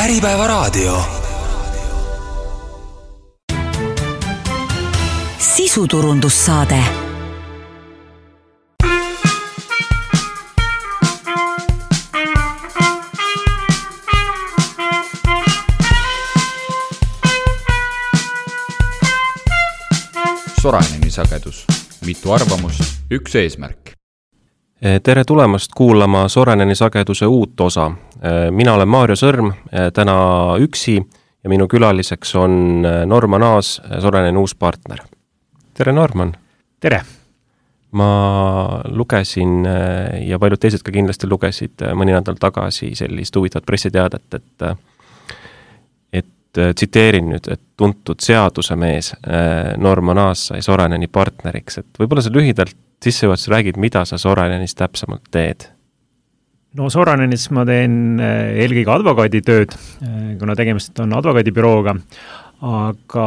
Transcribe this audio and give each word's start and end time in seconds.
Äripäevaraadio. 0.00 1.02
sisuturundussaade 5.38 6.84
Soraineni 20.60 21.10
sagedus, 21.10 21.66
mitu 22.06 22.32
arvamust, 22.32 22.82
üks 23.10 23.34
eesmärk. 23.34 23.89
Eh, 24.82 25.00
tere 25.02 25.24
tulemast 25.24 25.74
kuulama 25.76 26.28
Soreneni 26.28 26.74
sageduse 26.74 27.26
uut 27.26 27.60
osa. 27.60 27.90
Eh, 28.22 28.50
mina 28.50 28.72
olen 28.74 28.88
Maarjo 28.88 29.16
Sõrm, 29.16 29.50
eh, 29.52 29.90
täna 29.92 30.14
üksi 30.56 30.94
ja 31.44 31.50
minu 31.52 31.66
külaliseks 31.68 32.34
on 32.34 32.82
Norman 33.06 33.42
Aas, 33.42 33.80
Soreneni 34.00 34.38
uus 34.38 34.54
partner. 34.54 34.98
tere, 35.74 35.92
Norman! 35.92 36.34
tere! 36.80 37.02
ma 37.92 38.80
lugesin 38.86 39.64
ja 40.26 40.38
paljud 40.38 40.60
teised 40.62 40.82
ka 40.86 40.92
kindlasti 40.92 41.26
lugesid 41.26 41.82
mõni 41.98 42.12
nädal 42.14 42.36
tagasi 42.38 42.92
sellist 42.94 43.36
huvitavat 43.36 43.66
pressiteadet, 43.66 44.34
et 44.34 44.76
et 46.12 46.76
tsiteerin 46.76 47.32
nüüd, 47.32 47.48
et 47.50 47.60
tuntud 47.76 48.20
seadusemees 48.22 49.14
Norman 49.76 50.18
Aas 50.18 50.46
sai 50.46 50.62
Soreneni 50.62 51.08
partneriks, 51.08 51.78
et 51.78 51.98
võib-olla 51.98 52.22
sa 52.22 52.30
lühidalt 52.30 52.76
sissejuhatuses 53.04 53.52
räägid, 53.52 53.78
mida 53.80 54.04
sa 54.08 54.18
Sorenenis 54.18 54.76
täpsemalt 54.78 55.30
teed? 55.30 55.68
no 56.78 56.90
Soranenis 56.92 57.48
ma 57.54 57.64
teen 57.66 58.20
äh, 58.22 58.52
eelkõige 58.62 58.92
advokaaditööd, 58.94 59.74
kuna 60.38 60.54
tegemist 60.58 61.00
on 61.02 61.16
advokaadibürooga, 61.18 61.96
aga 62.60 63.26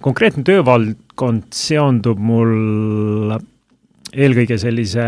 konkreetne 0.00 0.40
töövaldkond 0.46 1.50
seondub 1.52 2.20
mul 2.22 3.34
eelkõige 4.16 4.56
sellise 4.60 5.04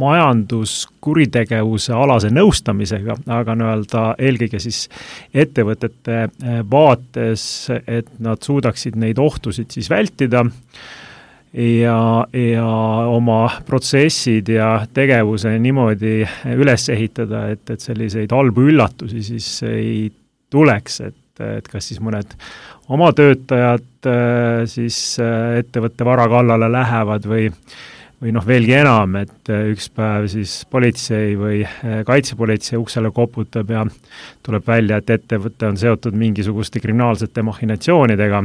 majanduskuritegevuse 0.00 1.94
alase 1.96 2.30
nõustamisega, 2.34 3.16
aga 3.38 3.54
nii-öelda 3.58 4.04
eelkõige 4.28 4.60
siis 4.62 4.86
ettevõtete 5.32 6.16
eh, 6.24 6.30
vaates, 6.70 7.42
et 7.86 8.10
nad 8.24 8.42
suudaksid 8.44 8.98
neid 9.00 9.18
ohtusid 9.22 9.70
siis 9.74 9.90
vältida 9.92 10.44
ja, 11.52 11.98
ja 12.32 12.66
oma 13.08 13.40
protsessid 13.66 14.50
ja 14.52 14.72
tegevuse 14.94 15.54
niimoodi 15.58 16.22
üles 16.56 16.88
ehitada, 16.92 17.48
et, 17.54 17.64
et 17.70 17.84
selliseid 17.84 18.32
halbu 18.34 18.68
üllatusi 18.72 19.22
siis 19.24 19.50
ei 19.68 20.08
tuleks, 20.50 21.00
et, 21.08 21.44
et 21.58 21.68
kas 21.68 21.90
siis 21.90 22.02
mõned 22.04 22.34
oma 22.92 23.12
töötajad 23.16 24.08
eh, 24.08 24.64
siis 24.70 24.98
eh, 25.22 25.60
ettevõtte 25.62 26.08
vara 26.08 26.28
kallale 26.30 26.70
lähevad 26.72 27.28
või 27.28 27.48
või 28.18 28.32
noh, 28.34 28.46
veelgi 28.46 28.74
enam, 28.80 29.14
et 29.20 29.50
äh, 29.52 29.68
üks 29.72 29.88
päev 29.94 30.26
siis 30.30 30.60
politsei 30.70 31.36
või 31.38 31.60
äh, 31.62 32.00
kaitsepolitsei 32.06 32.78
uksele 32.80 33.12
koputab 33.14 33.70
ja 33.70 33.84
tuleb 34.46 34.66
välja, 34.66 34.98
et 34.98 35.12
ettevõte 35.18 35.68
on 35.70 35.78
seotud 35.78 36.16
mingisuguste 36.18 36.82
kriminaalsete 36.82 37.44
mahhinatsioonidega, 37.46 38.42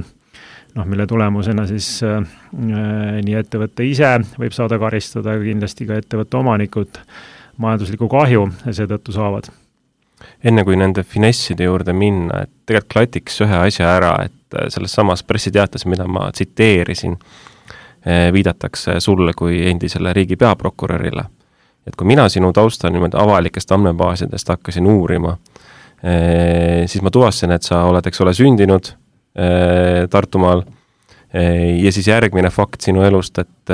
noh, 0.76 0.86
mille 0.90 1.08
tulemusena 1.08 1.66
siis 1.70 1.88
äh, 2.08 2.22
nii 2.54 3.38
ettevõte 3.40 3.86
ise 3.88 4.16
võib 4.40 4.56
saada 4.56 4.80
karistada, 4.82 5.36
aga 5.36 5.46
kindlasti 5.46 5.90
ka 5.90 6.00
ettevõtte 6.02 6.40
omanikud 6.40 7.02
majanduslikku 7.64 8.10
kahju 8.10 8.48
seetõttu 8.70 9.14
saavad. 9.16 9.50
enne 10.44 10.64
kui 10.64 10.78
nende 10.80 11.04
finesside 11.04 11.70
juurde 11.70 11.94
minna, 11.94 12.44
et 12.44 12.54
tegelikult 12.66 12.94
klatiks 12.94 13.42
ühe 13.46 13.64
asja 13.68 13.96
ära, 13.98 14.16
et 14.26 14.60
äh, 14.60 14.70
selles 14.74 14.94
samas 14.94 15.24
pressiteates, 15.24 15.86
mida 15.86 16.08
ma 16.08 16.30
tsiteerisin, 16.32 17.18
Eh, 18.06 18.34
viidatakse 18.34 19.00
sulle 19.00 19.32
kui 19.34 19.62
endisele 19.70 20.14
riigi 20.14 20.36
peaprokurörile. 20.36 21.24
et 21.88 21.96
kui 21.96 22.08
mina 22.08 22.30
sinu 22.30 22.54
tausta 22.54 22.90
niimoodi 22.90 23.18
avalikest 23.20 23.72
andmebaasidest 23.72 24.50
hakkasin 24.50 24.86
uurima, 24.88 25.38
siis 26.86 27.02
ma 27.04 27.12
tuvastasin, 27.12 27.52
et 27.52 27.64
sa 27.64 27.82
oled, 27.84 28.06
eks 28.08 28.22
ole, 28.24 28.32
sündinud 28.34 28.94
Tartumaal 30.10 30.62
ja 31.82 31.92
siis 31.92 32.06
järgmine 32.08 32.52
fakt 32.54 32.86
sinu 32.86 33.02
elust, 33.02 33.40
et 33.42 33.72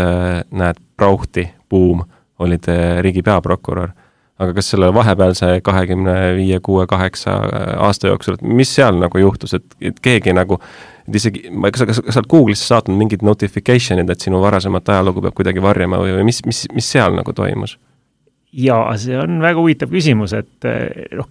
näed, 0.55 0.77
Brauchti, 0.95 1.43
buum, 1.69 2.05
olid 2.39 2.69
riigi 3.03 3.23
peaprokurör. 3.25 3.89
aga 4.39 4.53
kas 4.55 4.69
selle 4.71 4.87
vahepealse 4.95 5.47
kahekümne 5.63 6.13
viie, 6.37 6.61
kuue, 6.63 6.85
kaheksa 6.87 7.33
aasta 7.83 8.07
jooksul, 8.07 8.37
et 8.37 8.41
mis 8.47 8.71
seal 8.75 8.95
nagu 8.95 9.19
juhtus, 9.19 9.57
et, 9.57 9.65
et 9.81 9.99
keegi 9.99 10.31
nagu 10.31 10.61
et 11.09 11.17
isegi, 11.19 11.41
kas, 11.49 11.83
kas, 11.89 11.99
kas 12.05 12.15
sa 12.15 12.21
oled 12.21 12.29
Google'isse 12.31 12.69
saatnud 12.69 12.97
mingid 12.99 13.25
notification'id, 13.25 14.09
et 14.09 14.23
sinu 14.23 14.41
varasemat 14.43 14.93
ajalugu 14.93 15.25
peab 15.25 15.37
kuidagi 15.37 15.63
varjama 15.63 15.99
või, 16.01 16.13
või 16.19 16.29
mis, 16.29 16.39
mis, 16.47 16.63
mis 16.75 16.91
seal 16.95 17.17
nagu 17.17 17.33
toimus? 17.35 17.77
jaa, 18.49 18.95
see 18.97 19.17
on 19.19 19.37
väga 19.43 19.61
huvitav 19.61 19.91
küsimus, 19.93 20.33
et 20.37 20.69
noh, 21.17 21.27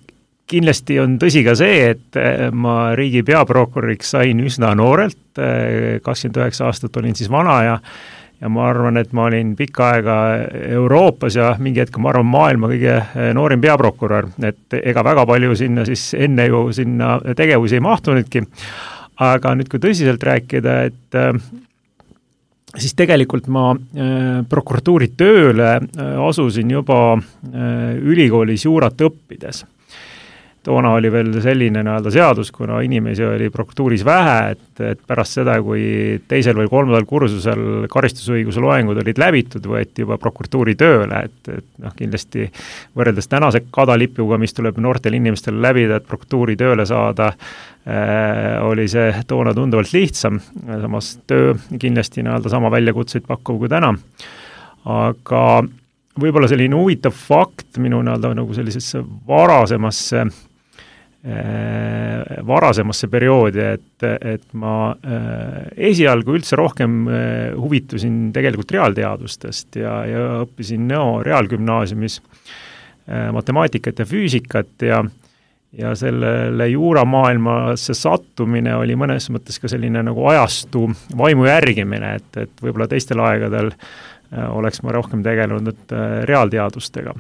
kindlasti 0.49 0.99
on 1.03 1.19
tõsi 1.21 1.43
ka 1.47 1.55
see, 1.59 1.91
et 1.93 2.19
ma 2.57 2.95
riigi 2.97 3.21
peaprokuröriks 3.27 4.15
sain 4.17 4.41
üsna 4.41 4.75
noorelt, 4.79 5.19
kakskümmend 5.37 6.41
üheksa 6.41 6.71
aastat 6.71 6.97
olin 6.97 7.17
siis 7.19 7.29
vana 7.31 7.59
ja 7.67 7.75
ja 8.41 8.49
ma 8.53 8.69
arvan, 8.71 8.99
et 9.01 9.13
ma 9.17 9.27
olin 9.27 9.55
pikka 9.59 9.87
aega 9.95 10.17
Euroopas 10.71 11.37
ja 11.39 11.53
mingi 11.59 11.83
hetk, 11.83 11.99
ma 11.99 12.13
arvan, 12.13 12.29
maailma 12.31 12.71
kõige 12.71 12.99
noorim 13.35 13.63
peaprokurör, 13.63 14.31
et 14.47 14.79
ega 14.79 15.05
väga 15.07 15.27
palju 15.27 15.57
sinna 15.59 15.87
siis 15.89 16.13
enne 16.19 16.47
ju 16.47 16.69
sinna 16.75 17.17
tegevusi 17.37 17.79
ei 17.79 17.85
mahtunudki. 17.85 18.45
Aga 19.27 19.57
nüüd, 19.59 19.67
kui 19.67 19.83
tõsiselt 19.83 20.23
rääkida, 20.23 20.75
et 20.87 21.17
äh, 21.19 21.33
siis 22.79 22.95
tegelikult 22.95 23.49
ma 23.51 23.73
äh, 23.75 24.45
prokuratuuri 24.47 25.11
tööle 25.19 25.73
äh, 25.75 26.13
asusin 26.23 26.71
juba 26.71 27.19
ülikoolis 27.99 28.69
juurat 28.69 29.03
õppides 29.09 29.65
toona 30.65 30.91
oli 30.97 31.11
veel 31.13 31.31
selline 31.43 31.83
nii-öelda 31.85 32.11
seadus, 32.13 32.51
kuna 32.53 32.81
inimesi 32.85 33.25
oli 33.25 33.49
prokuratuuris 33.53 34.05
vähe, 34.05 34.37
et, 34.55 34.83
et 34.85 35.01
pärast 35.07 35.39
seda, 35.39 35.55
kui 35.65 36.19
teisel 36.29 36.59
või 36.59 36.71
kolmandal 36.71 37.07
kursusel 37.09 37.87
karistusõiguse 37.91 38.63
loengud 38.63 39.01
olid 39.03 39.21
läbitud, 39.21 39.65
võeti 39.71 40.05
juba 40.05 40.19
prokuratuuri 40.21 40.75
tööle, 40.79 41.23
et, 41.29 41.53
et 41.55 41.67
noh, 41.85 41.95
kindlasti 41.97 42.49
võrreldes 42.99 43.31
tänase 43.31 43.63
kadalipuga, 43.75 44.39
mis 44.41 44.57
tuleb 44.57 44.81
noortel 44.83 45.19
inimestel 45.19 45.61
läbida, 45.63 46.01
et 46.01 46.09
prokuratuuri 46.09 46.59
tööle 46.61 46.87
saada 46.89 47.31
äh,, 47.33 48.59
oli 48.67 48.89
see 48.91 49.13
toona 49.31 49.55
tunduvalt 49.57 49.95
lihtsam, 49.95 50.41
samas 50.67 51.15
töö 51.31 51.55
kindlasti 51.79 52.27
nii-öelda 52.27 52.53
sama 52.53 52.73
väljakutseid 52.75 53.29
pakkuv 53.29 53.63
kui 53.63 53.71
täna, 53.73 53.95
aga 54.89 55.45
võib-olla 56.19 56.51
selline 56.51 56.75
huvitav 56.75 57.15
fakt 57.15 57.79
minu 57.79 58.03
nii-öelda 58.03 58.35
nagu 58.35 58.57
sellisesse 58.57 59.05
varasemasse 59.29 60.27
Äh, 60.27 60.48
varasemasse 62.47 63.09
perioodi, 63.11 63.63
et, 63.75 64.05
et 64.07 64.45
ma 64.55 64.93
äh, 64.95 65.65
esialgu 65.91 66.37
üldse 66.39 66.57
rohkem 66.57 67.01
äh, 67.11 67.23
huvitusin 67.59 68.29
tegelikult 68.35 68.71
reaalteadustest 68.77 69.81
ja, 69.83 69.95
ja 70.07 70.27
õppisin 70.45 70.87
Nõo 70.89 71.23
Reaalgümnaasiumis 71.27 72.21
matemaatikat 73.33 74.03
ja 74.03 74.05
füüsikat 74.05 74.85
ja 74.85 75.01
ja 75.79 75.95
sellele 75.97 76.67
juuramaailmasse 76.69 77.95
sattumine 77.97 78.75
oli 78.77 78.95
mõnes 78.97 79.27
mõttes 79.33 79.57
ka 79.61 79.69
selline 79.69 80.03
nagu 80.05 80.27
ajastu 80.29 80.87
vaimu 81.17 81.45
järgimine, 81.49 82.15
et, 82.21 82.29
et 82.45 82.63
võib-olla 82.63 82.89
teistel 82.89 83.21
aegadel 83.25 83.73
oleks 84.53 84.81
ma 84.85 84.93
rohkem 84.97 85.25
tegelenud 85.25 85.93
reaalteadustega 86.29 87.17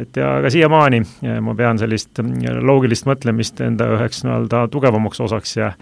et 0.00 0.18
ja 0.18 0.38
ka 0.42 0.50
siiamaani 0.50 1.02
ma 1.44 1.54
pean 1.58 1.78
sellist 1.78 2.18
mm, 2.22 2.64
loogilist 2.66 3.06
mõtlemist 3.06 3.62
enda 3.64 3.92
üheks 3.98 4.24
nii-öelda 4.26 4.66
tugevamaks 4.72 5.22
osaks 5.24 5.56
ja 5.60 5.74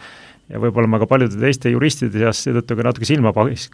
ja 0.53 0.61
võib-olla 0.61 0.91
ma 0.91 0.99
ka 1.01 1.09
paljude 1.09 1.39
teiste 1.41 1.71
juristide 1.73 2.21
seas 2.21 2.43
seetõttu 2.45 2.77
ka 2.77 2.85
natuke 2.85 3.09
silma 3.09 3.33
pais-, 3.33 3.71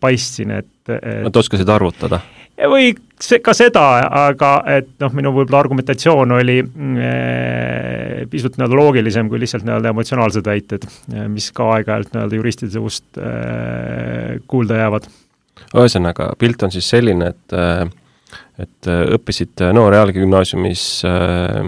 paistsin, 0.00 0.52
et, 0.60 0.72
et 0.92 1.24
Nad 1.26 1.42
oskasid 1.42 1.70
arvutada? 1.74 2.20
või 2.54 2.92
see, 3.18 3.40
ka 3.42 3.54
seda, 3.56 3.82
aga 4.28 4.50
et 4.76 4.92
noh, 5.02 5.10
minu 5.16 5.32
võib-olla 5.34 5.64
argumentatsioon 5.64 6.36
oli 6.36 6.60
mm, 6.62 8.28
pisut 8.30 8.58
nii-öelda 8.58 8.78
loogilisem 8.78 9.30
kui 9.32 9.42
lihtsalt 9.42 9.66
nii-öelda 9.66 9.90
emotsionaalsed 9.90 10.46
väited, 10.46 10.86
mis 11.32 11.50
ka 11.56 11.72
aeg-ajalt 11.76 12.14
nii-öelda 12.14 12.38
juristide 12.38 12.76
suust 12.76 13.18
äh, 13.18 14.38
kuulda 14.50 14.78
jäävad. 14.84 15.10
ühesõnaga, 15.74 16.30
pilt 16.38 16.62
on 16.62 16.74
siis 16.74 16.88
selline, 16.94 17.32
et 17.34 17.58
äh, 17.58 17.88
et 18.58 18.88
äh, 18.90 19.04
õppisid 19.16 19.64
äh, 19.64 19.72
Nõo 19.74 19.88
Reaalgümnaasiumis 19.92 20.84
äh, 21.08 21.58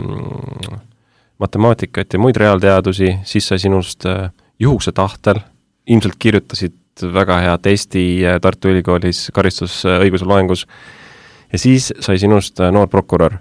matemaatikat 1.42 2.16
ja 2.16 2.20
muid 2.22 2.38
reaalteadusi, 2.40 3.18
siis 3.24 3.48
sai 3.48 3.58
sinust 3.62 4.06
äh, 4.06 4.30
juhuse 4.58 4.92
tahtel, 4.96 5.42
ilmselt 5.86 6.16
kirjutasid 6.18 6.76
väga 7.12 7.40
hea 7.44 7.58
testi 7.62 8.06
äh, 8.24 8.40
Tartu 8.40 8.72
Ülikoolis 8.72 9.26
karistusõiguse 9.34 10.28
loengus 10.28 10.66
ja 11.52 11.58
siis 11.60 11.92
sai 12.00 12.18
sinust 12.18 12.62
noor 12.72 12.88
prokurör. 12.88 13.38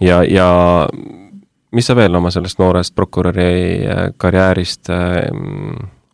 ja, 0.00 0.22
ja 0.24 0.48
mis 1.72 1.88
sa 1.88 1.96
veel 1.96 2.14
oma 2.14 2.30
sellest 2.32 2.60
noorest 2.60 2.94
prokuröri 2.94 3.48
äh, 3.86 4.04
karjäärist 4.16 4.90
äh, 4.90 5.22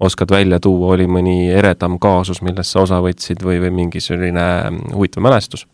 oskad 0.01 0.31
välja 0.31 0.61
tuua, 0.63 0.95
oli 0.95 1.09
mõni 1.11 1.51
eredam 1.51 1.99
kaasus, 1.99 2.43
millest 2.47 2.71
sa 2.75 2.85
osa 2.85 3.01
võtsid 3.03 3.43
või, 3.45 3.59
või 3.65 3.75
mingi 3.83 4.03
selline 4.03 4.47
mm, 4.71 4.95
huvitav 4.95 5.27
mälestus? 5.27 5.67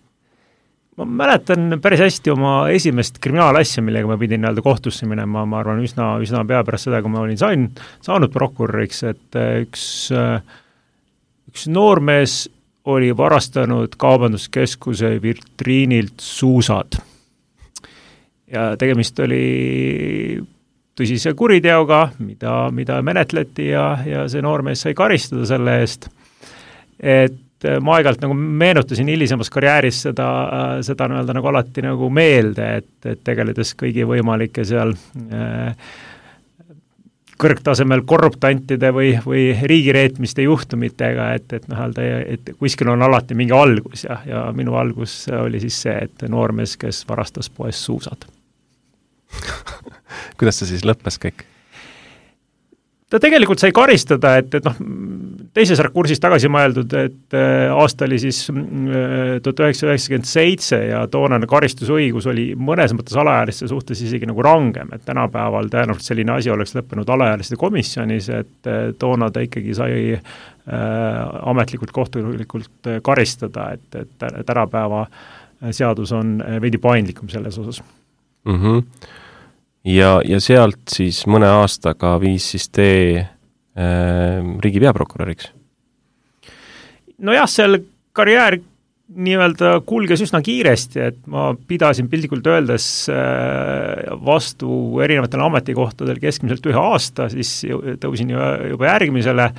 Ma 0.96 1.06
mäletan 1.22 1.78
päris 1.82 2.04
hästi 2.04 2.30
oma 2.34 2.54
esimest 2.70 3.18
kriminaalasja, 3.22 3.82
millega 3.82 4.10
ma 4.10 4.18
pidin 4.20 4.44
nii-öelda 4.44 4.62
kohtusse 4.62 5.08
minema, 5.10 5.46
ma 5.46 5.62
arvan, 5.62 5.82
üsna, 5.84 6.14
üsna 6.22 6.44
pea 6.48 6.62
pärast 6.66 6.88
seda, 6.90 7.02
kui 7.02 7.14
ma 7.14 7.24
olin 7.24 7.40
sain, 7.40 7.70
saanud 8.04 8.32
prokuröriks, 8.34 9.02
et 9.10 9.40
äh, 9.40 9.64
üks, 9.66 9.86
üks 11.50 11.66
noormees 11.72 12.44
oli 12.90 13.10
varastanud 13.16 13.96
Kaubanduskeskuse 13.98 15.16
vitriinilt 15.22 16.20
suusad 16.20 17.00
ja 18.54 18.74
tegemist 18.78 19.18
oli 19.24 20.40
tõsise 20.94 21.34
kuriteoga, 21.34 22.08
mida, 22.22 22.68
mida 22.74 23.00
menetleti 23.02 23.70
ja, 23.72 23.86
ja 24.06 24.26
see 24.30 24.44
noormees 24.44 24.84
sai 24.84 24.94
karistada 24.94 25.46
selle 25.48 25.78
eest. 25.82 26.08
et 27.00 27.40
ma 27.84 27.98
aeg-ajalt 27.98 28.24
nagu 28.24 28.34
meenutasin 28.34 29.08
hilisemas 29.08 29.50
karjääris 29.52 30.02
seda, 30.08 30.26
seda 30.86 31.08
nii-öelda 31.10 31.36
nagu 31.36 31.50
alati 31.50 31.84
nagu 31.84 32.10
meelde, 32.12 32.70
et, 32.80 32.90
et 33.08 33.22
tegeledes 33.24 33.74
kõigi 33.80 34.06
võimalike 34.08 34.66
seal 34.68 34.94
äh, 34.94 35.72
kõrgtasemel 37.40 38.04
korruptantide 38.06 38.90
või, 38.94 39.14
või 39.26 39.46
riigireetmiste 39.62 40.44
juhtumitega, 40.46 41.32
et, 41.38 41.52
et 41.56 41.66
noh, 41.70 41.80
öelda, 41.86 42.04
et 42.36 42.52
kuskil 42.58 42.92
on 42.92 43.02
alati 43.02 43.36
mingi 43.38 43.54
algus 43.56 44.06
ja, 44.06 44.20
ja 44.28 44.44
minu 44.56 44.76
algus 44.78 45.24
oli 45.34 45.60
siis 45.64 45.80
see, 45.86 45.96
et 46.06 46.28
noormees, 46.30 46.76
kes 46.80 47.02
varastas 47.08 47.50
poest 47.50 47.82
suusad 47.84 48.28
kuidas 50.38 50.60
see 50.60 50.74
siis 50.74 50.86
lõppes 50.86 51.18
kõik? 51.22 51.44
ta 53.10 53.20
tegelikult 53.22 53.62
sai 53.62 53.74
karistada, 53.74 54.36
et, 54.40 54.54
et 54.54 54.64
noh, 54.66 54.78
teises 55.54 55.80
rakursis 55.82 56.20
tagasi 56.22 56.48
mõeldud, 56.50 56.94
et 56.98 57.36
äh, 57.36 57.70
aasta 57.72 58.08
oli 58.08 58.18
siis 58.22 58.40
äh, 58.50 59.36
tuhat 59.44 59.62
üheksasada 59.64 59.94
üheksakümmend 59.94 60.28
seitse 60.28 60.80
ja 60.88 61.04
toonane 61.10 61.48
karistusõigus 61.50 62.26
oli 62.30 62.48
mõnes 62.58 62.94
mõttes 62.96 63.16
alaealiste 63.20 63.68
suhtes 63.70 64.02
isegi 64.04 64.28
nagu 64.30 64.42
rangem, 64.44 64.90
et 64.94 65.04
tänapäeval 65.06 65.70
tõenäoliselt 65.72 66.10
selline 66.10 66.34
asi 66.36 66.52
oleks 66.52 66.74
lõppenud 66.76 67.10
alaealiste 67.16 67.58
komisjonis, 67.60 68.30
et 68.34 68.70
äh, 68.70 68.88
toona 68.98 69.30
ta 69.30 69.44
ikkagi 69.46 69.76
sai 69.78 69.98
äh, 70.14 70.22
ametlikult, 71.54 71.94
kohtulikult 71.94 72.92
karistada, 73.06 73.70
et, 73.78 74.00
et 74.02 74.46
tänapäeva 74.46 75.06
seadus 75.70 76.10
on 76.12 76.40
veidi 76.60 76.80
paindlikum 76.82 77.30
selles 77.32 77.58
osas 77.62 77.82
mm. 78.44 78.58
-hmm 78.58 78.82
ja, 79.84 80.20
ja 80.24 80.40
sealt 80.40 80.80
siis 80.88 81.24
mõne 81.30 81.48
aastaga 81.60 82.16
viis 82.20 82.50
siis 82.54 82.68
tee 82.72 83.26
riigi 83.74 84.82
peaprokuröriks? 84.82 85.50
nojah, 87.24 87.48
seal 87.50 87.80
karjäär 88.14 88.58
nii-öelda 89.14 89.78
kulges 89.86 90.22
üsna 90.24 90.40
kiiresti, 90.44 91.00
et 91.10 91.18
ma 91.30 91.50
pidasin 91.68 92.08
piltlikult 92.10 92.46
öeldes 92.48 92.86
äh, 93.12 94.06
vastu 94.24 95.00
erinevatele 95.04 95.44
ametikohtadele 95.44 96.22
keskmiselt 96.22 96.64
ühe 96.70 96.80
aasta, 96.80 97.28
siis 97.32 97.66
tõusin 98.00 98.32
juba 98.32 98.88
järgmisele, 98.88 99.50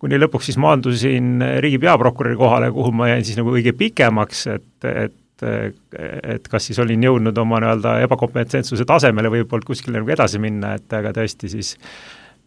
kuni 0.00 0.18
lõpuks 0.20 0.50
siis 0.50 0.58
maandusin 0.60 1.44
riigi 1.64 1.78
peaprokuröri 1.82 2.38
kohale, 2.40 2.72
kuhu 2.74 2.94
ma 2.96 3.12
jäin 3.12 3.26
siis 3.26 3.38
nagu 3.40 3.52
kõige 3.54 3.76
pikemaks, 3.76 4.46
et, 4.56 4.88
et 4.88 5.20
et, 5.44 6.46
kas 6.48 6.68
siis 6.70 6.78
olin 6.80 7.02
jõudnud 7.04 7.36
oma 7.42 7.58
nii-öelda 7.60 7.96
ebakompetentsuse 8.04 8.86
tasemele 8.88 9.28
või 9.32 9.42
polnud 9.48 9.66
kuskile 9.66 9.98
nagu 9.98 10.12
edasi 10.14 10.38
minna, 10.40 10.76
et 10.78 10.94
aga 10.94 11.10
tõesti 11.16 11.50
siis 11.52 11.74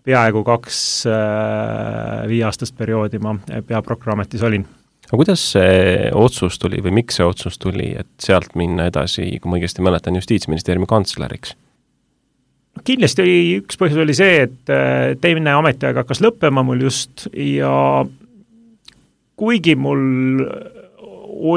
peaaegu 0.07 0.43
kaks 0.47 0.79
äh, 1.11 2.23
viieaastast 2.29 2.75
perioodi 2.77 3.19
ma 3.23 3.35
peaprokuröri 3.67 4.15
ametis 4.15 4.43
olin. 4.47 4.65
aga 5.07 5.19
kuidas 5.19 5.43
see 5.53 6.09
otsus 6.15 6.59
tuli 6.61 6.81
või 6.83 6.99
miks 7.01 7.19
see 7.19 7.27
otsus 7.27 7.59
tuli, 7.59 7.93
et 7.99 8.09
sealt 8.23 8.55
minna 8.59 8.87
edasi, 8.91 9.29
kui 9.41 9.51
ma 9.51 9.59
õigesti 9.59 9.83
mäletan, 9.85 10.19
Justiitsministeeriumi 10.19 10.89
kantsleriks? 10.89 11.55
kindlasti 12.87 13.23
oli, 13.23 13.37
üks 13.63 13.79
põhjus 13.79 14.03
oli 14.03 14.15
see, 14.15 14.41
et 14.47 14.73
äh, 14.73 15.13
teine 15.21 15.55
ametiaeg 15.57 16.03
hakkas 16.03 16.21
lõppema 16.23 16.63
mul 16.63 16.87
just 16.87 17.27
ja 17.33 18.05
kuigi 19.37 19.75
mul 19.75 20.43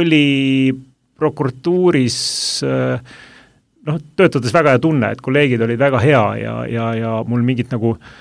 oli 0.01 0.73
prokuratuuris 1.21 2.17
äh, 2.67 3.13
noh, 3.87 4.01
töötades 4.17 4.55
väga 4.57 4.75
hea 4.75 4.83
tunne, 4.83 5.13
et 5.13 5.23
kolleegid 5.23 5.63
olid 5.69 5.79
väga 5.81 6.01
hea 6.03 6.25
ja, 6.41 6.57
ja, 6.73 6.89
ja 6.97 7.15
mul 7.29 7.45
mingit 7.47 7.71
nagu 7.73 7.95
äh, 7.95 8.19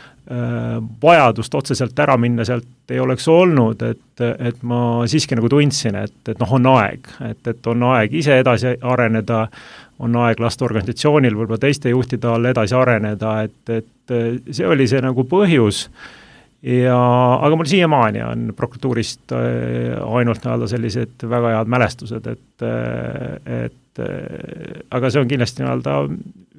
vajadust 1.02 1.56
otseselt 1.58 2.00
ära 2.00 2.14
minna 2.22 2.44
sealt 2.46 2.92
ei 2.94 3.00
oleks 3.02 3.26
olnud, 3.34 3.82
et, 3.82 4.22
et 4.22 4.60
ma 4.62 5.08
siiski 5.10 5.34
nagu 5.38 5.50
tundsin, 5.50 5.96
et, 5.98 6.20
et 6.30 6.38
noh, 6.38 6.52
on 6.54 6.68
aeg, 6.76 7.10
et, 7.26 7.42
et 7.50 7.70
on 7.72 7.88
aeg 7.96 8.14
ise 8.14 8.38
edasi 8.44 8.76
areneda, 8.78 9.48
on 10.06 10.20
aeg 10.22 10.42
lasta 10.42 10.68
organisatsioonil 10.68 11.34
võib-olla 11.34 11.58
teiste 11.64 11.90
juhtide 11.90 12.30
all 12.30 12.46
edasi 12.46 12.78
areneda, 12.78 13.34
et, 13.48 13.74
et 13.74 14.16
see 14.54 14.70
oli 14.70 14.86
see 14.90 15.02
nagu 15.02 15.26
põhjus 15.30 15.88
ja, 16.64 16.98
aga 17.40 17.56
mul 17.56 17.70
siiamaani 17.70 18.24
on 18.24 18.54
prokuratuurist 18.56 19.34
äh, 19.36 19.96
ainult 20.16 20.44
nii-öelda 20.44 20.68
sellised 20.72 21.28
väga 21.30 21.56
head 21.56 21.72
mälestused, 21.72 22.28
et, 22.28 22.66
äh, 22.66 23.64
et 23.66 24.04
äh, 24.04 24.84
aga 24.92 25.12
see 25.12 25.24
on 25.24 25.32
kindlasti 25.32 25.64
nii-öelda 25.64 25.98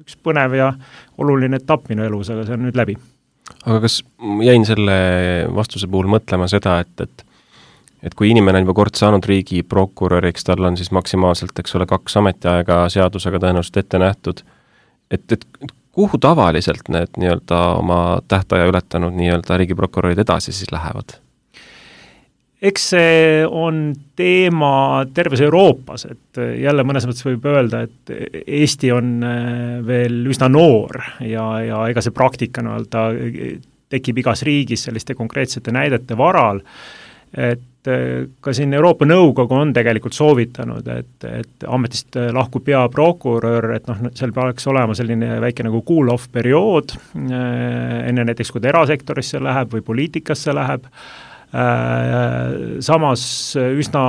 üks 0.01 0.17
põnev 0.25 0.57
ja 0.57 0.71
oluline 1.21 1.61
etapp 1.61 1.89
minu 1.91 2.05
elus, 2.07 2.31
aga 2.33 2.47
see 2.47 2.57
on 2.57 2.65
nüüd 2.67 2.79
läbi. 2.79 2.97
Aga 3.65 3.81
kas, 3.85 4.01
jäin 4.45 4.65
selle 4.67 4.95
vastuse 5.55 5.89
puhul 5.91 6.09
mõtlema 6.11 6.47
seda, 6.51 6.79
et, 6.85 7.05
et 7.05 7.27
et 8.01 8.15
kui 8.17 8.31
inimene 8.33 8.57
on 8.57 8.65
juba 8.65 8.73
kord 8.79 8.97
saanud 8.97 9.25
riigiprokuröriks, 9.29 10.45
tal 10.47 10.65
on 10.65 10.77
siis 10.77 10.89
maksimaalselt, 10.95 11.53
eks 11.61 11.75
ole, 11.77 11.85
kaks 11.89 12.17
ametiaega 12.17 12.83
seadusega 12.89 13.41
tõenäoliselt 13.43 13.77
ette 13.83 13.99
nähtud, 14.01 14.41
et, 15.13 15.25
et 15.35 15.45
kuhu 15.91 16.17
tavaliselt 16.17 16.89
need 16.89 17.19
nii-öelda 17.21 17.59
oma 17.77 17.99
tähtaja 18.27 18.69
ületanud 18.71 19.13
nii-öelda 19.17 19.59
riigiprokurörid 19.61 20.23
edasi 20.23 20.55
siis 20.55 20.71
lähevad? 20.73 21.19
Eks 22.61 22.83
see 22.93 23.45
on 23.47 23.89
teema 24.17 25.05
terves 25.13 25.41
Euroopas, 25.41 26.05
et 26.11 26.41
jälle 26.61 26.85
mõnes 26.85 27.07
mõttes 27.09 27.25
võib 27.25 27.45
öelda, 27.49 27.85
et 27.87 28.13
Eesti 28.45 28.91
on 28.93 29.15
äh, 29.25 29.79
veel 29.85 30.21
üsna 30.29 30.49
noor 30.51 31.01
ja, 31.25 31.45
ja 31.65 31.81
ega 31.89 32.03
see 32.05 32.13
praktika 32.13 32.63
nii-öelda 32.65 33.07
tekib 33.91 34.21
igas 34.21 34.45
riigis 34.47 34.85
selliste 34.87 35.17
konkreetsete 35.17 35.73
näidete 35.75 36.15
varal, 36.17 36.61
et 37.35 37.59
ka 37.81 38.53
siin 38.53 38.75
Euroopa 38.77 39.07
Nõukogu 39.09 39.55
on 39.57 39.71
tegelikult 39.73 40.13
soovitanud, 40.13 40.85
et, 40.93 41.25
et 41.25 41.65
ametist 41.65 42.13
lahkuv 42.31 42.61
peaprokurör, 42.67 43.71
et 43.73 43.89
noh, 43.89 44.03
seal 44.15 44.31
peaks 44.35 44.69
olema 44.69 44.93
selline 44.95 45.39
väike 45.41 45.65
nagu 45.65 45.81
cool-off 45.87 46.29
periood, 46.31 46.93
enne 47.17 48.27
näiteks, 48.29 48.53
kui 48.53 48.61
ta 48.61 48.69
erasektorisse 48.69 49.41
läheb 49.41 49.73
või 49.73 49.81
poliitikasse 49.87 50.53
läheb, 50.53 50.85
äh, 50.85 51.30
samas 51.51 53.23
üsna 53.59 54.01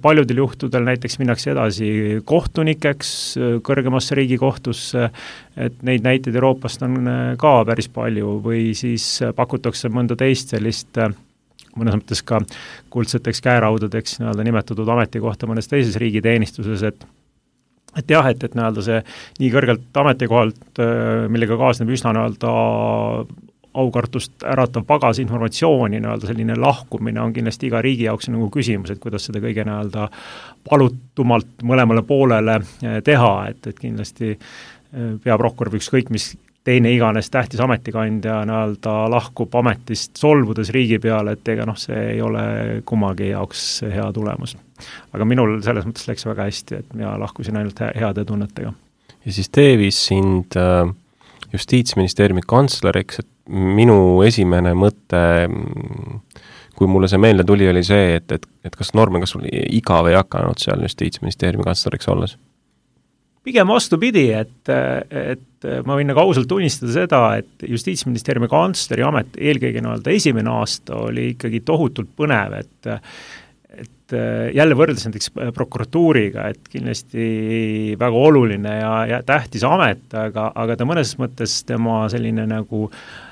paljudel 0.00 0.38
juhtudel 0.40 0.86
näiteks 0.86 1.18
minnakse 1.20 1.50
edasi 1.52 1.90
kohtunikeks 2.24 3.10
kõrgemasse 3.66 4.16
riigikohtusse, 4.16 5.10
et 5.60 5.82
neid 5.84 6.06
näiteid 6.06 6.38
Euroopast 6.40 6.86
on 6.88 6.96
ka 7.36 7.52
päris 7.68 7.90
palju, 7.92 8.38
või 8.40 8.70
siis 8.78 9.18
pakutakse 9.36 9.92
mõnda 9.92 10.16
teist 10.16 10.56
sellist 10.56 10.96
äh, 11.02 11.12
mõnes 11.78 11.98
mõttes 11.98 12.22
ka 12.26 12.40
kuldseteks 12.92 13.42
käeraudadeks 13.44 14.18
nii-öelda 14.20 14.46
nimetatud 14.46 14.88
ametikohta 14.94 15.48
mõnes 15.50 15.70
teises 15.70 15.98
riigiteenistuses, 16.00 16.84
et 16.90 17.06
et 17.98 18.10
jah, 18.12 18.26
et, 18.30 18.42
et 18.44 18.54
nii-öelda 18.54 18.84
see 18.84 18.98
nii 19.40 19.48
kõrgelt 19.50 20.00
ametikohalt, 20.02 20.64
äh, 20.82 21.26
millega 21.32 21.58
kaasneb 21.60 21.90
üsna 21.94 22.14
nii-öelda 22.14 22.54
aukartust 23.78 24.44
äratav 24.46 24.86
pagas 24.88 25.20
informatsiooni, 25.22 26.00
nii-öelda 26.00 26.30
selline 26.30 26.56
lahkumine 26.58 27.20
on 27.22 27.32
kindlasti 27.36 27.70
iga 27.70 27.82
riigi 27.84 28.08
jaoks 28.08 28.30
nagu 28.32 28.50
küsimus, 28.54 28.92
et 28.92 29.02
kuidas 29.02 29.28
seda 29.28 29.42
kõige 29.44 29.64
nii-öelda 29.68 30.08
palutumalt 30.68 31.64
mõlemale 31.66 32.02
poolele 32.06 32.58
äh, 32.60 32.98
teha, 33.04 33.32
et, 33.52 33.70
et 33.70 33.80
kindlasti 33.80 34.34
äh, 34.34 35.16
peaprokurör 35.24 35.74
või 35.74 35.82
ükskõik 35.82 36.12
mis 36.14 36.32
teine 36.68 36.92
iganes 36.92 37.30
tähtis 37.30 37.60
ametikandja 37.64 38.42
nii-öelda 38.44 38.94
lahkub 39.10 39.54
ametist 39.56 40.18
solvudes 40.20 40.72
riigi 40.74 40.98
peale, 41.00 41.32
et 41.36 41.48
ega 41.48 41.64
noh, 41.68 41.78
see 41.80 41.98
ei 42.12 42.20
ole 42.22 42.42
kummagi 42.88 43.30
jaoks 43.30 43.62
hea 43.88 44.10
tulemus. 44.12 44.56
aga 45.12 45.24
minul 45.24 45.58
selles 45.64 45.86
mõttes 45.88 46.08
läks 46.10 46.26
väga 46.28 46.48
hästi, 46.50 46.82
et 46.82 46.94
mina 46.94 47.14
lahkusin 47.20 47.56
ainult 47.56 47.80
heade 47.96 48.24
tunnetega. 48.24 48.72
ja 49.24 49.32
siis 49.32 49.48
tee 49.48 49.78
viis 49.80 50.00
sind 50.10 50.58
äh, 50.60 50.92
Justiitsministeeriumi 51.52 52.44
kantsleriks, 52.46 53.22
et 53.22 53.28
minu 53.48 54.20
esimene 54.26 54.74
mõte 54.76 55.22
kui 56.78 56.86
mulle 56.86 57.08
see 57.10 57.18
meelde 57.18 57.46
tuli, 57.46 57.66
oli 57.68 57.82
see, 57.86 58.18
et, 58.18 58.30
et, 58.36 58.44
et 58.68 58.76
kas 58.78 58.92
Norman, 58.94 59.24
kas 59.24 59.34
sul 59.34 59.46
igav 59.48 60.06
ei 60.10 60.18
hakanud 60.18 60.60
seal 60.62 60.84
Justiitsministeeriumi 60.86 61.66
kantsleriks 61.66 62.10
olles? 62.14 62.38
pigem 63.48 63.70
vastupidi, 63.70 64.26
et, 64.36 64.68
et 65.08 65.66
ma 65.86 65.94
võin 65.96 66.10
nagu 66.10 66.20
ausalt 66.20 66.50
tunnistada 66.50 66.92
seda, 66.92 67.20
et 67.40 67.64
Justiitsministeeriumi 67.64 68.48
kantsleri 68.50 69.06
amet, 69.06 69.38
eelkõige 69.40 69.80
nii-öelda 69.80 70.12
esimene 70.12 70.52
aasta 70.52 70.98
oli 71.06 71.30
ikkagi 71.32 71.62
tohutult 71.64 72.10
põnev, 72.18 72.58
et 72.58 72.90
et 74.08 74.56
jälle 74.56 74.76
võrreldes 74.78 75.04
näiteks 75.04 75.32
prokuratuuriga, 75.54 76.48
et 76.52 76.68
kindlasti 76.72 77.94
väga 78.00 78.26
oluline 78.28 78.74
ja, 78.80 78.92
ja 79.10 79.22
tähtis 79.26 79.64
amet, 79.68 80.06
aga, 80.16 80.48
aga 80.56 80.78
ta 80.78 80.86
mõnes 80.88 81.12
mõttes 81.20 81.60
tema 81.68 82.06
selline 82.12 82.46
nagu 82.48 82.86
äh, 82.88 83.28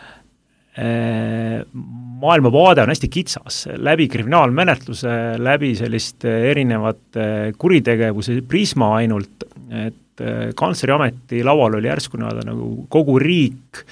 maailmavaade 2.20 2.84
on 2.84 2.92
hästi 2.92 3.08
kitsas, 3.08 3.62
läbi 3.76 4.08
kriminaalmenetluse, 4.12 5.14
läbi 5.40 5.72
selliste 5.78 6.32
erinevate 6.50 7.54
kuritegevuse 7.58 8.42
prisma 8.48 8.92
ainult, 9.00 9.48
et 9.72 10.24
äh, 10.24 10.50
kantsleri 10.56 11.42
laual 11.44 11.80
oli 11.80 11.88
järsku 11.88 12.20
nii-öelda 12.20 12.46
nagu 12.50 12.70
kogu 12.92 13.18
riik 13.22 13.86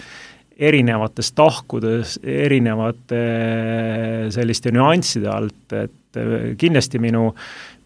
erinevates 0.55 1.33
tahkudes, 1.35 2.19
erinevate 2.23 3.25
äh, 3.25 4.29
selliste 4.35 4.73
nüansside 4.75 5.33
alt, 5.33 5.65
et 5.73 6.01
kindlasti 6.61 7.01
minu 7.03 7.31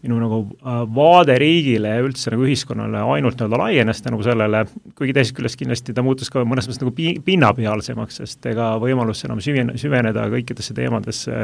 minu 0.03 0.19
nagu 0.21 0.39
äh, 0.63 0.83
vaade 0.95 1.35
riigile 1.41 1.91
ja 1.91 2.03
üldse 2.03 2.31
nagu 2.31 2.45
ühiskonnale 2.47 3.01
ainult 3.15 3.39
nii-öelda 3.39 3.59
laienes 3.59 3.99
tänu 4.03 4.21
sellele, 4.23 4.63
kuigi 4.95 5.15
teisest 5.15 5.35
küljest 5.37 5.59
kindlasti 5.59 5.95
ta 5.95 6.03
muutus 6.05 6.31
ka 6.31 6.45
mõnes 6.47 6.69
mõttes 6.69 6.79
nagu 6.83 6.93
pi-, 6.95 7.17
pinnapealsemaks, 7.25 8.21
sest 8.21 8.47
ega 8.51 8.71
võimalus 8.79 9.25
enam 9.27 9.43
süvene, 9.43 9.75
süveneda 9.81 10.29
kõikidesse 10.31 10.75
teemadesse 10.77 11.41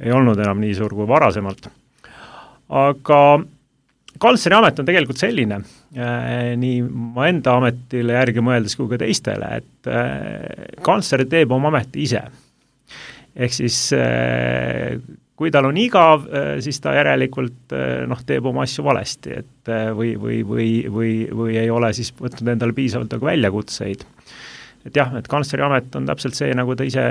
ei 0.00 0.14
olnud 0.14 0.40
enam 0.40 0.62
nii 0.62 0.78
suur 0.78 0.96
kui 0.96 1.08
varasemalt. 1.08 1.68
aga 2.72 3.20
kantsleri 4.22 4.56
amet 4.56 4.80
on 4.80 4.88
tegelikult 4.88 5.20
selline 5.20 5.60
äh,, 5.60 6.54
nii 6.56 6.80
ma 6.88 7.28
enda 7.28 7.58
ametile 7.60 8.16
järgi 8.16 8.44
mõeldes 8.44 8.78
kui 8.78 8.88
ka 8.88 9.02
teistele, 9.04 9.58
et 9.60 9.92
äh, 9.92 10.78
kantsler 10.86 11.26
teeb 11.28 11.52
oma 11.52 11.68
ameti 11.68 12.06
ise. 12.08 12.24
ehk 13.36 13.52
siis 13.52 13.90
äh, 13.92 14.96
kui 15.42 15.50
tal 15.50 15.66
on 15.66 15.78
igav, 15.80 16.28
äh, 16.30 16.54
siis 16.62 16.78
ta 16.82 16.94
järelikult 16.94 17.74
äh, 17.74 18.04
noh, 18.08 18.20
teeb 18.26 18.46
oma 18.46 18.62
asju 18.66 18.84
valesti, 18.86 19.40
et 19.42 19.70
äh, 19.72 19.90
või, 19.96 20.14
või, 20.20 20.40
või, 20.46 20.70
või, 20.86 21.12
või 21.34 21.58
ei 21.58 21.70
ole 21.72 21.90
siis 21.96 22.12
võtnud 22.18 22.54
endale 22.54 22.76
piisavalt 22.76 23.16
nagu 23.16 23.26
väljakutseid. 23.26 24.04
et 24.86 24.96
jah, 24.98 25.12
et 25.18 25.26
kantsleri 25.30 25.62
amet 25.62 25.94
on 25.98 26.06
täpselt 26.06 26.34
see, 26.38 26.54
nagu 26.58 26.74
ta 26.78 26.86
ise 26.86 27.02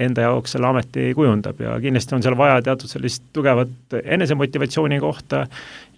enda 0.00 0.28
jaoks 0.28 0.54
selle 0.54 0.68
ameti 0.68 1.10
kujundab 1.16 1.60
ja 1.60 1.74
kindlasti 1.80 2.16
on 2.16 2.24
seal 2.24 2.36
vaja 2.40 2.62
teatud 2.64 2.88
sellist 2.88 3.24
tugevat 3.36 3.98
enesemotivatsiooni 4.00 5.00
kohta 5.00 5.42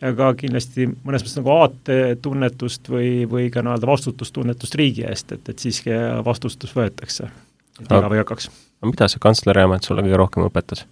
ja 0.01 0.11
ka 0.19 0.33
kindlasti 0.39 0.89
mõnes 0.91 1.23
mõttes 1.23 1.39
nagu 1.39 1.55
aatetunnetust 1.55 2.91
või, 2.91 3.13
või 3.31 3.47
ka 3.55 3.63
nii-öelda 3.63 3.91
vastutustunnetust 3.91 4.75
riigi 4.79 5.07
eest, 5.07 5.39
et, 5.39 5.55
et 5.55 5.63
siiski 5.63 5.95
vastustus 6.27 6.75
võetakse, 6.75 7.31
et 7.79 7.87
igav 7.87 8.15
ei 8.15 8.23
hakkaks. 8.25 8.51
mida 8.91 9.11
see 9.11 9.23
kantsleri 9.23 9.67
amet 9.67 9.87
sulle 9.87 10.03
kõige 10.07 10.23
rohkem 10.23 10.51
õpetas? 10.51 10.87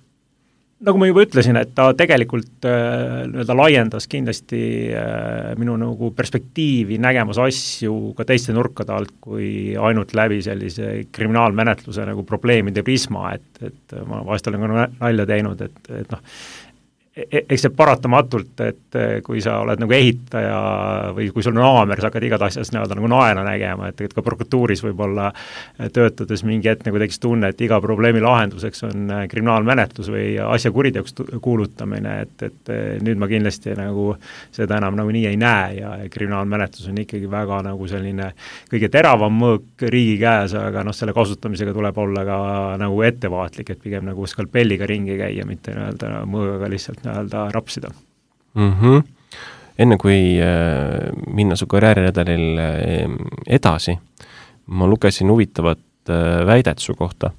Nagu 0.82 0.98
ma 0.98 1.08
juba 1.08 1.24
ütlesin, 1.26 1.58
et 1.60 1.72
ta 1.76 1.90
tegelikult 1.98 2.66
äh, 2.68 3.22
nii-öelda 3.30 3.56
laiendas 3.58 4.08
kindlasti 4.10 4.62
äh, 4.98 5.52
minu 5.60 5.76
nagu 5.80 6.10
perspektiivi 6.16 6.98
nägemas 7.02 7.38
asju 7.42 8.12
ka 8.18 8.26
teiste 8.28 8.54
nurkade 8.56 8.94
alt, 8.94 9.14
kui 9.22 9.76
ainult 9.78 10.14
läbi 10.18 10.40
sellise 10.44 10.94
kriminaalmenetluse 11.14 12.06
nagu 12.08 12.26
probleemide 12.28 12.84
prisma, 12.86 13.30
et, 13.36 13.62
et 13.62 13.96
ma 14.08 14.24
vahest 14.26 14.50
olen 14.50 14.66
ka 14.66 14.88
nalja 14.98 15.28
teinud, 15.30 15.64
et, 15.68 15.80
et 16.02 16.12
noh, 16.12 16.36
eks 17.12 17.66
see 17.66 17.72
paratamatult, 17.76 18.60
et 18.64 18.96
eh, 18.96 19.18
kui 19.24 19.42
sa 19.44 19.58
oled 19.60 19.80
nagu 19.82 19.92
ehitaja 19.92 20.60
või 21.12 21.26
kui 21.32 21.44
sul 21.44 21.58
on 21.58 21.66
haamer, 21.66 22.00
sa 22.00 22.08
hakkad 22.08 22.24
igat 22.24 22.44
asjast 22.46 22.72
nii-öelda 22.72 22.96
nagu 22.96 23.10
naela 23.12 23.42
nägema, 23.44 23.90
et, 23.92 24.00
et 24.06 24.14
ka 24.16 24.24
prokuratuuris 24.24 24.80
võib-olla 24.86 25.26
eh, 25.28 25.90
töötades 25.92 26.40
mingi 26.48 26.70
hetk 26.70 26.86
nagu 26.88 27.02
tekkis 27.02 27.20
tunne, 27.20 27.50
et 27.52 27.60
iga 27.60 27.76
probleemi 27.84 28.22
lahenduseks 28.24 28.86
on 28.88 29.12
eh, 29.12 29.26
kriminaalmenetlus 29.28 30.08
või 30.14 30.24
asja 30.46 30.72
kuriteoks 30.72 31.18
kuulutamine, 31.44 32.14
et, 32.24 32.46
et 32.48 32.72
nüüd 33.04 33.20
ma 33.20 33.28
kindlasti 33.28 33.76
nagu 33.76 34.14
seda 34.54 34.80
enam 34.80 34.96
nagu 34.96 35.12
nii 35.12 35.26
ei 35.34 35.36
näe 35.40 35.76
ja 35.82 35.92
kriminaalmenetlus 36.12 36.88
on 36.88 37.02
ikkagi 37.04 37.28
väga 37.28 37.60
nagu 37.68 37.90
selline 37.92 38.30
kõige 38.72 38.88
teravam 38.92 39.36
mõõk 39.42 39.84
riigi 39.92 40.16
käes, 40.24 40.56
aga 40.56 40.86
noh, 40.88 40.96
selle 40.96 41.12
kasutamisega 41.12 41.76
tuleb 41.76 42.02
olla 42.06 42.24
ka 42.24 42.40
nagu 42.80 43.04
ettevaatlik, 43.04 43.76
et 43.76 43.84
pigem 43.84 44.08
nagu 44.08 44.24
skalpelliga 44.24 44.88
ringi 44.88 45.20
käia, 45.20 45.44
mitte 45.44 45.76
nii-öelda 45.76 46.24
mõõgaga 46.24 46.72
lihtsalt 46.72 47.01
nii-öelda 47.04 47.48
rapsida 47.54 47.90
mm. 48.54 48.72
-hmm. 48.72 49.02
enne 49.78 49.98
kui 49.98 50.38
äh, 50.40 51.10
minna 51.26 51.56
su 51.56 51.66
karjääriredelil 51.66 52.58
äh, 52.58 53.16
edasi, 53.46 53.98
ma 54.66 54.86
lugesin 54.86 55.30
huvitavat 55.30 55.78
äh, 56.10 56.46
väidet 56.46 56.78
su 56.78 56.94
kohta, 56.94 57.30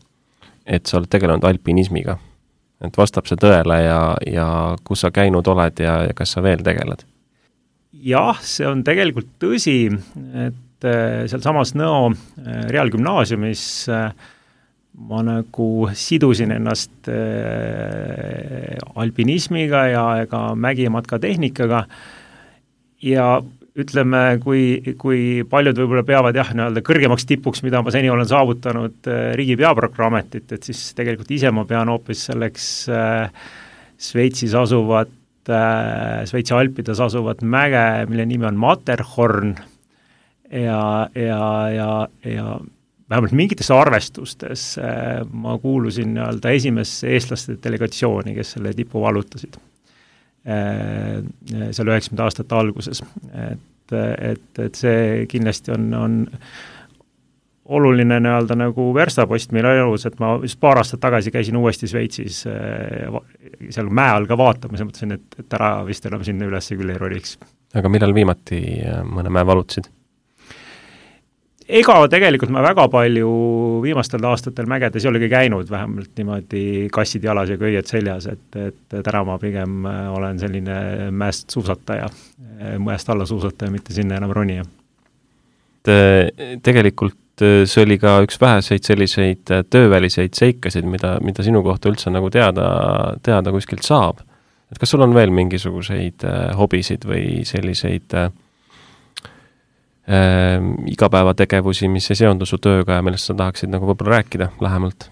et 0.66 0.86
sa 0.86 0.98
oled 0.98 1.10
tegelenud 1.10 1.44
alpinismiga. 1.44 2.18
et 2.84 2.98
vastab 2.98 3.26
see 3.26 3.38
tõele 3.40 3.78
ja, 3.84 4.16
ja 4.28 4.76
kus 4.84 5.02
sa 5.02 5.12
käinud 5.12 5.48
oled 5.48 5.80
ja, 5.80 6.04
ja 6.04 6.14
kas 6.14 6.32
sa 6.32 6.44
veel 6.44 6.64
tegeled? 6.64 7.06
jah, 8.04 8.40
see 8.42 8.68
on 8.68 8.84
tegelikult 8.84 9.30
tõsi, 9.42 9.88
et 10.48 10.88
äh, 10.88 11.24
sealsamas 11.32 11.74
Nõo 11.80 12.12
äh, 12.12 12.64
Reaalgümnaasiumis 12.74 13.64
äh, 13.94 14.12
ma 14.94 15.24
nagu 15.26 15.90
sidusin 15.98 16.54
ennast 16.54 17.10
äh, 17.10 18.78
alpinismiga 18.96 19.88
ja 19.90 20.06
ka 20.30 20.54
mägimatkatehnikaga 20.56 21.84
ja 23.04 23.28
ütleme, 23.74 24.22
kui, 24.44 24.94
kui 25.02 25.42
paljud 25.50 25.80
võib-olla 25.82 26.04
peavad 26.06 26.38
jah, 26.38 26.52
nii-öelda 26.54 26.84
kõrgemaks 26.86 27.26
tipuks, 27.26 27.64
mida 27.66 27.82
ma 27.82 27.94
seni 27.94 28.12
olen 28.14 28.30
saavutanud 28.30 29.10
äh, 29.10 29.32
riigi 29.40 29.58
peaprokuröri 29.58 30.10
ametit, 30.12 30.54
et 30.54 30.70
siis 30.70 30.86
tegelikult 30.98 31.34
ise 31.34 31.52
ma 31.54 31.66
pean 31.70 31.90
hoopis 31.90 32.28
selleks 32.30 32.70
äh, 32.94 33.50
Šveitsis 34.04 34.54
asuvat 34.58 35.10
äh,, 35.50 36.22
Šveitsi 36.30 36.54
alpides 36.58 37.02
asuvat 37.02 37.42
mäge, 37.42 37.84
mille 38.12 38.28
nimi 38.30 38.46
on 38.46 38.62
Matterhorn 38.62 39.56
ja, 40.54 41.10
ja, 41.18 41.44
ja, 41.74 41.92
ja 42.30 42.48
vähemalt 43.14 43.36
mingites 43.38 43.72
arvestustes 43.72 44.78
äh, 44.78 45.22
ma 45.32 45.58
kuulusin 45.62 46.14
nii-öelda 46.16 46.54
esimesse 46.58 47.14
eestlaste 47.14 47.58
delegatsiooni, 47.64 48.36
kes 48.38 48.56
selle 48.58 48.74
tipu 48.74 49.02
vallutasid 49.04 49.58
äh, 50.50 51.22
seal 51.72 51.94
üheksakümnenda 51.94 52.28
aastate 52.30 52.58
alguses. 52.58 53.04
et, 53.44 53.98
et, 54.32 54.64
et 54.66 54.80
see 54.80 55.26
kindlasti 55.30 55.76
on, 55.76 55.90
on 55.94 56.20
oluline 57.78 58.20
nii-öelda 58.20 58.58
nagu 58.60 58.90
verstapost 58.96 59.54
meil 59.56 59.70
elus, 59.72 60.08
et 60.10 60.18
ma 60.20 60.36
just 60.42 60.60
paar 60.60 60.82
aastat 60.82 61.04
tagasi 61.04 61.32
käisin 61.32 61.58
uuesti 61.58 61.88
Šveitsis 61.88 62.44
äh, 62.50 63.20
seal 63.70 63.92
mäe 63.94 64.18
all 64.18 64.30
ka 64.30 64.38
vaatamas 64.40 64.82
ja 64.82 64.90
mõtlesin, 64.90 65.18
et, 65.20 65.28
et 65.40 65.60
ära 65.60 65.76
vist 65.88 66.06
enam 66.10 66.26
sinna 66.26 66.50
üles 66.50 66.72
küll 66.74 66.90
ei 66.90 67.02
roniks. 67.02 67.38
aga 67.74 67.90
millal 67.94 68.16
viimati 68.16 68.64
mõne 69.06 69.32
mäe 69.34 69.46
valutasid? 69.48 69.92
Ega 71.68 71.96
tegelikult 72.12 72.52
ma 72.54 72.62
väga 72.64 72.86
palju 72.92 73.30
viimastel 73.84 74.26
aastatel 74.28 74.68
mägedes 74.70 75.06
ei 75.06 75.10
olegi 75.12 75.30
käinud, 75.32 75.70
vähemalt 75.72 76.12
niimoodi 76.18 76.64
kassid 76.94 77.24
jalas 77.24 77.52
ja 77.54 77.58
köied 77.60 77.88
seljas, 77.90 78.28
et, 78.32 78.60
et 78.60 78.96
täna 79.04 79.24
ma 79.28 79.38
pigem 79.42 79.86
äh, 79.88 80.06
olen 80.14 80.40
selline 80.42 80.78
mäest 81.12 81.54
suusataja, 81.54 82.10
äh, 82.10 82.78
mäest 82.84 83.10
alla 83.10 83.28
suusataja, 83.30 83.72
mitte 83.72 83.96
sinna 83.96 84.20
enam 84.20 84.34
ronija. 84.36 84.66
tegelikult 86.64 87.42
äh, 87.42 87.64
see 87.70 87.84
oli 87.84 87.98
ka 88.00 88.20
üks 88.24 88.40
väheseid 88.42 88.84
selliseid 88.88 89.56
tööväliseid 89.70 90.36
seikasid, 90.38 90.88
mida, 90.88 91.18
mida 91.24 91.44
sinu 91.44 91.64
kohta 91.64 91.92
üldse 91.92 92.12
nagu 92.14 92.30
teada, 92.32 92.68
teada 93.24 93.52
kuskilt 93.52 93.84
saab. 93.84 94.24
et 94.72 94.80
kas 94.80 94.90
sul 94.90 95.04
on 95.06 95.14
veel 95.14 95.32
mingisuguseid 95.32 96.24
hobisid 96.58 97.06
või 97.06 97.44
selliseid 97.46 98.16
äh, 98.18 98.32
äh, 100.08 100.60
igapäevategevusi, 100.94 101.90
mis 101.92 102.10
ei 102.12 102.22
seondu 102.24 102.48
su 102.50 102.60
tööga 102.62 103.00
ja 103.00 103.06
millest 103.06 103.30
sa 103.30 103.38
tahaksid 103.38 103.72
nagu 103.74 103.90
võib-olla 103.90 104.20
rääkida 104.20 104.54
lähemalt? 104.64 105.10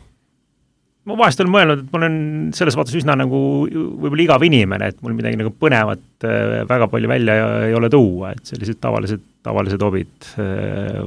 ma 1.10 1.18
vahest 1.18 1.42
olen 1.42 1.54
mõelnud, 1.54 1.80
et 1.82 1.94
ma 1.94 1.98
olen 1.98 2.18
selles 2.54 2.76
vaates 2.78 2.96
üsna 3.00 3.16
nagu 3.18 3.40
võib-olla 3.66 4.26
igav 4.26 4.44
inimene, 4.46 4.92
et 4.92 5.00
mul 5.02 5.16
midagi 5.18 5.40
nagu 5.40 5.54
põnevat 5.58 6.28
äh, 6.28 6.62
väga 6.70 6.88
palju 6.92 7.10
välja 7.10 7.38
ei 7.68 7.78
ole 7.78 7.90
tuua, 7.90 8.36
et 8.36 8.52
sellised 8.52 8.78
tavalised, 8.84 9.24
tavalised 9.46 9.82
hobid, 9.82 10.30
äh, 10.42 11.00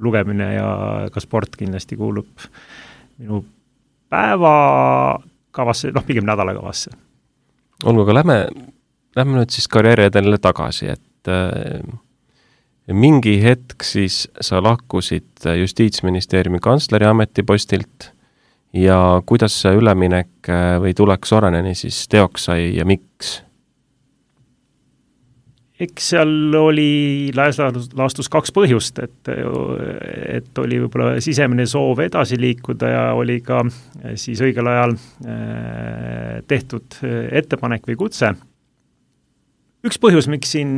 lugemine 0.00 0.48
ja 0.54 0.70
ka 1.12 1.20
sport 1.24 1.58
kindlasti 1.60 1.98
kuulub 2.00 2.48
minu 3.20 3.42
päevakavasse, 4.12 5.92
noh, 5.96 6.04
pigem 6.06 6.26
nädalakavasse. 6.28 6.94
olgu, 7.84 8.06
aga 8.06 8.18
lähme, 8.20 8.40
lähme 9.16 9.40
nüüd 9.40 9.52
siis 9.52 9.68
karjääriredelile 9.72 10.40
tagasi, 10.40 10.88
et 10.96 11.32
äh, 11.32 11.84
mingi 12.94 13.38
hetk 13.42 13.82
siis 13.82 14.26
sa 14.40 14.60
lahkusid 14.62 15.48
Justiitsministeeriumi 15.58 16.60
kantsleri 16.62 17.08
ametipostilt 17.08 18.12
ja 18.76 19.22
kuidas 19.26 19.56
see 19.62 19.74
üleminek 19.78 20.50
äh, 20.50 20.76
või 20.82 20.94
tulek 20.96 21.26
Soreneni 21.26 21.74
siis 21.78 22.04
teoks 22.12 22.48
sai 22.50 22.70
ja 22.76 22.86
miks? 22.88 23.40
eks 25.80 26.10
seal 26.14 26.54
oli 26.56 27.32
laastus 27.36 28.30
kaks 28.32 28.52
põhjust, 28.56 28.96
et, 29.04 29.28
et 29.28 30.58
oli 30.62 30.78
võib-olla 30.80 31.18
sisemine 31.20 31.66
soov 31.68 32.00
edasi 32.00 32.38
liikuda 32.40 32.92
ja 32.94 33.02
oli 33.12 33.42
ka 33.44 33.60
siis 34.16 34.40
õigel 34.40 34.70
ajal 34.72 34.96
äh, 34.96 36.38
tehtud 36.48 36.96
ettepanek 37.02 37.84
või 37.90 37.98
kutse. 38.06 38.32
üks 39.84 40.00
põhjus, 40.00 40.30
miks 40.32 40.56
siin, 40.56 40.72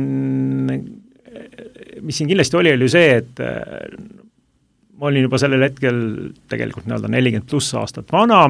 mis 2.01 2.19
siin 2.19 2.29
kindlasti 2.31 2.57
oli, 2.59 2.73
oli 2.75 2.87
ju 2.87 2.93
see, 2.93 3.21
et 3.21 3.43
ma 4.99 5.07
olin 5.07 5.25
juba 5.27 5.39
sellel 5.41 5.63
hetkel 5.63 6.01
tegelikult 6.51 6.89
nii-öelda 6.89 7.11
nelikümmend 7.11 7.49
pluss 7.49 7.75
aastat 7.79 8.11
vana, 8.11 8.47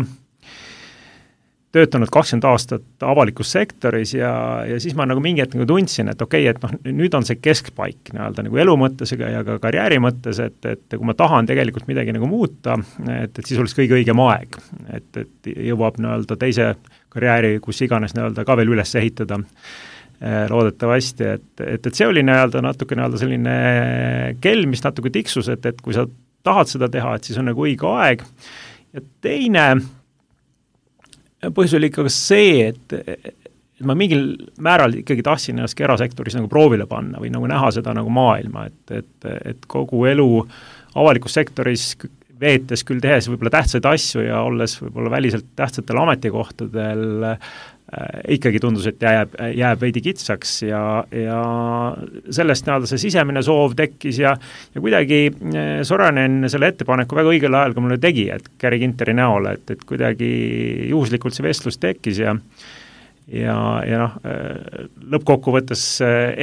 töötanud 1.76 2.10
kakskümmend 2.10 2.48
aastat 2.50 3.04
avalikus 3.06 3.52
sektoris 3.54 4.16
ja, 4.16 4.32
ja 4.66 4.80
siis 4.82 4.96
ma 4.98 5.06
nagu 5.06 5.22
mingi 5.22 5.44
hetk 5.44 5.54
nagu 5.54 5.68
tundsin, 5.70 6.10
et 6.10 6.22
okei 6.26 6.48
okay,, 6.48 6.56
et 6.56 6.64
noh, 6.66 6.96
nüüd 6.98 7.18
on 7.18 7.28
see 7.28 7.38
keskpaik 7.38 8.10
nii-öelda 8.16 8.48
nagu 8.48 8.62
elu 8.64 8.76
mõttes 8.82 9.14
ja 9.14 9.44
ka 9.46 9.60
karjääri 9.62 10.00
mõttes, 10.02 10.42
et, 10.42 10.58
et 10.66 10.96
kui 10.96 11.06
ma 11.06 11.14
tahan 11.18 11.50
tegelikult 11.50 11.86
midagi 11.90 12.16
nagu 12.16 12.30
muuta, 12.30 12.80
et, 13.06 13.38
et 13.38 13.44
siis 13.46 13.62
oleks 13.62 13.78
kõige 13.78 14.00
õigem 14.00 14.24
aeg. 14.26 14.58
et, 14.98 15.22
et 15.22 15.54
jõuab 15.70 16.02
nii-öelda 16.02 16.40
teise 16.42 16.72
karjääri, 17.14 17.60
kus 17.62 17.86
iganes 17.86 18.18
nii-öelda 18.18 18.48
ka 18.48 18.58
veel 18.58 18.74
üles 18.74 18.96
ehitada 18.98 19.38
eh, 19.38 19.46
loodetavasti, 20.50 21.28
et, 21.38 21.62
et, 21.64 21.86
et 21.88 21.96
see 21.96 22.08
oli 22.08 22.24
nii-öelda 22.28 22.64
natuke 22.66 22.98
nii-öelda 22.98 23.22
selline 23.22 23.54
kell, 24.44 24.66
mis 24.68 24.84
natuke 24.84 25.12
tiksus, 25.16 25.48
et, 25.54 25.64
et 25.70 25.80
kui 25.84 25.96
sa 25.96 26.04
tahad 26.44 26.72
seda 26.72 26.90
teha, 26.92 27.16
et 27.16 27.30
siis 27.30 27.40
on 27.40 27.48
nagu 27.48 27.64
õige 27.64 27.88
aeg, 27.88 28.26
ja 28.96 29.04
teine 29.24 29.66
põhjus 31.56 31.78
oli 31.78 31.90
ikka 31.92 32.06
ka 32.08 32.12
see, 32.14 32.68
et, 32.68 32.96
et 33.00 33.86
ma 33.88 33.96
mingil 33.96 34.34
määral 34.64 34.98
ikkagi 35.00 35.24
tahtsin 35.24 35.60
ennast 35.60 35.78
ka 35.78 35.86
erasektoris 35.88 36.36
nagu 36.36 36.50
proovile 36.52 36.88
panna 36.90 37.22
või 37.22 37.32
nagu 37.32 37.48
näha 37.48 37.72
seda 37.76 37.94
nagu 37.96 38.12
maailma, 38.14 38.68
et, 38.68 38.96
et, 39.00 39.30
et 39.54 39.68
kogu 39.72 40.04
elu 40.10 40.30
avalikus 41.00 41.38
sektoris 41.38 41.94
veetes 42.40 42.86
küll 42.88 43.02
tehes 43.04 43.28
võib-olla 43.30 43.58
tähtsaid 43.58 43.86
asju 43.90 44.24
ja 44.26 44.44
olles 44.46 44.78
võib-olla 44.82 45.12
väliselt 45.18 45.52
tähtsatel 45.60 46.00
ametikohtadel 46.04 47.28
Äh, 47.90 48.20
ikkagi 48.36 48.60
tundus, 48.62 48.86
et 48.86 49.02
jääb, 49.02 49.32
jääb 49.58 49.80
veidi 49.82 50.02
kitsaks 50.06 50.52
ja, 50.62 50.82
ja 51.10 51.38
sellest 52.30 52.68
nii-öelda 52.68 52.86
see 52.86 53.02
sisemine 53.02 53.42
soov 53.42 53.74
tekkis 53.80 54.20
ja 54.22 54.36
ja 54.76 54.84
kuidagi 54.84 55.18
äh, 55.32 55.80
Soranen 55.88 56.44
selle 56.54 56.70
ettepaneku 56.70 57.18
väga 57.18 57.32
õigel 57.34 57.58
ajal 57.58 57.74
ka 57.74 57.82
mulle 57.82 57.98
tegi, 57.98 58.28
et 58.36 58.46
Gary 58.62 58.78
Ginteri 58.84 59.16
näol, 59.18 59.50
et, 59.56 59.74
et 59.74 59.82
kuidagi 59.90 60.30
juhuslikult 60.92 61.34
see 61.34 61.48
vestlus 61.48 61.82
tekkis 61.82 62.22
ja 62.22 62.36
ja, 63.32 63.58
ja 63.88 64.02
noh, 64.04 64.16
äh, 64.26 64.88
lõppkokkuvõttes 65.16 65.84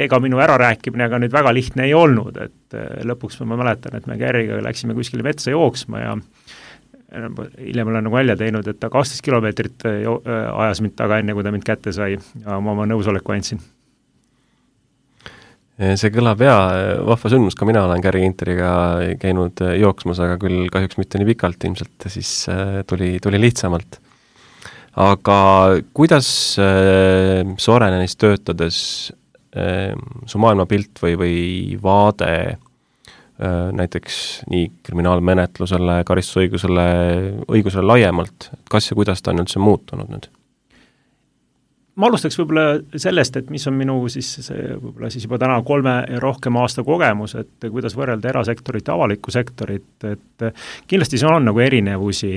ega 0.05 0.21
minu 0.23 0.39
ärarääkimine 0.43 1.09
ka 1.11 1.19
nüüd 1.21 1.35
väga 1.35 1.53
lihtne 1.55 1.87
ei 1.87 1.97
olnud, 1.97 2.39
et 2.43 2.77
lõpuks 3.07 3.41
ma 3.45 3.59
mäletan, 3.59 3.95
et 3.97 4.07
me 4.07 4.19
Gary'ga 4.19 4.61
läksime 4.65 4.95
kuskile 4.97 5.25
metsa 5.25 5.53
jooksma 5.53 6.03
ja 6.03 6.17
hiljem 7.59 7.87
olen 7.87 8.03
nagu 8.07 8.15
välja 8.15 8.35
teinud, 8.37 8.67
et 8.67 8.79
ta 8.79 8.89
kaksteist 8.91 9.23
kilomeetrit 9.25 9.85
äh, 9.87 10.03
äh, 10.03 10.43
ajas 10.63 10.81
mind 10.83 10.97
taga, 10.99 11.19
enne 11.21 11.35
kui 11.35 11.45
ta 11.45 11.53
mind 11.55 11.65
kätte 11.67 11.93
sai 11.95 12.17
ja 12.17 12.59
ma 12.59 12.73
oma 12.73 12.87
nõusoleku 12.89 13.35
andsin. 13.35 13.61
see 15.77 16.09
kõlab 16.09 16.41
hea, 16.41 16.57
vahva 17.05 17.29
sündmus, 17.29 17.55
ka 17.55 17.65
mina 17.69 17.83
olen 17.85 18.01
Gary 18.01 18.23
Interiga 18.25 18.71
käinud 19.21 19.61
äh, 19.63 19.77
jooksmas, 19.79 20.19
aga 20.19 20.39
küll 20.41 20.67
kahjuks 20.73 20.99
mitte 20.99 21.21
nii 21.21 21.31
pikalt, 21.31 21.63
ilmselt 21.69 22.09
siis 22.11 22.31
tuli, 22.89 23.17
tuli 23.23 23.41
lihtsamalt. 23.41 24.01
Aga 24.97 25.39
kuidas 25.93 26.27
Sorenenis 27.61 28.15
töötades 28.17 28.77
su 29.53 30.39
maailmapilt 30.41 30.99
või, 31.01 31.13
või 31.17 31.37
vaade 31.81 32.57
Äh, 33.37 33.71
näiteks 33.71 34.15
nii 34.49 34.63
kriminaalmenetlusele, 34.83 35.99
karistusõigusele, 36.09 36.85
õigusele 37.53 37.85
laiemalt, 37.85 38.47
kas 38.65 38.89
ja 38.89 38.95
kuidas 38.97 39.21
ta 39.21 39.29
on 39.29 39.43
üldse 39.43 39.61
muutunud 39.61 40.09
nüüd? 40.09 40.25
Ma 41.97 42.09
alustaks 42.09 42.37
võib-olla 42.39 42.99
sellest, 42.99 43.39
et 43.39 43.51
mis 43.53 43.65
on 43.69 43.77
minu 43.77 43.97
siis 44.11 44.29
see 44.45 44.65
võib-olla 44.75 45.09
siis 45.13 45.25
juba 45.25 45.39
täna 45.41 45.57
kolme 45.65 45.95
ja 46.05 46.21
rohkem 46.21 46.57
aasta 46.61 46.85
kogemus, 46.87 47.35
et 47.39 47.69
kuidas 47.71 47.97
võrrelda 47.97 48.31
erasektorit 48.31 48.87
ja 48.87 48.97
avalikku 48.97 49.33
sektorit, 49.33 49.89
et 50.05 50.47
kindlasti 50.87 51.19
seal 51.21 51.39
on 51.39 51.47
nagu 51.49 51.63
erinevusi. 51.63 52.35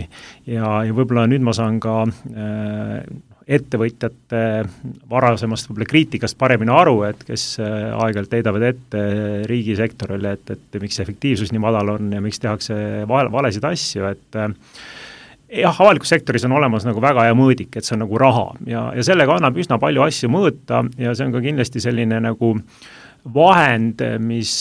Ja, 0.49 0.81
ja 0.87 0.95
võib-olla 0.97 1.27
nüüd 1.31 1.45
ma 1.45 1.55
saan 1.57 1.81
ka 1.83 2.03
äh, 2.07 3.03
ettevõtjate 3.51 4.43
varasemast 5.11 5.69
võib-olla 5.69 5.91
kriitikast 5.91 6.39
paremini 6.41 6.73
aru, 6.75 7.03
et 7.09 7.25
kes 7.27 7.45
äh, 7.61 7.91
aeg-ajalt 7.91 8.39
heidavad 8.39 8.67
ette 8.71 9.05
riigisektorile, 9.51 10.37
et, 10.39 10.57
et 10.57 10.81
miks 10.83 11.01
efektiivsus 11.03 11.53
nii 11.53 11.63
madal 11.63 11.97
on 11.97 12.13
ja 12.15 12.23
miks 12.25 12.41
tehakse 12.43 12.77
vale, 13.11 13.33
valesid 13.33 13.67
asju, 13.67 14.09
et 14.15 14.41
äh, 14.41 14.49
jah, 15.51 15.83
avalikus 15.83 16.13
sektoris 16.15 16.47
on 16.49 16.57
olemas 16.59 16.87
nagu 16.89 17.03
väga 17.03 17.27
hea 17.29 17.37
mõõdik, 17.37 17.75
et 17.77 17.87
see 17.87 17.97
on 17.97 18.05
nagu 18.05 18.19
raha 18.21 18.47
ja, 18.71 18.89
ja 18.97 19.05
sellega 19.07 19.37
annab 19.37 19.59
üsna 19.61 19.81
palju 19.83 20.07
asju 20.07 20.33
mõõta 20.33 20.85
ja 21.01 21.15
see 21.15 21.29
on 21.29 21.37
ka 21.37 21.45
kindlasti 21.45 21.83
selline 21.83 22.21
nagu 22.25 22.55
vahend, 23.35 24.01
mis, 24.25 24.53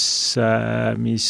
äh, 0.41 0.93
mis 0.99 1.27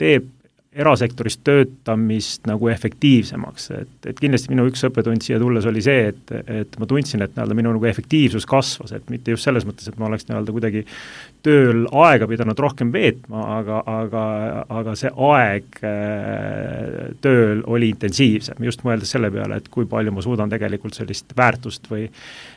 teeb 0.00 0.32
erasektoris 0.74 1.36
töötamist 1.46 2.48
nagu 2.50 2.68
efektiivsemaks, 2.72 3.68
et, 3.78 3.92
et 4.10 4.18
kindlasti 4.18 4.50
minu 4.50 4.66
üks 4.66 4.82
õppetund 4.88 5.22
siia 5.22 5.38
tulles 5.38 5.66
oli 5.70 5.82
see, 5.84 6.08
et, 6.10 6.32
et 6.50 6.78
ma 6.80 6.88
tundsin, 6.90 7.22
et 7.22 7.36
nii-öelda 7.36 7.56
minu 7.58 7.74
nagu 7.76 7.86
efektiivsus 7.86 8.46
kasvas, 8.50 8.94
et 8.96 9.12
mitte 9.12 9.34
just 9.34 9.46
selles 9.46 9.66
mõttes, 9.68 9.86
et 9.88 10.00
ma 10.00 10.08
oleks 10.08 10.26
nii-öelda 10.26 10.54
kuidagi 10.56 10.82
tööl 11.44 11.84
aega 12.04 12.28
pidanud 12.28 12.58
rohkem 12.60 12.90
veetma, 12.94 13.42
aga, 13.58 13.80
aga, 13.90 14.24
aga 14.80 14.94
see 14.98 15.10
aeg 15.28 15.78
äh, 15.84 17.12
tööl 17.24 17.62
oli 17.70 17.90
intensiivsem, 17.92 18.62
just 18.64 18.84
mõeldes 18.86 19.12
selle 19.14 19.30
peale, 19.34 19.60
et 19.60 19.68
kui 19.72 19.88
palju 19.90 20.14
ma 20.14 20.24
suudan 20.24 20.52
tegelikult 20.52 20.96
sellist 20.96 21.34
väärtust 21.36 21.90
või 21.90 22.06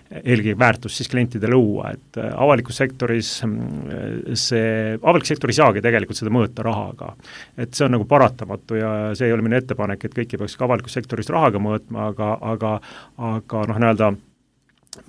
eelkõige 0.07 0.55
väärtust 0.59 1.01
siis 1.01 1.11
klientidele 1.11 1.51
luua, 1.55 1.91
et 1.97 2.21
äh, 2.21 2.29
avalikus 2.45 2.79
sektoris 2.79 3.31
mm, 3.47 4.37
see, 4.39 4.95
avalik 5.01 5.27
sektor 5.27 5.51
ei 5.51 5.59
saagi 5.59 5.83
tegelikult 5.83 6.19
seda 6.19 6.33
mõõta 6.33 6.63
rahaga. 6.67 7.13
et 7.57 7.73
see 7.75 7.87
on 7.87 7.97
nagu 7.97 8.07
paratamatu 8.07 8.79
ja 8.79 8.93
see 9.17 9.27
ei 9.27 9.35
ole 9.35 9.43
minu 9.45 9.59
ettepanek, 9.59 10.07
et 10.07 10.15
kõik 10.15 10.33
ei 10.33 10.43
peaks 10.43 10.55
ka 10.55 10.67
avalikus 10.69 10.95
sektoris 10.95 11.31
rahaga 11.33 11.59
mõõtma, 11.59 12.11
aga, 12.13 12.31
aga 12.55 12.77
aga 13.17 13.67
noh, 13.67 13.83
nii-öelda 13.83 14.13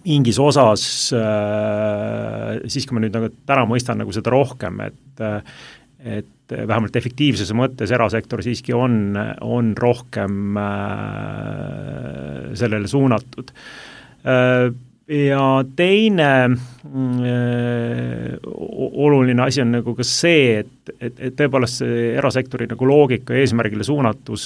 mingis 0.05 0.39
osas 0.43 0.85
äh, 1.17 2.59
siiski 2.71 2.95
ma 2.95 3.03
nüüd 3.05 3.15
nagu 3.17 3.31
täna 3.49 3.67
mõistan 3.69 4.01
nagu 4.03 4.15
seda 4.15 4.33
rohkem, 4.35 4.81
et 4.89 5.25
äh, 5.25 5.43
et 5.99 6.53
vähemalt 6.55 6.95
efektiivsuse 6.97 7.55
mõttes 7.59 7.91
erasektor 7.93 8.41
siiski 8.45 8.73
on, 8.73 9.19
on 9.45 9.73
rohkem 9.77 10.57
äh, 10.63 12.55
sellele 12.57 12.89
suunatud. 12.89 13.51
Ja 15.09 15.43
teine 15.77 16.31
oluline 19.05 19.43
asi 19.43 19.63
on 19.65 19.71
nagu 19.79 19.95
ka 19.97 20.07
see, 20.07 20.59
et, 20.63 20.93
et, 21.01 21.21
et 21.29 21.37
tõepoolest 21.39 21.83
see 21.83 22.11
erasektori 22.19 22.69
nagu 22.71 22.89
loogika 22.89 23.35
ja 23.35 23.45
eesmärgile 23.47 23.87
suunatus 23.89 24.45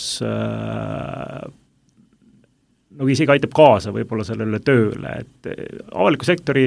nagu 2.99 3.09
isegi 3.13 3.33
aitab 3.35 3.55
kaasa 3.57 3.93
võib-olla 3.95 4.27
sellele 4.27 4.61
tööle, 4.65 5.17
et 5.23 5.49
avaliku 5.93 6.29
sektori 6.29 6.67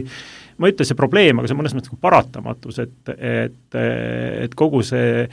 ma 0.57 0.67
ei 0.67 0.75
ütle 0.75 0.87
see 0.87 0.97
probleem, 0.97 1.39
aga 1.39 1.49
see 1.49 1.55
on 1.55 1.61
mõnes 1.61 1.75
mõttes 1.75 1.91
nagu 1.91 2.01
paratamatus, 2.03 2.79
et, 2.85 3.13
et, 3.15 3.77
et 4.45 4.55
kogu 4.57 4.81
see 4.85 5.25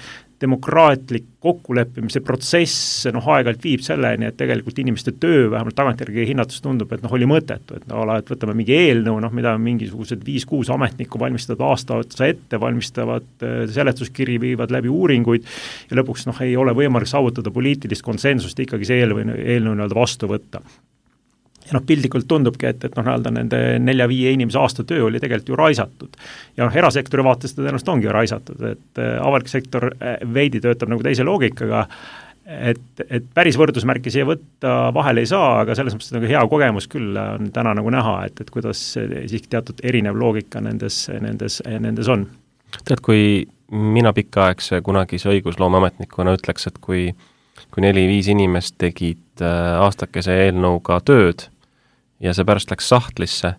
demokraatlik 0.42 1.28
kokkuleppimise 1.42 2.22
protsess 2.22 3.06
noh, 3.14 3.24
aeg-ajalt 3.34 3.64
viib 3.64 3.82
selleni, 3.82 4.28
et 4.28 4.36
tegelikult 4.38 4.78
inimeste 4.82 5.14
töö, 5.22 5.48
vähemalt 5.50 5.76
tagantjärgi 5.78 6.26
hinnates 6.28 6.62
tundub, 6.62 6.92
et 6.94 7.02
noh, 7.02 7.14
oli 7.16 7.26
mõttetu, 7.28 7.78
et 7.78 7.88
no 7.90 8.04
et 8.14 8.30
võtame 8.30 8.54
mingi 8.58 8.76
eelnõu, 8.76 9.18
noh, 9.24 9.34
mida 9.34 9.56
mingisugused 9.58 10.22
viis-kuus 10.26 10.70
ametnikku 10.74 11.20
valmistavad 11.22 11.64
aasta 11.70 11.98
otsa 12.02 12.30
ette, 12.30 12.60
valmistavad 12.62 13.46
äh, 13.46 13.58
seletuskiri, 13.72 14.38
viivad 14.42 14.74
läbi 14.74 14.92
uuringuid 14.92 15.50
ja 15.90 15.98
lõpuks 15.98 16.28
noh, 16.30 16.44
ei 16.46 16.56
ole 16.58 16.76
võimalik 16.78 17.10
saavutada 17.10 17.50
poliitilist 17.54 18.06
konsensust 18.06 18.62
ikkagi 18.62 18.88
see 18.88 19.02
eelnõu, 19.02 19.26
eelnõu 19.40 19.76
nii-öelda 19.76 19.98
vastu 19.98 20.30
võtta 20.30 20.62
ja 21.72 21.78
noh, 21.78 21.84
piltlikult 21.86 22.28
tundubki, 22.28 22.68
et, 22.68 22.84
et 22.84 22.96
noh, 22.98 23.06
nii-öelda 23.06 23.32
nende 23.34 23.60
nelja-viie 23.82 24.34
inimese 24.36 24.60
aasta 24.60 24.84
töö 24.88 25.06
oli 25.08 25.20
tegelikult 25.22 25.52
ju 25.52 25.60
raisatud. 25.60 26.18
ja 26.56 26.66
noh, 26.66 26.74
erasektori 26.76 27.24
vaates 27.24 27.54
ta 27.54 27.62
tõenäoliselt 27.62 27.94
ongi 27.94 28.12
raisatud, 28.12 28.66
et 28.72 29.00
äh, 29.00 29.14
avalik 29.22 29.48
sektor 29.48 29.88
äh, 29.92 30.18
veidi 30.34 30.60
töötab 30.60 30.92
nagu 30.92 31.04
teise 31.04 31.24
loogikaga, 31.26 31.86
et, 32.46 32.84
et 33.08 33.26
päris 33.34 33.56
võrdusmärki 33.60 34.12
siia 34.12 34.26
võtta 34.28 34.92
vahele 34.94 35.24
ei 35.24 35.30
saa, 35.30 35.62
aga 35.62 35.76
selles 35.78 35.96
mõttes 35.96 36.12
nagu 36.16 36.28
hea 36.28 36.44
kogemus 36.50 36.88
küll 36.92 37.16
on 37.16 37.50
täna 37.54 37.74
nagu 37.78 37.92
näha, 37.94 38.18
et, 38.28 38.44
et 38.44 38.52
kuidas 38.52 38.84
siiski 38.98 39.48
teatud 39.48 39.80
erinev 39.82 40.18
loogika 40.18 40.60
nendes, 40.60 41.06
nendes, 41.22 41.62
nendes 41.80 42.12
on. 42.12 42.28
tead, 42.84 43.00
kui 43.04 43.44
mina 43.72 44.12
pikaaegse 44.12 44.82
kunagise 44.84 45.30
õigusloomeametnikuna 45.32 46.34
ütleks, 46.36 46.68
et 46.68 46.82
kui 46.82 47.12
kui 47.72 47.84
neli-viis 47.84 48.28
inimest 48.32 48.76
tegid 48.80 49.42
äh, 49.44 49.80
aastakese 49.80 50.34
eelnõuga 50.44 50.98
tööd 51.06 51.46
ja 52.22 52.34
see 52.34 52.46
pärast 52.46 52.70
läks 52.72 52.88
sahtlisse, 52.92 53.54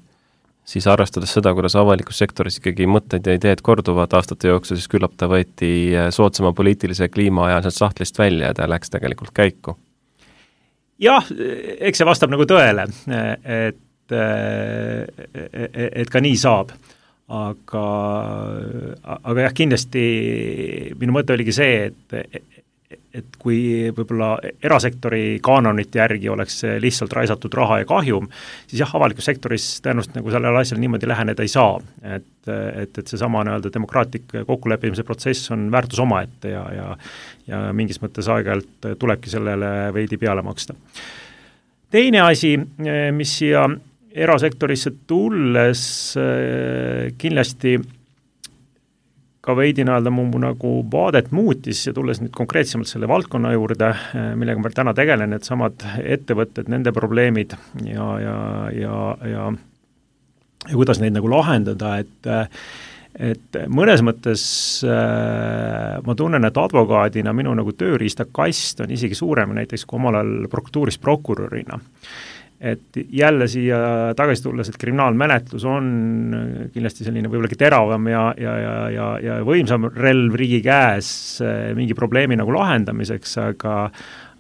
siis 0.66 0.88
arvestades 0.88 1.34
seda, 1.36 1.54
kuidas 1.56 1.76
avalikus 1.80 2.22
sektoris 2.22 2.60
ikkagi 2.62 2.88
mõtted 2.88 3.28
ja 3.28 3.36
ideed 3.38 3.62
korduvad 3.66 4.14
aastate 4.16 4.52
jooksul, 4.52 4.80
siis 4.80 4.92
küllap 4.92 5.18
ta 5.20 5.28
võeti 5.32 5.92
soodsama 6.16 6.54
poliitilise 6.56 7.10
kliima 7.12 7.50
ajal 7.50 7.68
sealt 7.68 7.80
sahtlist 7.82 8.20
välja 8.20 8.52
ja 8.52 8.58
ta 8.58 8.70
läks 8.70 8.94
tegelikult 8.94 9.34
käiku. 9.36 9.78
jah, 11.04 11.28
eks 11.80 12.00
see 12.00 12.08
vastab 12.08 12.32
nagu 12.32 12.48
tõele, 12.48 12.88
et, 13.44 14.18
et 15.84 16.12
ka 16.12 16.24
nii 16.24 16.38
saab 16.40 16.72
aga, 17.34 17.86
aga 19.14 19.46
jah, 19.48 19.56
kindlasti 19.56 20.04
minu 21.00 21.16
mõte 21.16 21.36
oligi 21.36 21.56
see, 21.56 21.90
et, 21.90 22.44
et 23.14 23.36
kui 23.38 23.92
võib-olla 23.94 24.36
erasektori 24.64 25.38
kaanonite 25.46 26.00
järgi 26.00 26.30
oleks 26.34 26.64
lihtsalt 26.82 27.14
raisatud 27.14 27.54
raha 27.54 27.84
ja 27.84 27.86
kahjum, 27.90 28.26
siis 28.68 28.82
jah, 28.82 28.96
avalikus 28.98 29.28
sektoris 29.30 29.68
tõenäoliselt 29.86 30.18
nagu 30.18 30.34
sellele 30.34 30.64
asjale 30.64 30.82
niimoodi 30.82 31.10
läheneda 31.12 31.46
ei 31.46 31.52
saa. 31.52 31.78
et, 32.02 32.30
et, 32.50 32.98
et 32.98 33.08
seesama 33.08 33.44
nii-öelda 33.46 33.70
demokraatlik 33.74 34.34
kokkuleppimise 34.48 35.06
protsess 35.06 35.52
on 35.54 35.70
väärtus 35.72 36.02
omaette 36.02 36.56
ja, 36.56 36.66
ja 36.74 36.90
ja 37.48 37.60
mingis 37.76 38.00
mõttes 38.04 38.30
aeg-ajalt 38.32 38.94
tulebki 39.00 39.32
sellele 39.32 39.92
veidi 39.96 40.18
peale 40.18 40.44
maksta. 40.46 40.76
teine 41.92 42.22
asi, 42.22 42.56
mis 43.12 43.38
siia 43.38 43.68
erasektorisse 44.14 44.94
tulles 45.08 45.84
kindlasti 47.18 47.78
ka 49.44 49.56
veidi 49.58 49.84
nii-öelda 49.84 50.12
mu, 50.14 50.26
nagu 50.40 50.72
vaadet 50.92 51.34
muutis 51.36 51.82
ja 51.88 51.94
tulles 51.96 52.22
nüüd 52.24 52.32
konkreetsemalt 52.36 52.88
selle 52.88 53.10
valdkonna 53.12 53.52
juurde, 53.56 53.92
eh, 54.16 54.32
millega 54.40 54.64
ma 54.64 54.72
täna 54.72 54.96
tegelen, 54.96 55.34
needsamad 55.36 55.84
ettevõtted, 56.00 56.72
nende 56.72 56.96
probleemid 56.96 57.58
ja, 57.84 58.10
ja, 58.24 58.40
ja, 58.78 58.98
ja 59.34 59.52
ja 60.70 60.78
kuidas 60.78 61.02
neid 61.02 61.16
nagu 61.18 61.30
lahendada, 61.32 61.98
et 62.04 62.34
et 63.14 63.58
mõnes 63.70 64.02
mõttes 64.02 64.44
äh, 64.90 66.00
ma 66.02 66.16
tunnen, 66.18 66.48
et 66.48 66.56
advokaadina 66.58 67.30
minu 67.38 67.52
nagu 67.54 67.76
tööriistakast 67.78 68.82
on 68.82 68.94
isegi 68.96 69.14
suurem 69.14 69.54
näiteks 69.54 69.86
kui 69.86 70.00
omal 70.00 70.18
ajal 70.18 70.48
prokuratuuris 70.50 70.98
prokurörina 70.98 71.78
et 72.64 72.98
jälle 73.12 73.48
siia 73.52 73.78
tagasi 74.16 74.46
tulles, 74.46 74.70
et 74.70 74.80
kriminaalmenetlus 74.80 75.66
on 75.68 75.88
kindlasti 76.74 77.04
selline 77.04 77.28
võib-olla 77.28 77.60
teravam 77.60 78.08
ja, 78.08 78.26
ja, 78.40 78.54
ja, 78.62 78.76
ja, 78.94 79.08
ja 79.24 79.40
võimsam 79.44 79.90
relv 79.92 80.38
riigi 80.40 80.62
käes 80.64 81.08
eh, 81.44 81.74
mingi 81.76 81.98
probleemi 81.98 82.40
nagu 82.40 82.56
lahendamiseks, 82.56 83.40
aga 83.44 83.80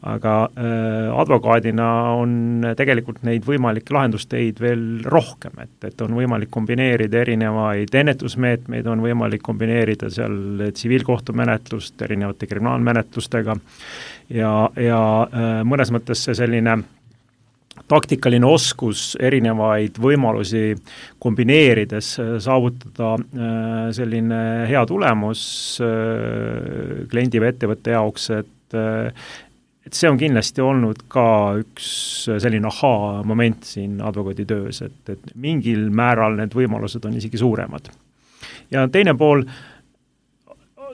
aga 0.03 0.31
äh, 0.59 1.05
advokaadina 1.15 1.85
on 2.19 2.65
tegelikult 2.75 3.21
neid 3.23 3.45
võimalikke 3.47 3.95
lahendusteid 3.95 4.57
veel 4.59 4.81
rohkem, 5.07 5.55
et, 5.63 5.77
et 5.87 6.01
on 6.03 6.17
võimalik 6.17 6.51
kombineerida 6.51 7.21
erinevaid 7.21 7.95
ennetusmeetmeid, 8.01 8.87
on 8.91 9.03
võimalik 9.05 9.43
kombineerida 9.45 10.09
seal 10.11 10.65
tsiviilkohtumenetlust 10.75 12.03
erinevate 12.03 12.51
kriminaalmenetlustega 12.51 13.55
ja, 14.35 14.51
ja 14.75 14.99
äh, 15.23 15.55
mõnes 15.67 15.93
mõttes 15.95 16.27
see 16.27 16.35
selline 16.35 16.75
äh, 16.81 16.83
taktikaline 17.89 18.47
oskus 18.47 19.13
erinevaid 19.21 19.97
võimalusi 20.01 20.73
kombineerides 21.23 22.11
äh, 22.21 22.33
saavutada 22.43 23.13
äh, 23.17 23.87
selline 23.95 24.41
hea 24.69 24.83
tulemus 24.89 25.45
äh, 25.83 27.07
kliendi 27.11 27.41
või 27.41 27.53
ettevõtte 27.53 27.97
jaoks, 27.97 28.29
et 28.39 28.49
et 28.73 29.93
see 29.93 30.09
on 30.09 30.15
kindlasti 30.17 30.63
olnud 30.65 31.03
ka 31.11 31.23
üks 31.59 31.87
selline 32.41 32.65
ahaa-moment 32.65 33.67
siin 33.67 33.99
advokaaditöös, 34.01 34.79
et, 34.87 35.11
et 35.13 35.35
mingil 35.37 35.91
määral 35.93 36.39
need 36.39 36.55
võimalused 36.57 37.05
on 37.05 37.19
isegi 37.19 37.37
suuremad. 37.37 37.91
ja 38.73 38.87
teine 38.89 39.13
pool 39.13 39.43
äh, 39.45 39.72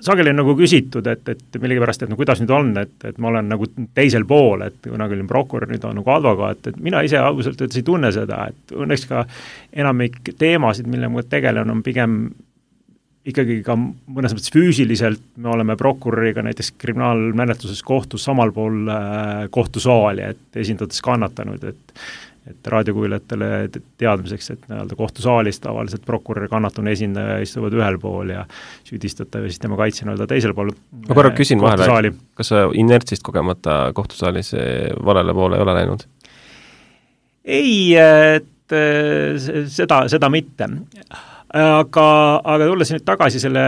sageli 0.02 0.34
on 0.34 0.40
nagu 0.42 0.56
küsitud, 0.58 1.08
et, 1.12 1.30
et 1.32 1.62
millegipärast, 1.62 2.04
et 2.04 2.12
no 2.12 2.18
kuidas 2.20 2.42
nüüd 2.44 2.52
on, 2.56 2.74
et, 2.82 2.96
et 3.08 3.18
ma 3.22 3.32
olen 3.32 3.50
nagu 3.52 3.68
teisel 3.98 4.26
pool, 4.30 4.64
et 4.68 4.78
kunagi 4.86 5.18
olin 5.18 5.30
prokurör, 5.30 5.70
nüüd 5.72 5.86
olen 5.86 6.00
nagu 6.02 6.14
advokaat, 6.16 6.72
et 6.72 6.78
mina 6.84 7.02
ise 7.06 7.20
ausalt 7.22 7.62
öeldes 7.62 7.82
ei 7.82 7.88
tunne 7.88 8.12
seda, 8.16 8.46
et 8.52 8.76
õnneks 8.76 9.08
ka 9.10 9.26
enamik 9.84 10.22
teemasid, 10.40 10.88
millega 10.90 11.14
ma 11.14 11.26
tegelen, 11.28 11.74
on 11.74 11.84
pigem 11.86 12.22
ikkagi 13.30 13.60
ka 13.66 13.76
mõnes 13.76 14.34
mõttes 14.34 14.54
füüsiliselt 14.54 15.22
me 15.44 15.52
oleme 15.52 15.76
prokuröriga 15.80 16.42
näiteks 16.46 16.72
kriminaalmenetluses 16.82 17.82
kohtus 17.86 18.24
samal 18.26 18.54
pool 18.56 18.88
äh, 18.90 19.46
kohtusaali, 19.54 20.24
et 20.34 20.60
esindades 20.64 21.04
kannatanuid, 21.06 21.68
et 21.74 22.04
et 22.50 22.70
raadiokuulajatele 22.74 23.50
teadmiseks, 24.02 24.52
et 24.56 24.68
nii-öelda 24.70 24.98
kohtusaalis 25.00 25.62
tavaliselt 25.64 26.06
prokurör 26.08 26.48
ja 26.48 26.52
kannatanu 26.52 26.92
esindaja 26.92 27.40
istuvad 27.46 27.76
ühel 27.78 28.00
pool 28.02 28.34
ja 28.34 28.46
süüdistatav 28.88 29.46
ja 29.46 29.52
siis 29.52 29.62
tema 29.64 29.80
kaitsja 29.80 30.08
nii-öelda 30.08 30.30
teisel 30.30 30.56
pool 30.58 30.74
ma 31.08 31.18
korra 31.18 31.34
küsin 31.38 31.62
vahele, 31.64 32.14
kas 32.40 32.54
sa 32.54 32.68
inertsist 32.74 33.26
kogemata 33.26 33.82
kohtusaalis 33.98 34.54
valele 35.06 35.36
poole 35.38 35.60
ei 35.60 35.66
ole 35.68 35.78
läinud? 35.82 36.08
ei, 37.46 37.76
et 37.98 38.76
äh, 38.76 39.36
seda, 39.72 40.04
seda 40.12 40.30
mitte 40.34 40.70
aga, 41.50 42.06
aga 42.46 42.68
tulles 42.70 42.92
nüüd 42.94 43.06
tagasi 43.08 43.40
selle, 43.42 43.64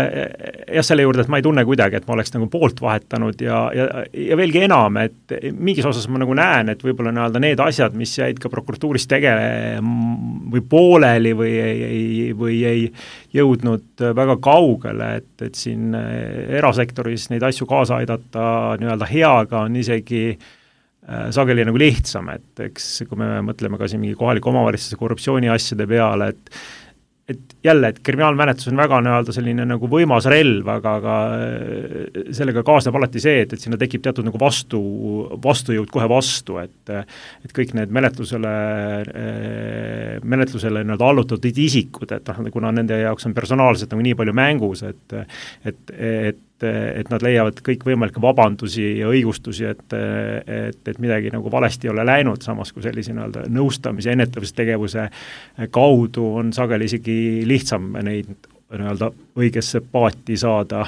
jah, 0.70 0.86
selle 0.86 1.06
juurde, 1.06 1.24
et 1.24 1.32
ma 1.34 1.40
ei 1.40 1.46
tunne 1.46 1.64
kuidagi, 1.66 1.98
et 1.98 2.06
ma 2.06 2.14
oleks 2.14 2.34
nagu 2.36 2.46
poolt 2.52 2.82
vahetanud 2.84 3.42
ja, 3.42 3.62
ja, 3.74 3.88
ja 4.14 4.38
veelgi 4.38 4.62
enam, 4.68 5.00
et 5.02 5.34
mingis 5.58 5.88
osas 5.90 6.06
ma 6.12 6.22
nagu 6.22 6.36
näen, 6.38 6.70
et 6.74 6.84
võib-olla 6.86 7.14
nii-öelda 7.16 7.42
need 7.42 7.64
asjad, 7.64 7.98
mis 7.98 8.14
jäid 8.20 8.42
ka 8.42 8.52
prokuratuuris 8.54 9.08
tege- 9.10 9.34
või 9.82 10.64
pooleli 10.70 11.34
või 11.38 11.52
ei, 11.64 12.32
või 12.38 12.62
ei 12.70 12.86
jõudnud 13.34 14.06
väga 14.22 14.38
kaugele, 14.44 15.12
et, 15.22 15.34
et 15.48 15.58
siin 15.58 15.96
erasektoris 15.96 17.32
neid 17.34 17.46
asju 17.50 17.66
kaasa 17.70 18.02
aidata 18.02 18.78
nii-öelda 18.82 19.10
heaga 19.10 19.64
on 19.66 19.80
isegi 19.82 20.28
äh, 20.30 21.32
sageli 21.34 21.66
nagu 21.66 21.82
lihtsam, 21.82 22.30
et 22.36 22.66
eks 22.68 22.92
kui 23.10 23.18
me 23.20 23.40
mõtleme 23.46 23.82
ka 23.82 23.90
siin 23.90 24.04
mingi 24.04 24.20
kohaliku 24.20 24.54
omavalitsuse 24.54 25.00
korruptsiooniasjade 25.02 25.90
peale, 25.90 26.30
et 26.36 26.62
et 27.30 27.56
jälle, 27.64 27.92
et 27.92 28.00
kriminaalmenetlus 28.04 28.68
on 28.72 28.80
väga 28.82 29.00
nii-öelda 29.06 29.34
selline 29.36 29.66
nagu 29.70 29.88
võimas 29.90 30.26
relv, 30.32 30.68
aga, 30.74 30.96
aga 31.00 31.16
äh, 31.38 32.20
sellega 32.36 32.64
kaasneb 32.68 32.98
alati 32.98 33.22
see, 33.24 33.44
et, 33.46 33.56
et 33.56 33.64
sinna 33.64 33.80
tekib 33.82 34.04
teatud 34.06 34.28
nagu 34.28 34.42
vastu, 34.42 34.82
vastujõud 35.44 35.92
kohe 35.94 36.10
vastu, 36.12 36.58
et 36.64 36.92
et 36.92 37.56
kõik 37.56 37.76
need 37.78 37.94
menetlusele, 37.94 38.54
äh, 39.08 40.20
menetlusele 40.24 40.84
nii-öelda 40.86 41.10
allutatud 41.14 41.64
isikud, 41.66 42.12
et 42.18 42.32
noh, 42.32 42.54
kuna 42.54 42.74
nende 42.76 43.00
jaoks 43.04 43.30
on 43.30 43.38
personaalselt 43.38 43.94
nagu 43.94 44.08
nii 44.10 44.18
palju 44.22 44.38
mängus, 44.38 44.86
et 44.90 45.20
et, 45.66 45.98
et 45.98 46.48
et, 46.62 47.02
et 47.02 47.10
nad 47.12 47.24
leiavad 47.24 47.60
kõikvõimalikke 47.66 48.22
vabandusi 48.22 48.86
ja 49.00 49.10
õigustusi, 49.12 49.66
et 49.72 49.96
et, 49.96 50.88
et 50.88 51.00
midagi 51.00 51.32
nagu 51.34 51.52
valesti 51.52 51.88
ei 51.88 51.94
ole 51.94 52.06
läinud, 52.06 52.42
samas 52.42 52.72
kui 52.72 52.84
sellise 52.84 53.14
nii-öelda 53.14 53.48
nõustamise, 53.52 54.12
ennetamistegevuse 54.14 55.08
kaudu 55.72 56.28
on 56.42 56.54
sageli 56.54 56.88
isegi 56.90 57.18
lihtsam 57.48 57.92
neid 58.04 58.32
nii-öelda 58.72 59.12
õigesse 59.40 59.82
paati 59.92 60.38
saada 60.40 60.86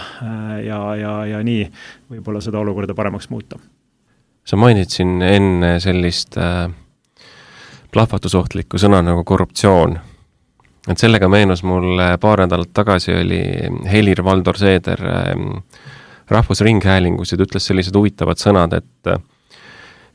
ja, 0.64 0.80
ja, 0.96 1.14
ja 1.34 1.44
nii 1.44 1.66
võib-olla 2.12 2.42
seda 2.44 2.62
olukorda 2.62 2.96
paremaks 2.96 3.30
muuta. 3.30 3.60
sa 4.46 4.58
mainid 4.58 4.92
siin 4.92 5.22
enne 5.22 5.80
sellist 5.84 6.38
äh, 6.38 6.70
plahvatusohtlikku 7.92 8.80
sõna 8.80 9.02
nagu 9.04 9.24
korruptsioon 9.24 10.00
et 10.88 11.00
sellega 11.00 11.30
meenus 11.32 11.64
mulle 11.64 12.18
paar 12.22 12.44
nädalat 12.44 12.74
tagasi 12.74 13.14
oli 13.16 13.42
Helir-Valdor 13.92 14.58
Seeder 14.58 15.04
ähm, 15.08 15.50
Rahvusringhäälingus 16.30 17.32
ja 17.32 17.38
ta 17.38 17.48
ütles 17.48 17.68
sellised 17.68 17.96
huvitavad 17.96 18.40
sõnad, 18.40 18.76
et 18.78 19.14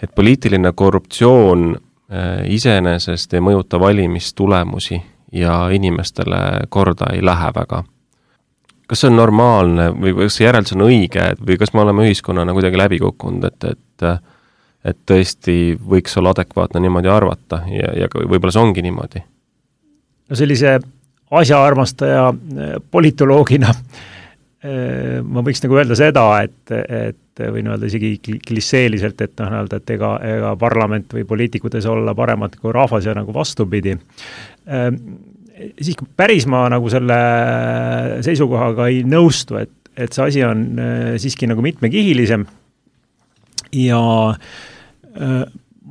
et 0.02 0.14
poliitiline 0.14 0.72
korruptsioon 0.78 1.70
äh, 1.74 2.44
iseenesest 2.46 3.34
ei 3.34 3.42
mõjuta 3.42 3.80
valimistulemusi 3.80 5.00
ja 5.32 5.68
inimestele 5.74 6.66
korda 6.68 7.12
ei 7.12 7.24
lähe 7.24 7.50
väga. 7.54 7.84
kas 8.86 9.00
see 9.00 9.10
on 9.10 9.16
normaalne 9.16 9.90
või 9.92 10.14
kas 10.16 10.36
see 10.38 10.46
järeldus 10.46 10.76
on 10.76 10.86
õige 10.86 11.32
või 11.40 11.58
kas 11.58 11.74
me 11.74 11.80
oleme 11.80 12.06
ühiskonnana 12.08 12.52
kuidagi 12.52 12.78
läbi 12.78 12.98
kukkunud, 12.98 13.44
et, 13.44 13.64
et 13.64 14.10
et 14.84 14.98
tõesti 15.10 15.74
võiks 15.90 16.14
olla 16.16 16.30
adekvaatne 16.30 16.80
niimoodi 16.80 17.08
arvata 17.10 17.64
ja, 17.66 17.90
ja 17.98 18.06
võib-olla 18.14 18.52
see 18.54 18.62
ongi 18.62 18.82
niimoodi 18.86 19.24
no 20.28 20.38
sellise 20.38 20.78
asjaarmastaja 21.30 22.28
eh, 22.32 22.74
politoloogina 22.90 23.72
eh, 24.64 25.18
ma 25.24 25.44
võiks 25.44 25.62
nagu 25.64 25.78
öelda 25.78 25.96
seda, 25.98 26.26
et, 26.44 26.74
et 26.74 27.24
või 27.38 27.62
nii-öelda 27.62 27.86
isegi 27.86 28.40
klisseeliselt, 28.48 29.20
et 29.22 29.34
noh, 29.38 29.50
nii-öelda, 29.52 29.78
et 29.78 29.94
ega, 29.94 30.12
ega 30.26 30.52
parlament 30.58 31.12
või 31.14 31.26
poliitikud 31.28 31.76
ei 31.78 31.84
saa 31.84 31.94
olla 31.94 32.14
paremad 32.18 32.56
kui 32.58 32.72
rahvas 32.74 33.06
ja 33.06 33.14
nagu 33.14 33.34
vastupidi. 33.34 33.94
Eh, 34.66 34.88
siis 35.80 36.00
päris 36.16 36.48
ma 36.50 36.64
nagu 36.72 36.90
selle 36.92 37.18
seisukohaga 38.26 38.88
ei 38.90 39.04
nõustu, 39.06 39.60
et, 39.62 39.74
et 39.98 40.14
see 40.14 40.26
asi 40.26 40.44
on 40.46 40.66
siiski 41.18 41.48
nagu 41.50 41.62
mitmekihilisem 41.64 42.44
ja 43.74 44.02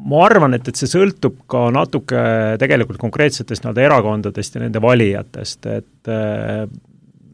ma 0.07 0.23
arvan, 0.27 0.55
et, 0.55 0.67
et 0.69 0.79
see 0.79 0.89
sõltub 0.89 1.41
ka 1.51 1.67
natuke 1.75 2.21
tegelikult 2.61 2.99
konkreetsetest 3.01 3.63
nii-öelda 3.63 3.85
erakondadest 3.89 4.55
ja 4.55 4.63
nende 4.63 4.81
valijatest, 4.83 5.69
et 5.73 6.11
äh, 6.11 6.63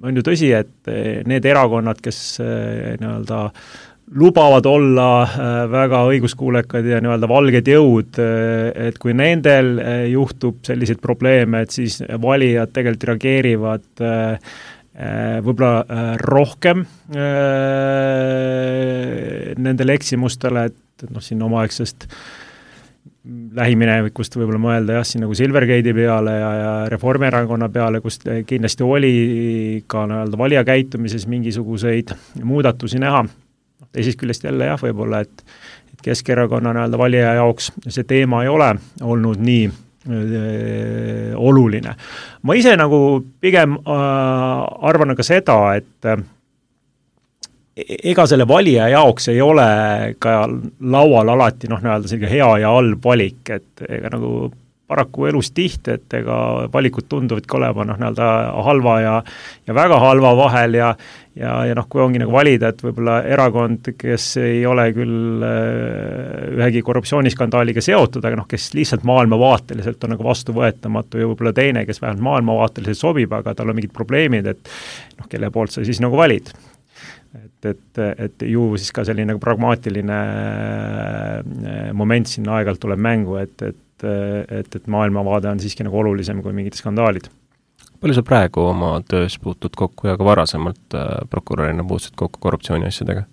on 0.04 0.20
ju 0.20 0.24
tõsi, 0.26 0.50
et 0.58 0.94
need 1.30 1.46
erakonnad, 1.48 2.02
kes 2.04 2.20
äh, 2.44 2.96
nii-öelda 3.02 3.40
lubavad 4.20 4.66
olla 4.70 5.08
äh, 5.24 5.56
väga 5.72 6.04
õiguskuulekad 6.10 6.90
ja 6.90 7.02
nii-öelda 7.04 7.30
valged 7.30 7.70
jõud, 7.72 8.20
et 8.90 9.00
kui 9.02 9.16
nendel 9.18 9.78
juhtub 10.12 10.62
selliseid 10.66 11.02
probleeme, 11.02 11.64
et 11.64 11.72
siis 11.74 12.02
valijad 12.22 12.74
tegelikult 12.74 13.10
reageerivad 13.14 14.06
võib-olla 14.94 16.18
rohkem 16.22 16.84
nendele 19.58 19.96
eksimustele, 19.98 20.68
et, 20.70 20.78
et 21.02 21.10
noh, 21.10 21.24
siin 21.26 21.42
omaaegsest 21.42 22.06
äh, 22.06 22.43
lähiminevikust 23.56 24.36
võib-olla 24.38 24.62
mõelda 24.62 24.98
jah, 25.00 25.06
siin 25.08 25.24
nagu 25.26 25.36
Silvergate'i 25.38 25.94
peale 25.96 26.34
ja, 26.38 26.50
ja 26.58 26.72
Reformierakonna 26.92 27.70
peale, 27.74 28.02
kus 28.04 28.20
kindlasti 28.50 28.86
oli 28.86 29.14
ka 29.88 30.06
nii-öelda 30.10 30.40
valija 30.40 30.64
käitumises 30.68 31.28
mingisuguseid 31.32 32.14
muudatusi 32.44 33.02
näha, 33.04 33.24
teisest 33.92 34.20
küljest 34.22 34.48
jälle 34.48 34.72
jah, 34.72 34.82
võib-olla 34.82 35.24
et 35.26 35.46
et 35.94 36.02
Keskerakonna 36.02 36.74
nii-öelda 36.74 36.98
valija 36.98 37.34
jaoks 37.40 37.72
see 37.88 38.06
teema 38.10 38.44
ei 38.44 38.50
ole 38.50 38.72
olnud 39.02 39.42
nii 39.42 39.66
äh, 39.68 41.36
oluline. 41.36 41.96
ma 42.42 42.56
ise 42.58 42.76
nagu 42.80 43.24
pigem 43.42 43.78
äh, 43.78 44.88
arvan 44.90 45.14
aga 45.14 45.24
seda, 45.24 45.60
et 45.78 46.10
äh, 46.10 46.24
ega 47.76 48.26
selle 48.30 48.48
valija 48.48 48.90
jaoks 48.94 49.32
ei 49.34 49.42
ole 49.42 49.70
ka 50.22 50.44
laual 50.94 51.34
alati 51.34 51.70
noh, 51.72 51.82
nii-öelda 51.82 52.12
selline 52.12 52.34
hea 52.34 52.50
ja 52.64 52.74
halb 52.76 53.06
valik, 53.06 53.50
et 53.50 53.88
ega 53.90 54.14
nagu 54.14 54.52
paraku 54.94 55.26
elus 55.26 55.50
tihti, 55.56 55.96
et 55.96 56.14
ega 56.20 56.36
valikud 56.74 57.08
tunduvadki 57.10 57.56
olema 57.58 57.86
noh, 57.88 57.98
nii-öelda 57.98 58.30
halva 58.68 58.96
ja 59.02 59.14
ja 59.66 59.76
väga 59.76 59.98
halva 60.04 60.36
vahel 60.38 60.78
ja 60.78 60.92
ja, 61.40 61.54
ja 61.66 61.74
noh, 61.74 61.88
kui 61.90 62.04
ongi 62.04 62.22
nagu 62.22 62.36
valida, 62.36 62.70
et 62.70 62.84
võib-olla 62.84 63.16
erakond, 63.26 63.90
kes 63.98 64.28
ei 64.44 64.60
ole 64.70 64.86
küll 64.94 65.46
äh, 65.48 66.52
ühegi 66.60 66.84
korruptsiooniskandaaliga 66.86 67.82
seotud, 67.82 68.22
aga 68.22 68.38
noh, 68.38 68.50
kes 68.50 68.70
lihtsalt 68.78 69.08
maailmavaateliselt 69.08 70.06
on 70.06 70.14
nagu 70.14 70.28
vastuvõetamatu 70.28 71.24
ja 71.24 71.32
võib-olla 71.32 71.56
teine, 71.58 71.88
kes 71.90 72.04
vähemalt 72.04 72.28
maailmavaateliselt 72.28 73.02
sobib, 73.02 73.34
aga 73.34 73.56
tal 73.58 73.74
on 73.74 73.80
mingid 73.80 73.96
probleemid, 73.96 74.52
et 74.54 74.76
noh, 75.18 75.32
kelle 75.32 75.50
poolt 75.56 75.74
sa 75.74 75.88
siis 75.88 76.04
nagu 76.04 76.20
valid 76.20 76.54
et, 77.70 78.02
et, 78.18 78.46
ju 78.50 78.66
siis 78.78 78.92
ka 78.96 79.06
selline 79.08 79.34
nagu 79.34 79.42
pragmaatiline 79.44 80.20
äh, 80.24 81.92
moment 81.96 82.30
sinna 82.30 82.58
aeg-ajalt 82.58 82.82
tuleb 82.84 83.02
mängu, 83.04 83.38
et, 83.42 83.56
et, 83.62 84.08
et, 84.08 84.76
et 84.76 84.92
maailmavaade 84.92 85.52
on 85.52 85.64
siiski 85.64 85.86
nagu 85.88 86.02
olulisem 86.04 86.42
kui 86.44 86.56
mingid 86.56 86.78
skandaalid. 86.80 87.30
palju 88.04 88.18
sa 88.18 88.26
praegu 88.28 88.66
oma 88.68 88.98
töös 89.08 89.38
puutud 89.40 89.76
kokku 89.80 90.10
ja 90.12 90.18
ka 90.20 90.26
varasemalt 90.28 90.98
äh, 90.98 91.14
prokurörina 91.30 91.86
puutusid 91.88 92.18
kokku 92.20 92.42
korruptsiooniasjadega? 92.44 93.28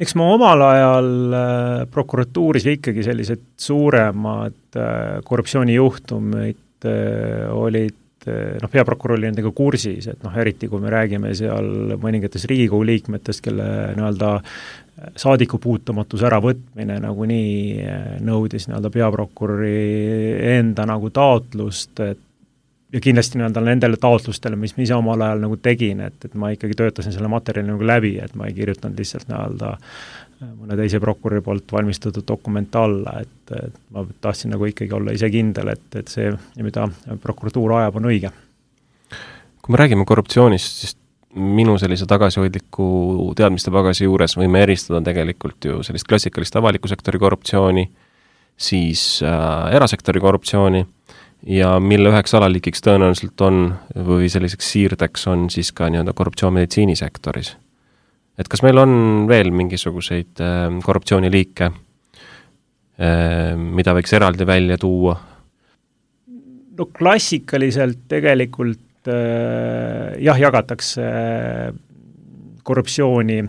eks 0.00 0.16
ma 0.16 0.30
omal 0.34 0.64
ajal 0.64 1.10
äh, 1.36 1.86
prokuratuuris 1.92 2.66
ikkagi 2.72 3.04
sellised 3.04 3.44
suuremad 3.60 4.78
äh, 4.80 5.20
korruptsioonijuhtumid 5.28 6.88
äh, 6.88 7.48
olid 7.52 7.99
Eh, 8.26 8.58
noh, 8.60 8.68
peaprokurör 8.68 9.16
oli 9.16 9.30
nendega 9.30 9.48
kursis, 9.56 10.10
et 10.12 10.24
noh, 10.26 10.34
eriti 10.36 10.68
kui 10.68 10.82
me 10.82 10.90
räägime 10.92 11.32
seal 11.36 11.94
mõningatest 12.02 12.50
Riigikogu 12.50 12.84
liikmetest, 12.84 13.40
kelle 13.46 13.68
nii-öelda 13.96 14.34
saadikupuutumatuse 15.16 16.26
äravõtmine 16.28 16.98
nagunii 17.00 17.54
eh, 17.80 18.10
nõudis 18.26 18.68
nii-öelda 18.68 18.90
peaprokuröri 18.92 20.50
enda 20.58 20.84
nagu 20.90 21.08
taotlust, 21.16 21.94
et 22.04 22.20
ja 22.92 23.00
kindlasti 23.00 23.38
nii-öelda 23.38 23.62
nendele 23.64 23.96
taotlustele, 24.00 24.58
mis 24.58 24.76
ma 24.76 24.84
ise 24.84 24.96
omal 24.98 25.24
ajal 25.24 25.44
nagu 25.44 25.56
tegin, 25.62 26.02
et, 26.04 26.18
et 26.26 26.34
ma 26.36 26.50
ikkagi 26.54 26.76
töötasin 26.76 27.14
selle 27.14 27.30
materjali 27.32 27.70
nagu 27.70 27.86
läbi, 27.86 28.16
et 28.20 28.34
ma 28.36 28.50
ei 28.50 28.56
kirjutanud 28.56 28.98
lihtsalt 29.00 29.30
nii-öelda 29.30 29.76
mõne 30.40 30.76
teise 30.78 31.00
prokuröri 31.02 31.42
poolt 31.44 31.72
valmistatud 31.72 32.24
dokumente 32.28 32.78
alla, 32.80 33.18
et, 33.20 33.52
et 33.56 33.76
ma 33.92 34.04
tahtsin 34.24 34.54
nagu 34.54 34.68
ikkagi 34.68 34.94
olla 34.96 35.12
ise 35.16 35.28
kindel, 35.32 35.72
et, 35.74 35.86
et 36.00 36.08
see, 36.08 36.30
mida 36.62 36.86
prokuratuur 37.20 37.76
ajab, 37.80 38.00
on 38.00 38.08
õige. 38.12 38.32
kui 39.60 39.74
me 39.74 39.80
räägime 39.82 40.06
korruptsioonist, 40.08 40.84
siis 40.84 40.96
minu 41.34 41.76
sellise 41.78 42.06
tagasihoidliku 42.10 42.86
teadmistepagasi 43.38 44.06
juures 44.08 44.34
võime 44.38 44.64
eristada 44.64 45.02
tegelikult 45.06 45.68
ju 45.68 45.82
sellist 45.86 46.08
klassikalist 46.08 46.56
avaliku 46.58 46.88
sektori 46.90 47.20
korruptsiooni, 47.22 47.84
siis 48.56 49.20
äh, 49.22 49.70
erasektori 49.76 50.20
korruptsiooni 50.20 50.84
ja 51.60 51.76
mille 51.80 52.10
üheks 52.10 52.34
alaliigiks 52.36 52.82
tõenäoliselt 52.84 53.46
on 53.46 53.62
või 54.08 54.28
selliseks 54.32 54.72
siirdeks 54.72 55.26
on 55.30 55.48
siis 55.52 55.72
ka 55.72 55.88
nii-öelda 55.92 56.16
korruptsioon 56.16 56.58
meditsiinisektoris 56.58 57.54
et 58.40 58.48
kas 58.48 58.62
meil 58.64 58.80
on 58.80 58.92
veel 59.30 59.52
mingisuguseid 59.54 60.40
äh, 60.44 60.68
korruptsiooniliike 60.84 61.68
äh,, 61.68 63.52
mida 63.56 63.94
võiks 63.96 64.16
eraldi 64.16 64.48
välja 64.48 64.78
tuua? 64.80 65.18
no 66.80 66.88
klassikaliselt 66.96 68.06
tegelikult 68.08 69.10
äh, 69.12 70.16
jah, 70.24 70.40
jagatakse 70.40 71.06
korruptsiooni 72.64 73.40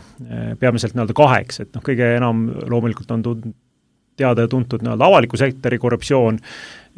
peamiselt 0.57 0.95
nii-öelda 0.95 1.13
kaheks, 1.13 1.59
et 1.61 1.75
noh, 1.75 1.83
kõige 1.85 2.07
enam 2.15 2.45
loomulikult 2.71 3.11
on 3.13 3.25
tund-, 3.25 3.51
teada 4.17 4.45
ja 4.45 4.51
tuntud 4.51 4.83
nii-öelda 4.83 5.07
avaliku 5.07 5.39
sektori 5.39 5.79
korruptsioon, 5.81 6.39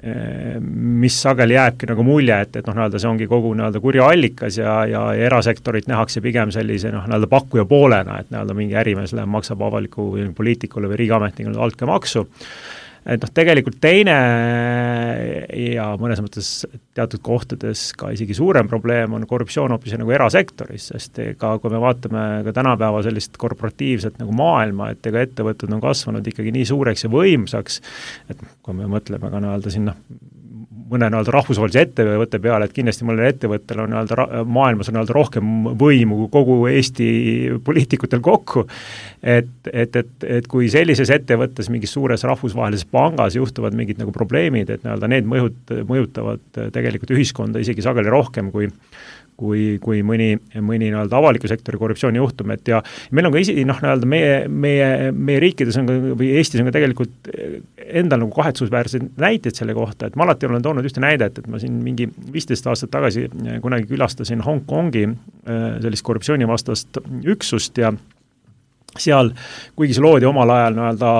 mis 0.01 1.15
sageli 1.21 1.53
jääbki 1.53 1.87
nagu 1.87 2.03
mulje, 2.03 2.35
et, 2.45 2.55
et 2.57 2.65
noh, 2.67 2.75
nii-öelda 2.75 2.99
see 2.99 3.09
ongi 3.11 3.27
kogu 3.29 3.51
nii-öelda 3.53 3.81
kurja 3.83 4.07
allikas 4.09 4.57
ja, 4.57 4.79
ja, 4.89 5.03
erasektorit 5.27 5.85
nähakse 5.87 6.21
pigem 6.21 6.51
sellise 6.51 6.91
noh, 6.91 7.05
nii-öelda 7.07 7.29
pakkuja 7.29 7.65
poolena, 7.69 8.17
et 8.19 8.31
nii-öelda 8.33 8.55
mingi 8.57 8.75
ärimees 8.79 9.13
läheb, 9.13 9.29
maksab 9.31 9.61
avaliku 9.61 10.09
poliitikule 10.35 10.89
või 10.89 10.97
riigiametnikule 11.03 11.61
altkäemaksu, 11.67 12.25
et 13.05 13.23
noh, 13.23 13.31
tegelikult 13.35 13.79
teine 13.83 14.15
ja 15.75 15.87
mõnes 15.99 16.21
mõttes 16.23 16.51
teatud 16.95 17.23
kohtades 17.25 17.89
ka 17.99 18.13
isegi 18.15 18.35
suurem 18.37 18.69
probleem 18.71 19.15
on 19.17 19.27
korruptsioon 19.27 19.75
hoopis 19.75 19.97
nagu 19.99 20.13
erasektoris, 20.15 20.89
sest 20.93 21.19
ega 21.23 21.55
kui 21.59 21.73
me 21.73 21.81
vaatame 21.83 22.25
ka 22.47 22.55
tänapäeva 22.55 23.03
sellist 23.05 23.35
korporatiivset 23.41 24.21
nagu 24.21 24.35
maailma, 24.37 24.93
et 24.93 25.11
ega 25.11 25.25
ettevõtted 25.25 25.73
on 25.73 25.83
kasvanud 25.83 26.31
ikkagi 26.31 26.53
nii 26.55 26.69
suureks 26.71 27.07
ja 27.07 27.11
võimsaks, 27.13 27.81
et 28.31 28.47
kui 28.63 28.77
me 28.77 28.87
mõtleme 28.91 29.31
ka 29.33 29.43
nii-öelda 29.43 29.73
siin 29.73 29.91
noh, 29.91 29.99
mõne 30.93 31.09
nii-öelda 31.11 31.33
rahvusvahelise 31.33 31.85
ettevõtte 31.87 32.39
peale, 32.43 32.67
et 32.67 32.75
kindlasti 32.75 33.07
mõnel 33.07 33.29
ettevõttel 33.31 33.83
on 33.83 33.93
nii-öelda 33.93 34.43
maailmas 34.45 34.89
on 34.89 34.97
nii-öelda 34.97 35.17
rohkem 35.17 35.53
võimu 35.79 36.23
kui 36.23 36.31
kogu 36.33 36.57
Eesti 36.71 37.07
poliitikutel 37.65 38.23
kokku, 38.23 38.65
et, 39.21 39.51
et, 39.71 39.95
et, 40.03 40.27
et 40.39 40.49
kui 40.49 40.69
sellises 40.71 41.11
ettevõttes, 41.13 41.71
mingis 41.73 41.93
suures 41.95 42.25
rahvusvahelises 42.27 42.87
pangas 42.91 43.37
juhtuvad 43.39 43.75
mingid 43.77 44.01
nagu 44.01 44.13
probleemid, 44.15 44.69
et 44.69 44.85
nii-öelda 44.85 45.09
need 45.11 45.29
mõjud, 45.29 45.75
mõjutavad 45.89 46.63
tegelikult 46.75 47.15
ühiskonda 47.17 47.63
isegi 47.63 47.85
sageli 47.85 48.13
rohkem 48.13 48.51
kui 48.53 48.69
kui, 49.39 49.77
kui 49.83 50.01
mõni, 50.05 50.33
mõni 50.61 50.89
nii-öelda 50.89 51.17
avaliku 51.17 51.49
sektori 51.49 51.79
korruptsioonijuhtum, 51.81 52.53
et 52.55 52.71
ja 52.73 52.81
meil 53.11 53.27
on 53.27 53.33
ka 53.35 53.41
isi-, 53.41 53.55
noh, 53.67 53.79
nii-öelda 53.83 54.09
meie, 54.09 54.35
meie, 54.47 55.11
meie 55.13 55.41
riikides 55.43 55.77
on 55.81 55.89
ka, 55.89 55.97
või 56.19 56.31
Eestis 56.37 56.61
on 56.61 56.69
ka 56.69 56.75
tegelikult 56.77 57.29
endal 57.83 58.23
nagu 58.23 58.33
kahetsusväärseid 58.35 59.09
näiteid 59.21 59.57
selle 59.57 59.75
kohta, 59.77 60.07
et 60.07 60.17
ma 60.19 60.27
alati 60.27 60.49
olen 60.49 60.65
toonud 60.65 60.87
ühte 60.87 61.03
näidet, 61.03 61.39
et 61.39 61.49
ma 61.51 61.61
siin 61.61 61.77
mingi 61.83 62.07
viisteist 62.33 62.67
aastat 62.69 62.93
tagasi 62.93 63.27
kunagi 63.63 63.89
külastasin 63.89 64.43
Hongkongi 64.45 65.05
äh, 65.09 65.63
sellist 65.83 66.05
korruptsioonivastast 66.07 67.01
üksust 67.33 67.79
ja 67.81 67.93
seal, 68.99 69.33
kuigi 69.75 69.97
see 69.97 70.05
loodi 70.05 70.29
omal 70.29 70.53
ajal 70.53 70.77
nii-öelda 70.77 71.13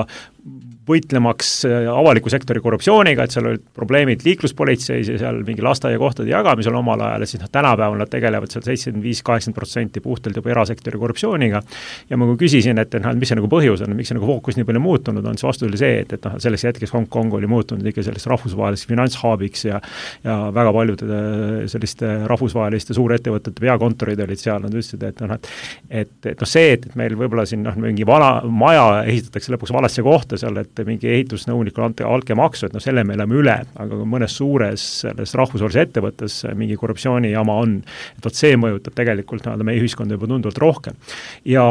võitlemaks 0.88 1.50
äh, 1.68 1.88
avaliku 1.90 2.32
sektori 2.32 2.62
korruptsiooniga, 2.64 3.24
et 3.24 3.34
seal 3.34 3.48
olid 3.50 3.64
probleemid 3.76 4.24
liikluspolitseis 4.26 5.10
ja 5.12 5.18
seal 5.20 5.40
mingi 5.46 5.64
lasteaiakohtade 5.64 6.32
jagamisel 6.32 6.76
omal 6.78 7.02
ajal, 7.06 7.24
et 7.24 7.32
siis 7.32 7.42
noh, 7.42 7.50
tänapäeval 7.52 8.00
nad 8.02 8.12
tegelevad 8.12 8.52
seal 8.52 8.64
seitsekümmend 8.66 9.06
viis, 9.06 9.22
kaheksakümmend 9.26 9.58
protsenti 9.58 10.02
puhtalt 10.04 10.40
juba 10.40 10.52
erasektori 10.54 11.00
korruptsiooniga, 11.00 11.62
ja 12.10 12.20
ma 12.20 12.28
kui 12.30 12.40
küsisin, 12.44 12.80
et 12.82 12.96
noh, 12.98 13.10
et 13.14 13.20
mis 13.20 13.32
see 13.32 13.38
nagu 13.40 13.50
põhjus 13.52 13.84
on, 13.86 13.96
miks 13.98 14.12
see 14.12 14.18
nagu 14.18 14.28
fookus 14.28 14.58
nii 14.58 14.68
palju 14.68 14.84
muutunud 14.84 15.24
on, 15.24 15.38
siis 15.40 15.48
vastus 15.48 15.68
oli 15.70 15.80
see, 15.80 16.02
et, 16.04 16.16
et 16.18 16.28
noh, 16.28 16.36
selleks 16.42 16.66
hetkeks 16.70 16.94
Hongkong 16.94 17.38
oli 17.38 17.50
muutunud 17.50 17.86
ikka 17.90 18.04
selleks 18.06 18.28
rahvusvaheliseks 18.30 18.90
finantshaabiks 18.90 19.66
ja 19.70 19.80
ja 20.24 20.36
väga 20.54 20.72
paljude 20.72 21.08
äh, 21.08 21.64
selliste 21.70 22.12
rahvusvaheliste 22.30 22.94
suurettevõtete 22.96 23.62
peakontorid 23.64 24.20
olid 24.24 24.40
seal, 24.40 24.62
nad 24.64 24.74
ütlesid, 24.74 25.02
et 25.08 25.22
noh, 25.24 25.34
et 25.34 26.04
et, 26.04 26.26
et 26.26 26.40
noh, 26.40 26.48
see, 26.48 26.74
et, 26.76 26.86
et 26.88 26.96
meil 26.98 27.16
võib-olla 27.18 27.44
siin 27.48 27.62
noh, 27.64 27.76
mingi 27.80 28.06
vana 28.08 28.30
maja 28.48 29.02
ehitatakse 29.08 29.52
lõpuks 29.54 29.72
valesse 29.74 30.04
kohta 30.06 30.38
seal, 30.40 30.58
et 30.62 30.73
et 30.80 30.88
mingi 30.88 31.10
ehitusnõunikule 31.10 31.88
ante 31.88 32.06
altkäemaksu, 32.08 32.68
et 32.68 32.76
noh, 32.76 32.82
selle 32.82 33.04
me 33.06 33.16
elame 33.18 33.38
üle, 33.40 33.58
aga 33.74 33.90
kui 33.90 34.08
mõnes 34.16 34.38
suures 34.38 34.86
selles 35.04 35.34
rahvusvahelises 35.38 35.88
ettevõttes 35.88 36.40
mingi 36.58 36.78
korruptsioonijama 36.80 37.60
on, 37.66 37.78
et 38.16 38.26
vot 38.26 38.36
see 38.36 38.56
mõjutab 38.60 38.96
tegelikult 38.98 39.46
nii-öelda 39.46 39.68
meie 39.68 39.82
ühiskonda 39.82 40.18
juba 40.18 40.30
tunduvalt 40.30 40.60
rohkem. 40.64 40.98
ja 41.44 41.64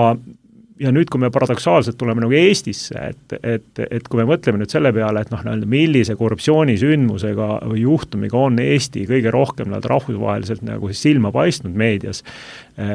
ja 0.81 0.91
nüüd, 0.93 1.09
kui 1.11 1.21
me 1.21 1.29
paradoksaalselt 1.33 1.97
tuleme 1.99 2.23
nagu 2.23 2.33
Eestisse, 2.37 2.97
et, 3.11 3.35
et, 3.45 3.81
et 3.83 4.07
kui 4.09 4.19
me 4.19 4.25
mõtleme 4.29 4.61
nüüd 4.61 4.73
selle 4.73 4.91
peale, 4.95 5.21
et 5.23 5.31
noh, 5.33 5.43
nii-öelda 5.45 5.69
millise 5.69 6.15
korruptsioonisündmusega 6.19 7.49
või 7.69 7.83
juhtumiga 7.83 8.39
on 8.47 8.59
Eesti 8.63 9.05
kõige 9.09 9.33
rohkem 9.33 9.69
nii-öelda 9.69 9.91
rahvusvaheliselt 9.93 10.65
nagu 10.67 10.89
silma 10.97 11.33
paistnud 11.35 11.77
meedias 11.77 12.23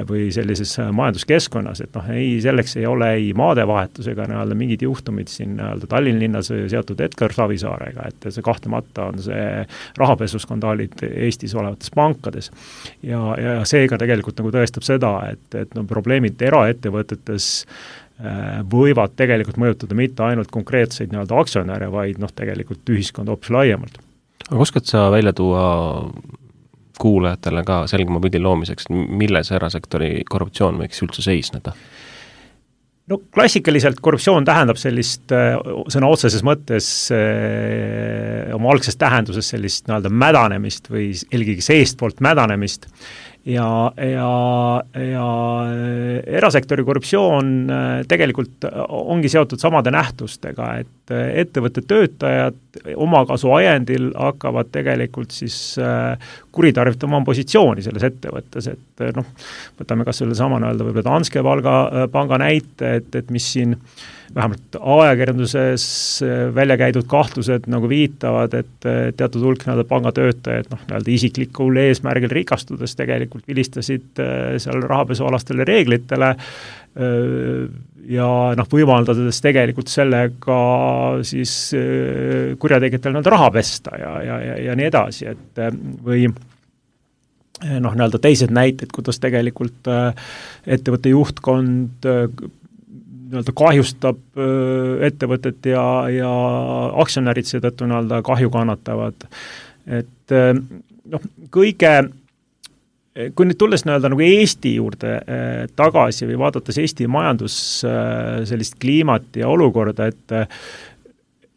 või 0.09 0.25
sellises 0.35 0.73
majanduskeskkonnas, 0.93 1.85
et 1.85 1.95
noh, 1.95 2.09
ei, 2.11 2.33
selleks 2.43 2.77
ei 2.81 2.87
ole 2.91 3.13
ei 3.15 3.29
maadevahetus 3.39 4.09
ega 4.11 4.27
nii-öelda 4.27 4.57
mingid 4.59 4.83
juhtumid 4.83 5.31
siin 5.31 5.55
nii-öelda 5.59 5.87
Tallinna 5.91 6.25
linnas 6.25 6.51
seotud 6.51 6.99
Edgar 7.05 7.35
Savisaarega, 7.35 8.09
et 8.11 8.27
see 8.35 8.43
kahtlemata 8.43 9.07
on 9.13 9.23
see 9.23 9.45
rahapesuskandaalid 10.01 11.05
Eestis 11.13 11.55
olevates 11.55 11.95
pankades. 11.95 12.51
ja, 13.03 13.23
ja 13.39 13.55
seega 13.69 14.01
tegelikult 14.03 14.43
nagu 14.43 14.53
tõestab 14.59 14.87
seda, 14.87 15.15
et, 15.31 15.47
et 15.55 15.79
no 15.79 15.87
probleemid 15.87 16.43
eraettevõtetes 16.43 17.49
äh, 17.63 18.09
võivad 18.71 19.15
tegelikult 19.19 19.61
mõjutada 19.63 19.95
mitte 19.99 20.27
ainult 20.27 20.51
konkreetseid 20.55 21.13
nii-öelda 21.13 21.39
aktsionäre, 21.39 21.91
vaid 21.93 22.19
noh, 22.19 22.33
tegelikult 22.35 22.91
ühiskonda 22.91 23.35
hoopis 23.35 23.55
laiemalt. 23.55 24.03
aga 24.49 24.61
oskad 24.65 24.91
sa 24.91 25.07
välja 25.15 25.33
tuua 25.33 26.11
kuulajatele 26.99 27.65
ka 27.67 27.83
selgema 27.91 28.21
pildi 28.25 28.43
loomiseks, 28.43 28.91
milles 28.91 29.53
erasektori 29.55 30.23
korruptsioon 30.29 30.81
võiks 30.83 31.07
üldse 31.07 31.25
seisneda? 31.25 31.75
no 33.09 33.17
klassikaliselt 33.33 34.03
korruptsioon 34.05 34.45
tähendab 34.45 34.77
sellist 34.81 35.33
äh, 35.33 35.55
sõna 35.89 36.11
otseses 36.13 36.45
mõttes 36.45 36.89
äh, 37.15 38.51
oma 38.57 38.75
algses 38.75 38.99
tähenduses 39.01 39.49
sellist 39.55 39.89
nii-öelda 39.89 40.13
mädanemist 40.13 40.91
või 40.93 41.11
eelkõige 41.33 41.65
seestpoolt 41.65 42.21
mädanemist 42.25 42.91
ja, 43.49 43.93
ja, 43.97 44.31
ja 44.95 45.27
erasektori 46.39 46.85
korruptsioon 46.85 47.53
äh, 47.71 47.87
tegelikult 48.09 48.67
ongi 48.89 49.31
seotud 49.33 49.61
samade 49.63 49.93
nähtustega, 49.95 50.71
et 50.83 51.15
äh, 51.15 51.31
ettevõtte 51.45 51.85
töötajad 51.89 52.59
omakasu 52.97 53.53
ajendil 53.57 54.11
hakkavad 54.17 54.73
tegelikult 54.75 55.35
siis 55.35 55.59
äh, 55.81 56.33
kuritarvitama 56.59 57.21
oma 57.21 57.29
positsiooni 57.29 57.87
selles 57.87 58.05
ettevõttes, 58.11 58.71
et 58.75 59.09
noh, 59.17 59.33
võtame 59.81 60.07
kas 60.09 60.23
sellesama 60.23 60.61
nii-öelda 60.61 60.87
võib-olla 60.87 61.09
Danske 61.13 61.43
palga, 61.47 61.81
panga 62.13 62.41
näite, 62.43 62.99
et, 63.01 63.11
et 63.23 63.35
mis 63.35 63.47
siin 63.55 63.77
äh, 63.77 64.07
vähemalt 64.35 64.77
ajakirjanduses 64.81 65.85
äh, 66.23 66.55
välja 66.55 66.77
käidud 66.77 67.07
kahtlused 67.09 67.69
nagu 67.71 67.89
viitavad, 67.89 68.55
et 68.55 68.89
teatud 69.17 69.45
hulk 69.45 69.65
nii-öelda 69.65 69.85
pangatöötajad 69.89 70.71
noh, 70.73 70.83
nii-öelda 70.89 71.13
isiklikul 71.15 71.81
eesmärgil 71.85 72.33
rikastudes 72.33 72.97
tegelikult 72.99 73.49
vilistasid 73.49 74.23
seal 74.61 74.83
rahapesualastele 74.85 75.65
reeglitele 75.69 76.35
ja 78.09 78.29
noh, 78.59 78.69
võimaldades 78.73 79.41
tegelikult 79.45 79.91
sellega 79.93 80.59
siis 81.27 81.55
kurjategijatel 82.61 83.15
nii-öelda 83.15 83.35
raha 83.37 83.51
pesta 83.55 83.97
ja, 84.01 84.13
ja, 84.25 84.39
ja, 84.45 84.61
ja 84.69 84.79
nii 84.79 84.89
edasi, 84.91 85.29
et 85.33 85.65
või 86.05 86.27
noh, 87.81 87.95
nii-öelda 87.95 88.21
teised 88.23 88.53
näited, 88.55 88.93
kuidas 88.95 89.19
tegelikult 89.23 89.89
ettevõtte 90.67 91.13
juhtkond 91.13 92.07
nii-öelda 92.09 93.55
kahjustab 93.57 94.21
ettevõtet 95.09 95.67
ja, 95.69 95.83
ja 96.13 96.31
aktsionärid 97.03 97.49
seetõttu 97.51 97.89
nii-öelda 97.89 98.23
kahju 98.27 98.53
kannatavad. 98.55 99.27
et 99.99 100.37
noh, 101.09 101.29
kõige 101.55 101.93
kui 103.35 103.49
nüüd 103.49 103.59
tulles 103.59 103.83
nii-öelda 103.87 104.11
nagu 104.13 104.23
Eesti 104.23 104.75
juurde 104.77 105.15
eh, 105.19 105.63
tagasi 105.79 106.29
või 106.29 106.39
vaadates 106.45 106.79
Eesti 106.79 107.09
majandus 107.11 107.59
eh, 107.87 108.45
sellist 108.49 108.79
kliimat 108.83 109.41
ja 109.41 109.51
olukorda, 109.51 110.07
et 110.13 110.37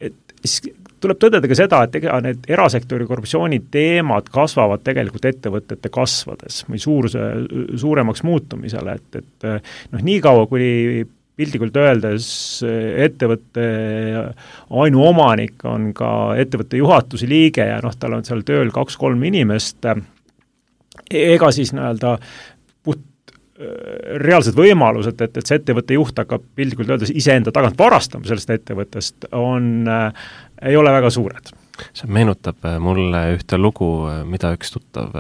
et 0.02 0.36
siis 0.42 0.74
tuleb 1.02 1.20
tõdeda 1.22 1.50
ka 1.50 1.58
seda, 1.58 1.84
et 1.86 1.96
ega 2.02 2.20
need 2.24 2.46
erasektori 2.52 3.08
korruptsiooni 3.10 3.62
teemad 3.74 4.30
kasvavad 4.34 4.84
tegelikult 4.86 5.26
ettevõtete 5.30 5.90
kasvades 5.94 6.62
või 6.70 6.82
suuruse, 6.82 7.26
suuremaks 7.82 8.24
muutumisele, 8.28 8.98
et, 9.00 9.20
et 9.22 9.50
noh, 9.94 10.06
niikaua, 10.06 10.46
kui 10.52 11.04
piltlikult 11.42 11.78
öeldes 11.80 12.28
ettevõtte 13.02 13.66
ainuomanik 14.84 15.64
on 15.70 15.92
ka 15.98 16.12
ettevõtte 16.42 16.80
juhatuse 16.82 17.30
liige 17.30 17.66
ja 17.66 17.80
noh, 17.84 17.96
tal 17.98 18.20
on 18.20 18.28
seal 18.28 18.44
tööl 18.48 18.72
kaks-kolm 18.76 19.24
inimest, 19.32 19.88
ega 21.10 21.52
siis 21.56 21.74
nii-öelda 21.74 22.18
puht 22.86 23.08
reaalsed 24.22 24.58
võimalused, 24.58 25.22
et, 25.22 25.38
et 25.38 25.48
see 25.48 25.60
ettevõtte 25.60 25.98
juht 25.98 26.18
hakkab 26.22 26.46
piltlikult 26.58 26.94
öeldes 26.94 27.14
iseenda 27.14 27.54
tagant 27.56 27.78
varastama 27.80 28.28
sellest 28.28 28.54
ettevõttest, 28.58 29.32
on 29.38 29.88
äh,, 29.90 30.26
ei 30.62 30.78
ole 30.78 30.92
väga 30.92 31.10
suured. 31.10 31.52
see 31.94 32.08
meenutab 32.08 32.66
mulle 32.80 33.22
ühte 33.36 33.58
lugu, 33.58 34.06
mida 34.26 34.54
üks 34.54 34.72
tuttav 34.72 35.16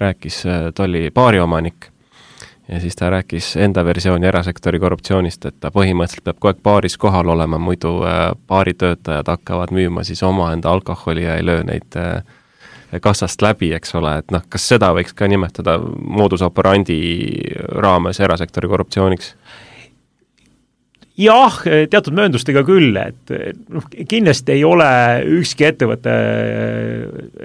rääkis, 0.00 0.42
ta 0.74 0.84
oli 0.84 1.10
baariomanik 1.14 1.90
ja 2.72 2.80
siis 2.80 2.96
ta 2.96 3.10
rääkis 3.10 3.56
enda 3.56 3.84
versiooni 3.84 4.26
erasektori 4.26 4.78
korruptsioonist, 4.78 5.46
et 5.46 5.56
ta 5.60 5.70
põhimõtteliselt 5.74 6.24
peab 6.24 6.38
kogu 6.38 6.50
aeg 6.52 6.60
baaris 6.62 6.96
kohal 6.98 7.32
olema, 7.34 7.58
muidu 7.58 7.96
äh, 8.06 8.20
baaritöötajad 8.48 9.26
hakkavad 9.26 9.72
müüma 9.74 10.04
siis 10.06 10.22
omaenda 10.22 10.70
alkoholi 10.70 11.24
ja 11.24 11.36
ei 11.36 11.46
löö 11.46 11.64
neid 11.66 11.98
äh, 11.98 12.22
kassast 13.02 13.42
läbi, 13.42 13.72
eks 13.74 13.94
ole, 13.94 14.16
et 14.22 14.30
noh, 14.30 14.44
kas 14.48 14.68
seda 14.68 14.92
võiks 14.94 15.14
ka 15.14 15.28
nimetada 15.28 15.78
moodus 16.00 16.42
operandi 16.46 17.00
raames 17.74 18.20
erasektori 18.20 18.68
korruptsiooniks? 18.68 19.34
Jah, 21.20 21.56
teatud 21.90 22.14
mööndustega 22.16 22.62
küll, 22.66 22.96
et 23.00 23.32
noh, 23.72 23.86
kindlasti 24.08 24.54
ei 24.56 24.64
ole 24.66 24.88
ükski 25.40 25.66
ettevõte 25.68 26.14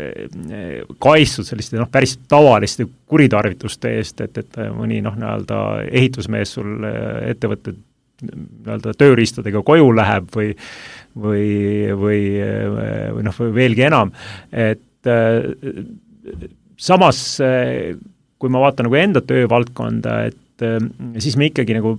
eh, 0.02 0.84
kaitstud 1.04 1.48
selliste 1.48 1.80
noh, 1.80 1.90
päris 1.92 2.16
tavaliste 2.32 2.88
kuritarvituste 3.10 3.96
eest, 4.00 4.24
et, 4.26 4.40
et 4.42 4.62
mõni 4.76 5.02
noh, 5.06 5.18
nii-öelda 5.20 5.60
ehitusmees 5.90 6.56
sul 6.58 6.88
eh, 6.88 7.32
ettevõtte 7.34 7.76
nii-öelda 8.26 8.96
tööriistadega 8.98 9.64
koju 9.66 9.92
läheb 9.96 10.32
või 10.36 10.54
või, 11.16 11.46
või, 11.96 12.24
või 13.16 13.24
noh, 13.24 13.38
veelgi 13.56 13.86
enam, 13.88 14.12
et 14.52 15.08
eh, 15.08 15.86
samas 16.76 17.22
kui 18.36 18.52
ma 18.52 18.66
vaatan 18.66 18.90
nagu 18.90 18.98
enda 19.00 19.22
töövaldkonda, 19.24 20.18
et 20.28 20.66
siis 21.24 21.38
me 21.40 21.48
ikkagi 21.48 21.78
nagu 21.78 21.96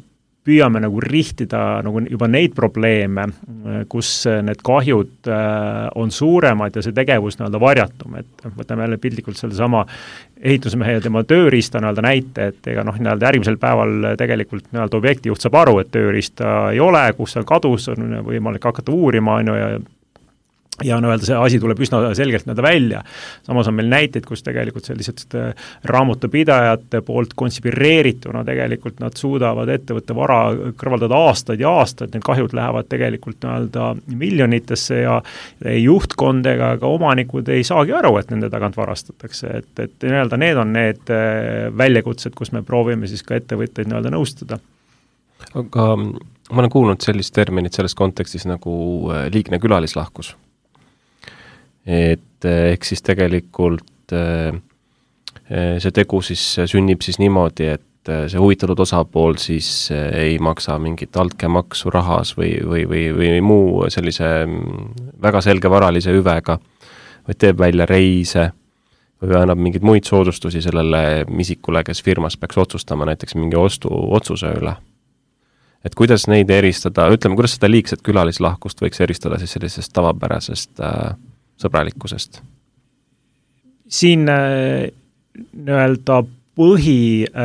püüame 0.47 0.81
nagu 0.83 1.01
rihtida 1.03 1.63
nagu 1.85 2.03
juba 2.07 2.29
neid 2.31 2.55
probleeme, 2.57 3.27
kus 3.91 4.11
need 4.47 4.63
kahjud 4.67 5.31
äh, 5.31 5.89
on 5.99 6.13
suuremad 6.15 6.77
ja 6.77 6.85
see 6.85 6.95
tegevus 6.97 7.39
nii-öelda 7.39 7.61
varjatum, 7.63 8.19
et 8.21 8.47
võtame 8.57 8.87
jälle 8.87 9.01
piltlikult 9.03 9.41
sellesama 9.41 9.85
ehitusmehe 10.37 10.99
ja 10.99 11.03
tema 11.05 11.25
tööriista 11.27 11.83
nii-öelda 11.83 12.07
näite, 12.07 12.51
et 12.53 12.71
ega 12.73 12.85
noh, 12.87 12.99
nii-öelda 13.01 13.31
järgmisel 13.31 13.59
päeval 13.61 14.13
tegelikult 14.21 14.71
nii-öelda 14.71 15.01
objektijuht 15.01 15.43
saab 15.43 15.61
aru, 15.65 15.81
et 15.83 15.93
tööriista 15.95 16.57
ei 16.73 16.81
ole, 16.83 17.05
kus 17.19 17.37
see 17.37 17.47
kadus, 17.49 17.91
on 17.93 18.21
võimalik 18.27 18.71
hakata 18.71 18.95
uurima, 18.95 19.41
on 19.41 19.53
ju, 19.53 19.61
ja 19.61 19.71
ja 20.85 20.99
nii-öelda 21.01 21.25
see 21.25 21.37
asi 21.41 21.59
tuleb 21.61 21.81
üsna 21.81 22.01
selgelt 22.15 22.47
nii-öelda 22.47 22.63
välja. 22.63 23.03
samas 23.47 23.69
on 23.69 23.75
meil 23.75 23.89
näiteid, 23.89 24.27
kus 24.29 24.43
tegelikult 24.45 24.85
sellised 24.85 25.35
äh, 25.35 25.55
raamatupidajate 25.85 27.01
poolt 27.07 27.33
konspireerituna 27.35 28.45
tegelikult 28.45 29.01
nad 29.01 29.17
suudavad 29.17 29.73
ettevõtte 29.73 30.17
vara 30.17 30.41
kõrvaldada 30.77 31.17
aastaid 31.29 31.65
ja 31.65 31.73
aastaid, 31.81 32.13
need 32.13 32.25
kahjud 32.27 32.53
lähevad 32.57 32.91
tegelikult 32.93 33.41
nii-öelda 33.45 33.89
miljonitesse 34.07 35.01
ja 35.01 35.17
ei 35.65 35.83
juhtkond 35.83 36.47
ega 36.53 36.75
ka 36.81 36.93
omanikud 36.93 37.49
ei 37.49 37.65
saagi 37.65 37.97
aru, 37.97 38.17
et 38.21 38.31
nende 38.35 38.53
tagant 38.53 38.77
varastatakse, 38.77 39.57
et, 39.63 39.73
et 39.81 40.09
nii-öelda 40.09 40.41
need 40.45 40.61
on 40.61 40.73
need 40.77 41.13
äh, 41.13 41.69
väljakutsed, 41.77 42.37
kus 42.37 42.53
me 42.53 42.65
proovime 42.67 43.09
siis 43.09 43.25
ka 43.25 43.41
ettevõtteid 43.41 43.89
nii-öelda 43.89 44.13
nõustada. 44.13 44.61
aga 45.55 45.93
ma 45.97 46.61
olen 46.61 46.71
kuulnud 46.71 47.01
sellist 47.01 47.35
terminit 47.35 47.73
selles 47.73 47.95
kontekstis 47.95 48.45
nagu 48.45 48.75
äh, 49.13 49.31
liigne 49.33 49.59
külalislahkus 49.63 50.37
et 51.87 52.45
eh, 52.45 52.73
ehk 52.75 52.85
siis 52.85 53.03
tegelikult 53.07 54.15
eh, 54.17 54.55
eh, 55.49 55.77
see 55.83 55.95
tegu 55.95 56.21
siis 56.25 56.43
sünnib 56.67 57.05
siis 57.07 57.21
niimoodi, 57.23 57.71
et 57.79 57.83
see 58.07 58.39
huvitatud 58.39 58.79
osapool 58.85 59.35
siis 59.43 59.89
ei 59.91 60.37
maksa 60.39 60.77
mingit 60.79 61.17
altkäemaksu 61.19 61.91
rahas 61.91 62.37
või, 62.39 62.53
või, 62.63 62.85
või, 62.87 63.09
või 63.17 63.41
muu 63.43 63.89
sellise 63.91 64.29
mm, 64.45 65.17
väga 65.23 65.43
selge 65.43 65.71
varalise 65.71 66.15
hüvega, 66.15 66.55
vaid 67.27 67.41
teeb 67.43 67.59
välja 67.59 67.87
reise 67.91 68.53
või 69.23 69.39
annab 69.41 69.59
mingeid 69.59 69.83
muid 69.87 70.07
soodustusi 70.07 70.63
sellele 70.63 71.25
isikule, 71.43 71.83
kes 71.83 72.03
firmas 72.07 72.37
peaks 72.39 72.59
otsustama 72.63 73.09
näiteks 73.11 73.35
mingi 73.35 73.59
ostuotsuse 73.59 74.55
üle. 74.61 74.77
et 75.85 75.95
kuidas 75.95 76.27
neid 76.27 76.51
eristada, 76.51 77.09
ütleme, 77.11 77.35
kuidas 77.35 77.59
seda 77.59 77.71
liigset 77.71 78.07
külalislahkust 78.07 78.83
võiks 78.83 79.03
eristada 79.03 79.39
siis 79.39 79.53
sellisest 79.59 79.93
tavapärasest 79.99 80.81
äh, 80.81 81.17
sõbralikkusest? 81.63 82.43
siin 83.87 84.27
äh, 84.29 84.91
nii-öelda 85.37 86.23
põhiküsimus 86.57 87.37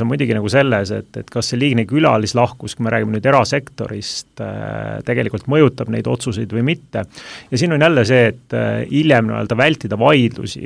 äh, 0.00 0.02
on 0.04 0.08
muidugi 0.08 0.32
nagu 0.36 0.48
selles, 0.48 0.90
et, 0.94 1.10
et 1.20 1.28
kas 1.32 1.50
see 1.50 1.58
liigne 1.60 1.84
külalislahkus, 1.88 2.74
kui 2.76 2.84
me 2.86 2.92
räägime 2.94 3.12
nüüd 3.16 3.26
erasektorist 3.28 4.40
äh,, 4.40 5.02
tegelikult 5.04 5.46
mõjutab 5.52 5.88
neid 5.92 6.06
otsuseid 6.08 6.50
või 6.56 6.64
mitte. 6.72 7.04
ja 7.50 7.54
siin 7.58 7.74
on 7.76 7.84
jälle 7.84 8.02
see, 8.08 8.24
et 8.32 8.48
hiljem 8.88 9.24
nii-öelda 9.28 9.54
vältida 9.58 9.96
vaidlusi, 10.00 10.64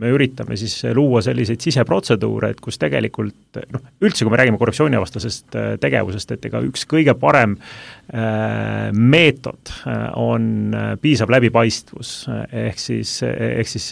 me 0.00 0.10
üritame 0.14 0.56
siis 0.58 0.74
luua 0.96 1.20
selliseid 1.24 1.60
siseprotseduure, 1.62 2.54
et 2.54 2.60
kus 2.62 2.78
tegelikult 2.80 3.60
noh, 3.74 3.82
üldse 4.04 4.24
kui 4.24 4.32
me 4.32 4.40
räägime 4.40 4.60
korruptsioonivastasest 4.60 5.56
äh, 5.58 5.70
tegevusest, 5.82 6.34
et 6.36 6.46
ega 6.48 6.62
üks 6.64 6.86
kõige 6.88 7.14
parem 7.20 7.56
äh, 7.60 8.88
meetod 8.96 9.72
äh, 9.84 10.06
on 10.20 10.74
piisav 11.02 11.32
läbipaistvus, 11.34 12.12
ehk 12.62 12.80
siis, 12.80 13.16
ehk 13.26 13.68
siis 13.70 13.88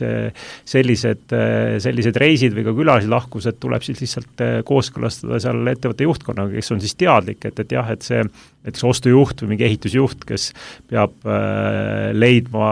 sellised, 0.69 1.35
sellised 1.83 2.21
reisid 2.21 2.57
või 2.57 2.67
ka 2.67 2.75
külalislahkused 2.77 3.59
tuleb 3.61 3.85
siis 3.87 4.01
lihtsalt 4.05 4.45
kooskõlastada 4.69 5.41
seal 5.43 5.73
ettevõtte 5.75 6.07
juhtkonnaga, 6.07 6.55
kes 6.57 6.73
on 6.75 6.83
siis 6.85 6.97
teadlik, 6.99 7.45
et, 7.49 7.61
et 7.65 7.75
jah, 7.77 7.91
et 7.93 8.07
see 8.07 8.23
näiteks 8.25 8.87
ostujuht 8.89 9.43
või 9.45 9.55
mingi 9.55 9.69
ehitusjuht, 9.69 10.25
kes 10.29 10.51
peab 10.91 11.29
leidma 12.19 12.71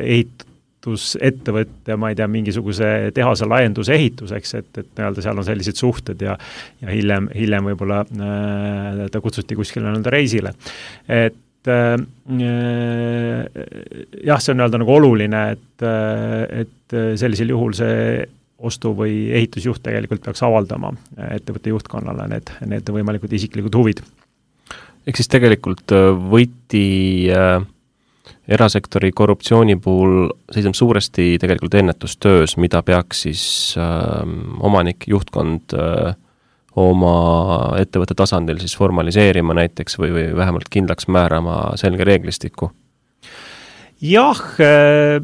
ehit-, 0.00 0.48
ehitusettevõtte, 0.84 1.96
ma 1.96 2.10
ei 2.10 2.18
tea, 2.18 2.26
mingisuguse 2.28 3.10
tehase 3.14 3.46
laienduse 3.48 3.94
ehituseks, 3.94 4.54
et, 4.58 4.70
et 4.78 4.90
nii-öelda 4.98 5.24
seal 5.24 5.40
on 5.40 5.46
sellised 5.46 5.80
suhted 5.80 6.20
ja 6.22 6.36
ja 6.82 6.90
hiljem, 6.92 7.28
hiljem 7.34 7.70
võib-olla 7.70 8.02
äh, 8.04 9.00
ta 9.12 9.22
kutsuti 9.24 9.56
kuskile 9.56 9.86
nii-öelda 9.86 10.12
reisile. 10.12 10.54
et 11.08 11.68
äh, 11.68 11.96
jah, 14.24 14.40
see 14.40 14.52
on 14.52 14.60
nii-öelda 14.60 14.82
nagu 14.82 14.96
oluline, 14.96 15.44
et, 15.56 15.86
äh, 15.86 16.64
et 16.64 16.98
sellisel 17.20 17.54
juhul 17.54 17.76
see 17.76 18.26
ostu- 18.64 18.94
või 18.96 19.30
ehitusjuht 19.34 19.82
tegelikult 19.84 20.24
peaks 20.24 20.42
avaldama 20.46 20.92
ettevõtte 21.30 21.72
juhtkonnale 21.72 22.28
need, 22.30 22.52
need 22.70 22.92
võimalikud 22.96 23.32
isiklikud 23.32 23.74
huvid. 23.80 24.04
ehk 25.06 25.16
siis 25.16 25.32
tegelikult 25.32 25.92
äh, 25.96 26.12
võti 26.12 27.30
äh 27.32 27.70
erasektori 28.48 29.12
korruptsiooni 29.12 29.76
puhul 29.76 30.28
seisneb 30.52 30.76
suuresti 30.76 31.34
tegelikult 31.40 31.74
ennetustöös, 31.80 32.56
mida 32.56 32.82
peaks 32.82 33.24
siis 33.26 33.44
äh, 33.78 34.22
omanik, 34.60 35.08
juhtkond 35.08 35.76
äh, 35.78 36.14
oma 36.76 37.16
ettevõtte 37.78 38.16
tasandil 38.18 38.58
siis 38.62 38.74
formaliseerima 38.76 39.54
näiteks 39.54 39.98
või, 40.00 40.10
või 40.14 40.26
vähemalt 40.36 40.70
kindlaks 40.70 41.08
määrama 41.08 41.76
selge 41.80 42.06
reeglistiku? 42.08 42.72
jah 44.04 44.40
äh,, 44.60 45.22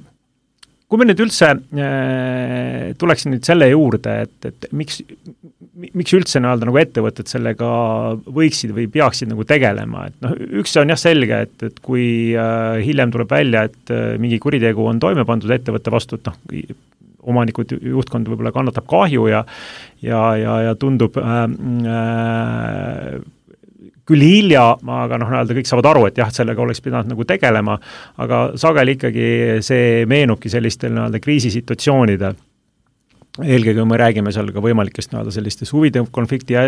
kui 0.89 1.01
me 1.01 1.07
nüüd 1.09 1.23
üldse 1.27 1.53
äh, 1.55 2.91
tuleksin 2.99 3.35
nüüd 3.35 3.47
selle 3.47 3.71
juurde, 3.73 4.21
et, 4.27 4.51
et 4.51 4.71
miks, 4.75 5.03
miks 5.81 6.15
üldse 6.17 6.41
nii-öelda 6.43 6.69
nagu 6.69 6.81
ettevõtted 6.81 7.31
sellega 7.31 7.71
võiksid 8.27 8.75
või 8.77 8.87
peaksid 8.93 9.31
nagu 9.31 9.47
tegelema, 9.49 10.07
et 10.11 10.17
noh, 10.25 10.37
üks 10.61 10.77
on 10.81 10.93
jah 10.93 11.01
selge, 11.01 11.43
et, 11.47 11.57
et 11.71 11.81
kui 11.85 12.05
äh, 12.37 12.79
hiljem 12.85 13.13
tuleb 13.15 13.31
välja, 13.31 13.67
et 13.71 13.95
äh, 13.95 14.15
mingi 14.21 14.41
kuritegu 14.43 14.87
on 14.91 15.01
toime 15.03 15.27
pandud 15.29 15.53
ettevõtte 15.55 15.93
vastu, 15.95 16.21
et 16.21 16.31
noh, 16.31 16.39
omanikud, 17.31 17.75
juhtkond 17.85 18.31
võib-olla 18.31 18.53
kannatab 18.55 18.87
kahju 18.89 19.27
ja 19.29 19.45
ja, 20.01 20.23
ja, 20.41 20.57
ja 20.69 20.77
tundub 20.81 21.19
äh, 21.21 21.43
äh, 21.95 23.21
küll 24.11 24.27
hilja, 24.27 24.65
aga 24.75 25.21
noh, 25.21 25.31
nii-öelda 25.31 25.55
kõik 25.55 25.69
saavad 25.71 25.91
aru, 25.93 26.07
et 26.09 26.19
jah, 26.19 26.31
sellega 26.35 26.63
oleks 26.65 26.83
pidanud 26.83 27.13
nagu 27.13 27.27
tegelema, 27.29 27.77
aga 28.21 28.45
sageli 28.59 28.97
ikkagi 28.99 29.27
see 29.65 30.07
meenubki 30.11 30.51
sellistel 30.53 30.97
nii-öelda 30.97 31.23
kriisisituatsioonidel 31.23 32.39
eelkõige 33.45 33.85
me 33.89 33.99
räägime 34.01 34.33
seal 34.35 34.51
ka 34.55 34.63
võimalikest 34.65 35.13
nii-öelda 35.13 35.35
sellistest 35.35 35.75
huvide 35.75 36.05
konflikti 36.11 36.59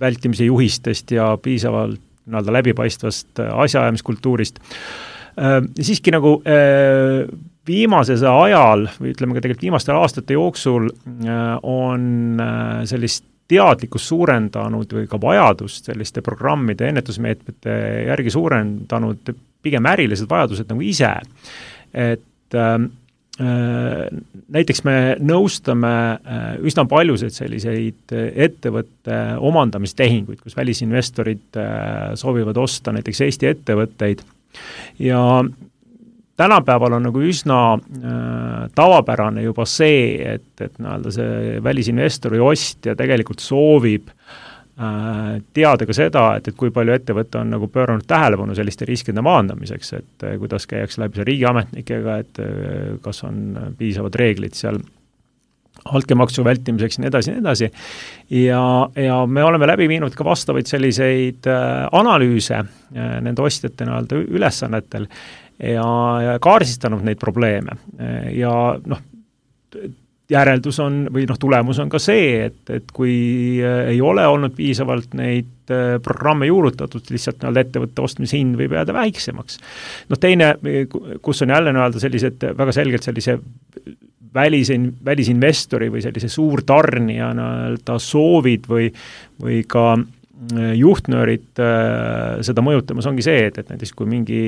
vältimise 0.00 0.48
juhistest 0.48 1.14
ja 1.16 1.32
piisavalt 1.42 2.00
nii-öelda 2.28 2.54
läbipaistvast 2.58 3.40
asjaajamiskultuurist, 3.64 4.60
äh, 5.40 5.60
siiski 5.80 6.12
nagu 6.14 6.38
äh, 6.44 7.24
viimasel 7.68 8.20
ajal 8.30 8.86
või 8.98 9.14
ütleme 9.14 9.36
ka 9.36 9.44
tegelikult 9.44 9.66
viimaste 9.68 9.96
aastate 9.96 10.36
jooksul 10.36 10.90
äh, 10.92 11.56
on 11.62 12.40
sellist 12.88 13.26
teadlikkust 13.48 14.10
suurendanud 14.10 14.92
või 14.92 15.06
ka 15.08 15.20
vajadust 15.20 15.88
selliste 15.88 16.22
programmide, 16.24 16.90
ennetusmeetmete 16.90 17.76
järgi 18.10 18.32
suurendanud 18.34 19.32
pigem 19.64 19.88
ärilised 19.88 20.28
vajadused 20.30 20.68
nagu 20.70 20.84
ise. 20.84 21.14
et 21.94 22.54
ähm, 22.54 22.84
äh, 22.84 22.90
näiteks 23.38 24.82
me 24.82 24.96
nõustame 25.22 25.92
äh, 26.18 26.48
üsna 26.66 26.84
paljusid 26.90 27.34
selliseid 27.36 28.14
ettevõtte 28.48 29.20
omandamistehinguid, 29.46 30.40
kus 30.42 30.56
välisinvestorid 30.58 31.60
äh, 31.60 32.16
soovivad 32.18 32.58
osta 32.58 32.94
näiteks 32.96 33.22
Eesti 33.28 33.50
ettevõtteid. 33.52 34.24
Ja 34.98 35.22
tänapäeval 36.38 36.98
on 36.98 37.08
nagu 37.10 37.22
üsna 37.22 37.60
äh, 37.76 38.66
tavapärane 38.74 39.46
juba 39.46 39.68
see, 39.70 40.18
et, 40.34 40.50
et 40.58 40.82
nii-öelda 40.82 41.14
see 41.14 41.56
välisinvestor 41.62 42.34
või 42.34 42.44
ostja 42.50 42.98
tegelikult 42.98 43.44
soovib 43.44 44.10
äh, 44.10 44.47
teada 44.78 45.86
ka 45.86 45.94
seda, 45.96 46.24
et, 46.38 46.50
et 46.50 46.56
kui 46.58 46.70
palju 46.74 46.94
ettevõte 46.94 47.40
on 47.40 47.50
nagu 47.50 47.66
pööranud 47.72 48.06
tähelepanu 48.06 48.54
selliste 48.54 48.86
riskide 48.86 49.22
maandamiseks, 49.26 49.90
et 49.98 50.26
äh, 50.26 50.36
kuidas 50.38 50.68
käiakse 50.70 51.02
läbi 51.02 51.18
seal 51.18 51.26
riigiametnikega, 51.26 52.14
et 52.22 52.40
äh, 52.44 52.94
kas 53.02 53.24
on 53.26 53.40
piisavad 53.78 54.14
reeglid 54.18 54.54
seal 54.58 54.78
altkäemaksu 55.88 56.44
vältimiseks 56.44 56.98
ja 56.98 57.02
nii 57.02 57.10
edasi 57.10 57.30
ja 57.30 57.34
nii 57.34 57.42
edasi. 57.42 57.70
ja, 58.44 58.62
ja 59.02 59.18
me 59.26 59.44
oleme 59.44 59.66
läbi 59.66 59.88
viinud 59.90 60.14
ka 60.14 60.26
vastavaid 60.26 60.70
selliseid 60.70 61.50
äh, 61.50 61.88
analüüse 61.92 62.62
äh, 62.62 63.12
nende 63.24 63.42
ostjate 63.42 63.86
nii-öelda 63.86 64.22
ülesannetel 64.28 65.08
ja, 65.58 65.86
ja 66.22 66.38
kaardistanud 66.42 67.02
neid 67.06 67.18
probleeme 67.18 67.80
ja 68.34 68.52
noh, 68.86 69.02
järeldus 70.28 70.78
on 70.84 71.06
või 71.12 71.24
noh, 71.28 71.38
tulemus 71.40 71.78
on 71.82 71.90
ka 71.92 72.00
see, 72.02 72.48
et, 72.48 72.60
et 72.72 72.90
kui 72.94 73.14
äh, 73.64 73.92
ei 73.94 74.02
ole 74.04 74.26
olnud 74.28 74.52
piisavalt 74.56 75.14
neid 75.18 75.72
äh, 75.72 75.96
programme 76.04 76.50
juurutatud, 76.50 77.06
lihtsalt 77.14 77.40
nii-öelda 77.40 77.64
ettevõtte 77.64 78.04
ostmise 78.04 78.36
hind 78.36 78.58
võib 78.60 78.76
jääda 78.76 78.96
väiksemaks. 78.96 79.60
noh, 80.10 80.20
teine, 80.20 80.52
kus 81.24 81.42
on 81.46 81.54
jälle 81.56 81.72
nii-öelda 81.72 82.04
sellised 82.04 82.46
väga 82.60 82.76
selgelt 82.76 83.08
sellise 83.08 83.38
välisin, 84.34 84.90
välisinvestori 85.04 85.88
või 85.92 86.04
sellise 86.04 86.28
suurtarnija 86.28 87.32
nii-öelda 87.38 87.98
soovid 88.02 88.68
või, 88.68 88.92
või 89.42 89.62
ka 89.66 89.94
juhtnöörid 90.78 91.58
äh, 91.58 92.38
seda 92.46 92.62
mõjutamas 92.62 93.08
ongi 93.10 93.24
see, 93.26 93.48
et, 93.48 93.58
et 93.58 93.70
näiteks 93.72 93.96
kui 93.96 94.06
mingi 94.06 94.42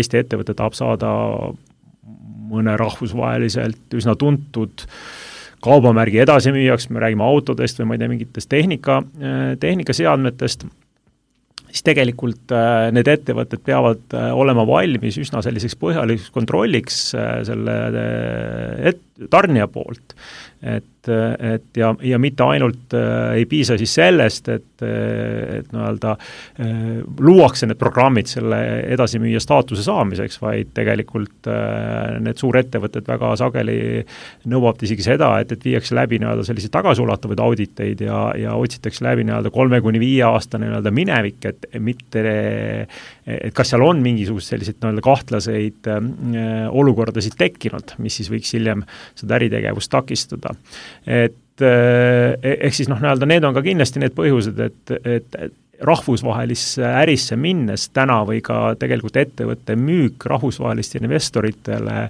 Eesti 0.00 0.24
ettevõte 0.24 0.56
tahab 0.58 0.74
saada 0.74 1.12
mõne 2.50 2.76
rahvusvaheliselt 2.80 3.98
üsna 3.98 4.16
tuntud 4.18 4.84
kaubamärgi 5.64 6.22
edasimüüjaks, 6.24 6.88
me 6.90 7.02
räägime 7.04 7.26
autodest 7.26 7.80
või 7.80 7.90
ma 7.90 7.96
ei 7.96 8.02
tea, 8.02 8.12
mingitest 8.12 8.50
tehnika, 8.52 9.00
äh, 9.20 9.40
tehnikaseadmetest, 9.60 10.64
siis 11.70 11.84
tegelikult 11.86 12.54
äh, 12.56 12.88
need 12.96 13.10
ettevõtted 13.12 13.62
peavad 13.66 14.16
olema 14.32 14.64
valmis 14.68 15.20
üsna 15.20 15.44
selliseks 15.44 15.76
põhjalikuks 15.80 16.32
kontrolliks 16.34 17.02
selle 17.46 17.76
et-, 18.90 19.04
tarnija 19.30 19.68
poolt. 19.70 20.14
Et, 20.60 21.08
et 21.08 21.78
ja, 21.80 21.88
ja 22.04 22.18
mitte 22.20 22.44
ainult 22.44 22.92
äh, 22.92 23.38
ei 23.40 23.46
piisa 23.48 23.78
siis 23.80 23.94
sellest, 23.96 24.50
et, 24.52 24.82
et 24.84 25.70
nii-öelda 25.72 26.10
äh, 26.12 26.74
luuakse 27.24 27.64
need 27.64 27.80
programmid 27.80 28.28
selle 28.28 28.58
edasimüüja 28.92 29.40
staatuse 29.40 29.86
saamiseks, 29.86 30.36
vaid 30.42 30.74
tegelikult 30.76 31.48
äh, 31.48 32.18
need 32.20 32.36
suurettevõtted 32.42 33.08
väga 33.08 33.32
sageli 33.40 33.78
nõuavad 34.52 34.84
isegi 34.84 35.06
seda, 35.08 35.30
et, 35.40 35.56
et 35.56 35.64
viiakse 35.64 35.96
läbi 35.96 36.20
nii-öelda 36.20 36.44
selliseid 36.44 36.76
tagasiulatuvaid 36.76 37.40
auditeid 37.46 38.04
ja, 38.04 38.26
ja 38.36 38.58
otsitakse 38.60 39.06
läbi 39.08 39.24
nii-öelda 39.30 39.54
kolme 39.56 39.80
kuni 39.80 40.02
viie 40.02 40.28
aastane 40.28 40.68
nii-öelda 40.68 40.92
minevik, 40.92 41.40
et 41.48 41.70
mitte 41.80 42.26
et 43.30 43.54
kas 43.56 43.72
seal 43.72 43.82
on 43.84 44.00
mingisuguseid 44.04 44.60
selliseid 44.60 44.80
nii-öelda 44.80 45.04
kahtlaseid 45.04 45.88
äh, 45.90 46.68
olukordasid 46.70 47.36
tekkinud, 47.38 47.94
mis 48.02 48.20
siis 48.20 48.30
võiks 48.32 48.52
hiljem 48.56 48.84
seda 49.18 49.38
äritegevust 49.38 49.90
takistada. 49.92 50.54
Et 51.06 51.64
eh, 51.64 52.50
ehk 52.56 52.76
siis 52.76 52.90
noh, 52.90 53.00
nii-öelda 53.00 53.28
need 53.30 53.46
on 53.48 53.56
ka 53.56 53.64
kindlasti 53.64 54.02
need 54.02 54.16
põhjused, 54.16 54.60
et, 54.66 54.94
et 55.04 55.40
rahvusvahelisse 55.80 56.84
ärisse 56.84 57.38
minnes 57.40 57.88
täna 57.96 58.20
või 58.28 58.42
ka 58.44 58.74
tegelikult 58.80 59.16
ettevõtte 59.16 59.76
müük 59.80 60.26
rahvusvahelistele 60.28 61.08
investoritele 61.08 62.06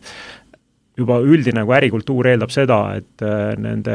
juba 0.99 1.21
üldine 1.23 1.63
nagu 1.63 1.73
ärikultuur 1.73 2.29
eeldab 2.33 2.51
seda, 2.53 2.81
et 2.99 3.25
eh, 3.25 3.53
nende 3.63 3.95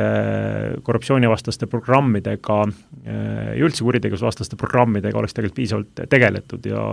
korruptsioonivastaste 0.86 1.68
programmidega 1.72 2.62
ja 3.06 3.60
üldse 3.62 3.84
kuritegevusvastaste 3.86 4.58
programmidega 4.58 5.20
oleks 5.20 5.36
tegelikult 5.36 5.60
piisavalt 5.60 6.08
tegeletud 6.10 6.66
ja 6.66 6.86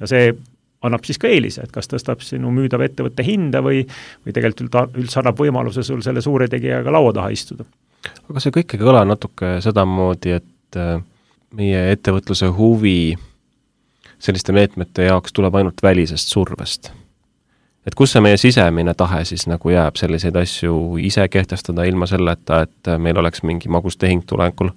ja 0.00 0.10
see 0.10 0.28
annab 0.82 1.04
siis 1.04 1.18
ka 1.18 1.28
eelise, 1.30 1.64
et 1.64 1.72
kas 1.72 1.88
tõstab 1.90 2.22
sinu 2.24 2.50
müüdava 2.54 2.86
ettevõtte 2.88 3.24
hinda 3.26 3.62
või 3.64 3.82
või 3.86 4.34
tegelikult 4.36 4.96
üldse 4.98 5.20
annab 5.20 5.40
võimaluse 5.40 5.84
sul 5.86 6.02
selle 6.04 6.22
suure 6.24 6.48
tegijaga 6.52 6.92
laua 6.92 7.14
taha 7.16 7.32
istuda. 7.34 7.64
aga 8.30 8.42
see 8.42 8.54
kõik 8.58 8.74
ei 8.74 8.82
kõla 8.82 9.04
natuke 9.08 9.56
sedamoodi, 9.64 10.36
et 10.40 10.80
äh, 10.80 11.00
meie 11.56 11.90
ettevõtluse 11.92 12.50
huvi 12.58 13.16
selliste 14.18 14.52
meetmete 14.52 15.10
jaoks 15.10 15.32
tuleb 15.32 15.54
ainult 15.54 15.82
välisest 15.82 16.32
survest? 16.32 16.92
et 17.86 17.94
kus 17.94 18.12
see 18.12 18.20
meie 18.20 18.36
sisemine 18.36 18.94
tahe 18.94 19.24
siis 19.24 19.46
nagu 19.46 19.70
jääb 19.70 19.96
selliseid 19.96 20.36
asju 20.36 20.96
ise 20.98 21.28
kehtestada 21.28 21.84
ilma 21.86 22.06
selleta, 22.10 22.64
et 22.66 22.96
meil 22.98 23.18
oleks 23.18 23.42
mingi 23.42 23.68
magus 23.68 23.96
tehing 23.96 24.26
tulekul? 24.26 24.72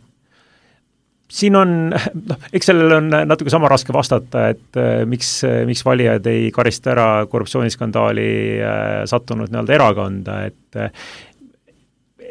Siin 1.30 1.56
on, 1.60 1.76
noh, 1.94 2.48
eks 2.56 2.72
sellele 2.72 3.00
on 3.00 3.10
natuke 3.30 3.54
sama 3.54 3.70
raske 3.72 3.94
vastata, 3.96 4.48
et 4.54 4.80
äh, 4.80 5.04
miks, 5.10 5.40
miks 5.70 5.86
valijad 5.86 6.28
ei 6.32 6.50
karista 6.56 6.94
ära 6.96 7.10
korruptsiooniskandaali 7.30 8.30
äh, 8.60 8.88
sattunud 9.10 9.52
nii-öelda 9.54 9.78
erakonda, 9.80 10.42
et 10.50 10.58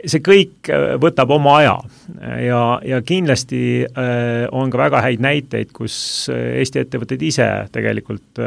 see 0.07 0.22
kõik 0.24 0.70
äh, 0.72 0.94
võtab 1.01 1.32
oma 1.34 1.59
aja 1.62 1.78
ja, 2.46 2.80
ja 2.84 3.01
kindlasti 3.03 3.61
äh, 3.84 4.46
on 4.53 4.70
ka 4.70 4.80
väga 4.80 5.01
häid 5.05 5.22
näiteid, 5.22 5.72
kus 5.76 5.96
äh, 6.32 6.59
Eesti 6.62 6.82
ettevõtted 6.82 7.22
ise 7.24 7.46
tegelikult 7.72 8.40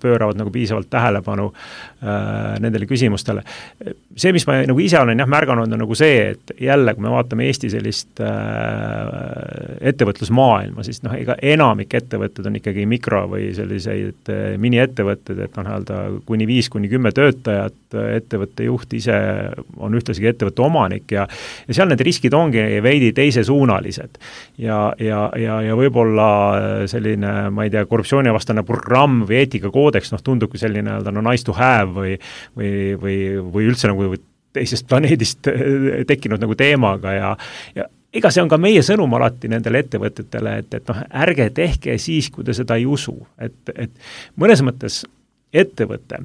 pööravad 0.00 0.38
nagu 0.38 0.50
piisavalt 0.54 0.88
tähelepanu 0.92 1.50
äh, 1.50 2.56
nendele 2.62 2.88
küsimustele. 2.90 3.44
see, 4.16 4.32
mis 4.34 4.46
ma 4.48 4.60
nagu 4.66 4.80
ise 4.82 4.98
olen 5.00 5.18
jah 5.18 5.30
märganud, 5.30 5.72
on 5.72 5.82
nagu 5.84 5.98
see, 5.98 6.34
et 6.34 6.54
jälle, 6.60 6.94
kui 6.94 7.04
me 7.06 7.12
vaatame 7.14 7.48
Eesti 7.48 7.70
sellist 7.72 8.22
ettevõtlusmaailma, 9.92 10.84
siis 10.86 11.02
noh, 11.04 11.14
ega 11.18 11.36
enamik 11.42 11.94
ettevõtted 11.98 12.46
on 12.48 12.58
ikkagi 12.60 12.86
mikro- 12.90 13.26
või 13.30 13.50
selliseid 13.56 14.30
miniettevõtted, 14.60 15.38
et 15.46 15.58
noh, 15.58 15.66
nii-öelda 15.68 16.00
kuni 16.28 16.46
viis 16.48 16.70
kuni 16.72 16.90
kümme 16.92 17.12
töötajat, 17.14 17.76
ettevõtte 18.16 18.66
juht 18.68 18.92
ise 18.98 19.16
on 19.76 19.94
ühtlasi 19.96 20.26
ettevõtte 20.28 20.64
omanik 20.64 21.14
ja 21.14 21.26
ja 21.68 21.76
seal 21.76 21.88
need 21.90 22.02
riskid 22.04 22.34
ongi 22.34 22.62
veidi 22.84 23.12
teisesuunalised. 23.16 24.18
ja, 24.58 24.78
ja, 24.98 25.30
ja, 25.40 25.60
ja 25.62 25.78
võib-olla 25.78 26.28
selline, 26.90 27.34
ma 27.54 27.64
ei 27.64 27.72
tea, 27.72 27.86
korruptsioonivastane 27.88 28.64
programm 28.66 29.24
või 29.28 29.42
eetikakoodeks, 29.42 30.12
noh, 30.14 30.22
tundubki 30.24 30.60
selline 30.60 30.88
nii-öelda 30.88 31.14
no 31.14 31.24
nice 31.30 31.46
to 31.46 31.56
have 31.56 31.92
või 31.94 32.16
või, 32.56 32.94
või, 33.00 33.18
või 33.54 33.68
üldse 33.70 33.90
nagu 33.90 34.14
teisest 34.54 34.86
planeedist 34.88 35.48
tekkinud 36.06 36.42
nagu 36.42 36.54
teemaga 36.58 37.12
ja, 37.14 37.36
ja 37.74 37.88
ega 38.14 38.30
see 38.30 38.44
on 38.44 38.50
ka 38.50 38.58
meie 38.60 38.82
sõnum 38.86 39.16
alati 39.18 39.50
nendele 39.50 39.82
ettevõtetele, 39.84 40.58
et, 40.62 40.78
et 40.78 40.90
noh, 40.90 41.02
ärge 41.24 41.48
tehke 41.56 41.98
siis, 42.02 42.30
kui 42.30 42.46
te 42.46 42.54
seda 42.56 42.78
ei 42.78 42.86
usu, 42.86 43.16
et, 43.42 43.56
et 43.74 43.90
mõnes 44.40 44.62
mõttes 44.66 45.02
ettevõte, 45.54 46.18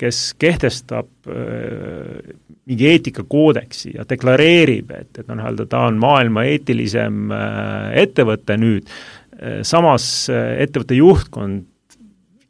kes 0.00 0.20
kehtestab 0.40 1.30
äh, 1.32 2.32
mingi 2.68 2.88
eetikakoodeksi 2.92 3.94
ja 3.96 4.06
deklareerib, 4.08 4.92
et, 4.96 5.12
et 5.18 5.28
noh, 5.28 5.38
nii-öelda 5.40 5.68
ta 5.70 5.86
on 5.88 6.00
maailma 6.02 6.46
eetilisem 6.52 7.32
äh, 7.32 7.92
ettevõte 8.04 8.58
nüüd, 8.60 8.90
äh, 9.38 9.62
samas 9.66 10.08
ettevõtte 10.30 10.98
juhtkond 10.98 11.70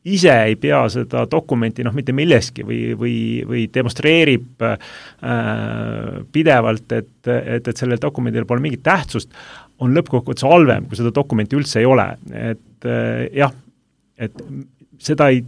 ise 0.05 0.33
ei 0.49 0.57
pea 0.61 0.83
seda 0.93 1.25
dokumenti 1.31 1.85
noh, 1.85 1.95
mitte 1.97 2.13
millekski 2.17 2.65
või, 2.67 2.81
või, 2.99 3.17
või 3.49 3.65
demonstreerib 3.73 4.65
äh, 4.69 4.77
pidevalt, 6.33 6.93
et, 6.93 7.13
et, 7.31 7.69
et 7.69 7.77
sellel 7.77 8.01
dokumendil 8.03 8.47
pole 8.49 8.65
mingit 8.65 8.85
tähtsust, 8.85 9.33
on 9.83 9.97
lõppkokkuvõttes 9.97 10.47
halvem, 10.47 10.89
kui 10.89 11.01
seda 11.01 11.13
dokumenti 11.15 11.57
üldse 11.59 11.81
ei 11.81 11.89
ole, 11.89 12.07
et 12.53 12.89
äh, 12.89 13.27
jah, 13.41 13.55
et 14.21 14.45
seda 15.03 15.31
ei 15.33 15.43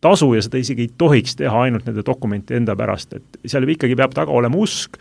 tasu 0.00 0.32
ja 0.34 0.42
seda 0.44 0.60
isegi 0.60 0.86
ei 0.86 0.94
tohiks 0.98 1.36
teha 1.36 1.66
ainult 1.66 1.88
nende 1.88 2.04
dokumentide 2.06 2.60
enda 2.60 2.76
pärast, 2.76 3.12
et 3.18 3.42
seal 3.46 3.68
ikkagi 3.68 3.98
peab 3.98 4.14
taga 4.16 4.32
olema 4.32 4.56
usk 4.60 4.96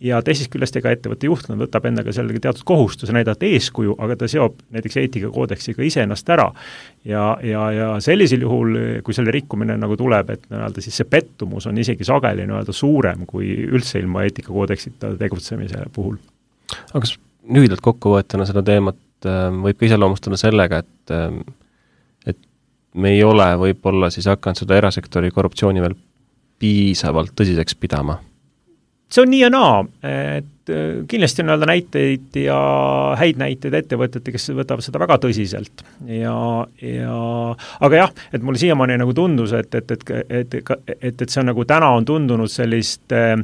ja 0.00 0.20
teisest 0.24 0.50
küljest 0.52 0.76
ega 0.80 0.92
ettevõtte 0.94 1.28
juhtkond 1.28 1.60
võtab 1.60 1.86
endaga 1.90 2.12
sellega 2.14 2.40
teatud 2.46 2.64
kohustuse 2.68 3.12
näidata 3.14 3.46
eeskuju, 3.46 3.96
aga 4.00 4.16
ta 4.22 4.28
seob 4.30 4.56
näiteks 4.72 4.96
eetikakoodeksiga 5.02 5.84
iseennast 5.84 6.28
ära. 6.32 6.48
ja, 7.04 7.24
ja, 7.44 7.66
ja 7.72 7.88
sellisel 8.00 8.46
juhul, 8.46 8.78
kui 9.04 9.16
selle 9.16 9.34
rikkumine 9.34 9.76
nagu 9.80 9.96
tuleb, 10.00 10.32
et 10.34 10.46
nii-öelda 10.50 10.84
siis 10.84 11.00
see 11.02 11.08
pettumus 11.10 11.68
on 11.68 11.78
isegi 11.78 12.06
sageli 12.08 12.46
nii-öelda 12.48 12.74
suurem 12.76 13.26
kui 13.28 13.52
üldse 13.68 14.00
ilma 14.00 14.24
eetikakoodeksita 14.28 15.14
tegutsemise 15.20 15.84
puhul. 15.92 16.16
aga 16.94 17.04
kas 17.04 17.18
lühidalt 17.50 17.84
kokkuvõetuna 17.84 18.48
seda 18.48 18.64
teemat 18.64 19.28
äh, 19.28 19.48
võib 19.52 19.80
ka 19.80 19.90
iseloomustada 19.90 20.40
sellega, 20.40 20.80
et 20.80 21.14
äh, 21.14 21.28
me 22.94 23.14
ei 23.14 23.22
ole 23.24 23.46
võib-olla 23.60 24.10
siis 24.10 24.26
hakanud 24.30 24.58
seda 24.62 24.78
erasektori 24.80 25.30
korruptsiooni 25.34 25.82
veel 25.84 25.94
piisavalt 26.60 27.34
tõsiseks 27.38 27.78
pidama? 27.78 28.18
see 29.10 29.24
on 29.24 29.32
nii 29.32 29.40
ja 29.42 29.48
naa, 29.50 29.78
et 30.06 30.70
äh, 30.70 31.00
kindlasti 31.10 31.42
on 31.42 31.48
nii-öelda 31.48 31.66
näiteid 31.66 32.36
ja 32.44 32.58
häid 33.18 33.40
näiteid 33.42 33.74
ettevõtete, 33.74 34.30
kes 34.30 34.52
võtavad 34.54 34.86
seda 34.86 35.00
väga 35.02 35.16
tõsiselt 35.24 35.82
ja, 36.06 36.36
ja 36.78 37.16
aga 37.82 38.04
jah, 38.04 38.14
et 38.30 38.46
mulle 38.46 38.62
siiamaani 38.62 39.00
nagu 39.02 39.14
tundus, 39.16 39.54
et, 39.58 39.74
et, 39.74 39.96
et, 39.96 40.14
et, 40.14 40.54
et, 40.60 40.94
et, 40.94 41.10
et 41.10 41.26
see 41.26 41.42
on 41.42 41.50
nagu 41.50 41.66
täna 41.66 41.90
on 41.96 42.06
tundunud 42.06 42.52
sellist 42.52 43.10
äh, 43.16 43.34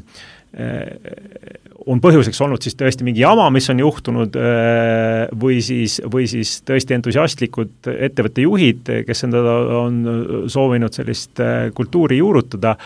on 1.86 2.00
põhjuseks 2.00 2.38
olnud 2.46 2.64
siis 2.64 2.76
tõesti 2.78 3.04
mingi 3.04 3.20
jama, 3.20 3.48
mis 3.52 3.66
on 3.68 3.82
juhtunud, 3.82 4.38
või 5.42 5.58
siis, 5.64 5.98
või 6.12 6.24
siis 6.30 6.54
tõesti 6.66 6.96
entusiastlikud 6.96 7.90
ettevõtte 7.92 8.46
juhid, 8.46 8.92
kes 9.06 9.26
endale 9.26 9.56
on 9.76 9.98
soovinud 10.48 10.96
sellist 10.96 11.42
kultuuri 11.76 12.22
juurutada, 12.22 12.76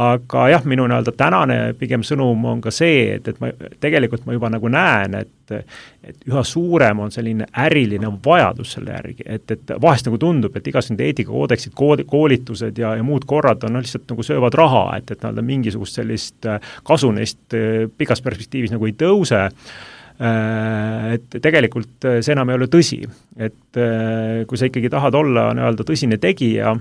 aga 0.00 0.46
jah, 0.48 0.64
minu 0.64 0.86
nii-öelda 0.88 1.12
tänane 1.16 1.58
pigem 1.78 2.04
sõnum 2.06 2.44
on 2.48 2.60
ka 2.64 2.72
see, 2.72 3.18
et, 3.18 3.28
et 3.28 3.40
ma 3.42 3.50
tegelikult 3.80 4.24
ma 4.26 4.36
juba 4.36 4.50
nagu 4.52 4.72
näen, 4.72 5.20
et 5.20 5.30
et 5.52 6.22
üha 6.30 6.40
suurem 6.48 7.02
on 7.04 7.10
selline 7.12 7.44
äriline 7.60 8.08
vajadus 8.24 8.70
selle 8.72 8.94
järgi, 8.94 9.26
et, 9.26 9.50
et 9.52 9.72
vahest 9.82 10.06
nagu 10.08 10.16
tundub, 10.16 10.54
et 10.56 10.70
igasugused 10.70 11.02
eetikakoodeksid, 11.04 11.74
kood-, 11.76 12.06
koolitused 12.08 12.78
ja, 12.80 12.94
ja 12.96 13.04
muud 13.04 13.26
korrad 13.28 13.66
on 13.68 13.76
no, 13.76 13.82
lihtsalt 13.84 14.08
nagu 14.08 14.24
söövad 14.24 14.56
raha, 14.56 14.86
et, 14.96 15.10
et 15.12 15.20
nii-öelda 15.20 15.44
mingisugust 15.44 16.00
sellist 16.00 16.48
kasu 16.88 17.12
neist 17.12 17.58
pikas 17.98 18.24
perspektiivis 18.24 18.72
nagu 18.72 18.88
ei 18.88 18.96
tõuse. 18.96 19.42
Äh, 19.50 19.90
et 20.22 21.34
tegelikult 21.42 22.06
äh, 22.06 22.20
see 22.22 22.34
enam 22.36 22.52
ei 22.52 22.58
ole 22.58 22.68
tõsi. 22.70 23.00
et 23.36 23.80
äh, 23.80 24.42
kui 24.48 24.60
sa 24.60 24.68
ikkagi 24.68 24.90
tahad 24.92 25.16
olla 25.18 25.48
nii-öelda 25.56 25.86
tõsine 25.88 26.18
tegija, 26.22 26.74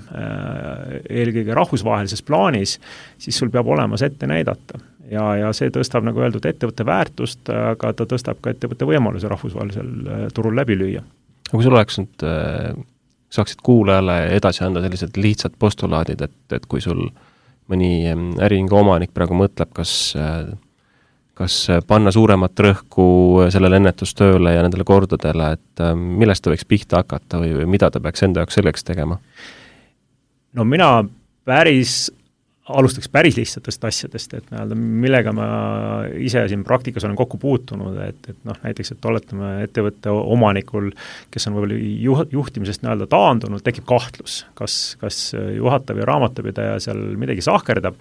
eelkõige 1.09 1.55
rahvusvahelises 1.57 2.21
plaanis, 2.27 2.77
siis 3.21 3.37
sul 3.37 3.51
peab 3.53 3.69
olema 3.71 3.97
see 3.97 4.11
ette 4.11 4.29
näidata. 4.29 4.79
ja, 5.11 5.25
ja 5.39 5.51
see 5.57 5.71
tõstab, 5.73 6.05
nagu 6.07 6.21
öeldud, 6.21 6.45
ettevõtte 6.45 6.85
väärtust, 6.85 7.49
aga 7.49 7.93
ta 7.93 8.07
tõstab 8.09 8.43
ka 8.43 8.53
ettevõtte 8.53 8.87
võimaluse 8.87 9.31
rahvusvahelisel 9.31 10.31
turul 10.35 10.55
läbi 10.55 10.77
lüüa. 10.77 11.03
aga 11.47 11.57
kui 11.57 11.65
sul 11.65 11.75
oleks 11.75 12.01
nüüd, 12.03 12.27
saaksid 13.31 13.63
kuulajale 13.63 14.35
edasi 14.37 14.65
anda 14.67 14.83
sellised 14.83 15.17
lihtsad 15.17 15.55
postulaadid, 15.59 16.21
et, 16.21 16.39
et 16.51 16.67
kui 16.67 16.83
sul 16.83 17.07
mõni 17.71 18.11
äriühingu 18.11 18.75
omanik 18.75 19.15
praegu 19.15 19.37
mõtleb, 19.39 19.71
kas 19.73 20.13
kas 21.41 21.57
äh, 21.71 21.81
panna 21.87 22.13
suuremat 22.13 22.63
rõhku 22.65 23.07
äh, 23.41 23.51
sellele 23.53 23.81
ennetustööle 23.81 24.55
ja 24.55 24.63
nendele 24.65 24.85
kordadele, 24.87 25.53
et 25.57 25.83
äh, 25.83 25.93
millest 25.97 26.45
ta 26.45 26.53
võiks 26.53 26.67
pihta 26.69 27.01
hakata 27.01 27.41
või, 27.41 27.55
või 27.61 27.69
mida 27.77 27.91
ta 27.91 28.01
peaks 28.03 28.27
enda 28.27 28.43
jaoks 28.43 28.59
selleks 28.59 28.85
tegema? 28.87 29.19
no 30.57 30.65
mina 30.67 30.89
päris, 31.47 32.11
alustaks 32.71 33.09
päris 33.11 33.37
lihtsatest 33.39 33.87
asjadest, 33.87 34.35
et 34.37 34.49
nii-öelda 34.51 34.75
millega 34.77 35.33
ma 35.35 35.47
ise 36.19 36.43
siin 36.51 36.65
praktikas 36.67 37.07
olen 37.07 37.17
kokku 37.19 37.39
puutunud, 37.41 37.97
et, 38.05 38.19
et 38.33 38.43
noh, 38.47 38.59
näiteks, 38.65 38.93
et 38.93 39.07
oletame 39.07 39.53
ettevõtte 39.65 40.11
omanikul, 40.11 40.91
kes 41.33 41.47
on 41.47 41.57
võib-olla 41.57 41.79
juh-, 41.79 42.27
juhtimisest 42.35 42.85
nii-öelda 42.85 43.07
taandunud, 43.11 43.63
tekib 43.65 43.87
kahtlus, 43.89 44.43
kas, 44.59 44.77
kas 45.01 45.23
juhatav 45.55 46.03
ja 46.03 46.11
raamatupidaja 46.11 46.77
seal 46.83 47.01
midagi 47.19 47.43
sahkerdab, 47.47 47.97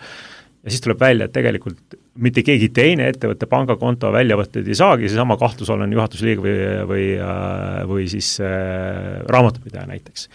ja 0.64 0.70
siis 0.70 0.82
tuleb 0.84 1.00
välja, 1.00 1.26
et 1.26 1.32
tegelikult 1.32 1.96
mitte 2.20 2.42
keegi 2.44 2.68
teine 2.74 3.06
ettevõtte 3.10 3.48
pangakonto 3.48 4.10
väljavõtteid 4.12 4.68
ei 4.68 4.76
saagi, 4.76 5.08
seesama 5.08 5.38
kahtlusalune 5.40 5.96
juhatuse 5.96 6.26
liige 6.26 6.44
või, 6.44 6.56
või, 6.90 7.06
äh, 7.16 7.78
või 7.88 8.08
siis 8.12 8.34
äh, 8.44 9.22
raamatupidaja 9.30 9.86
näiteks. 9.88 10.28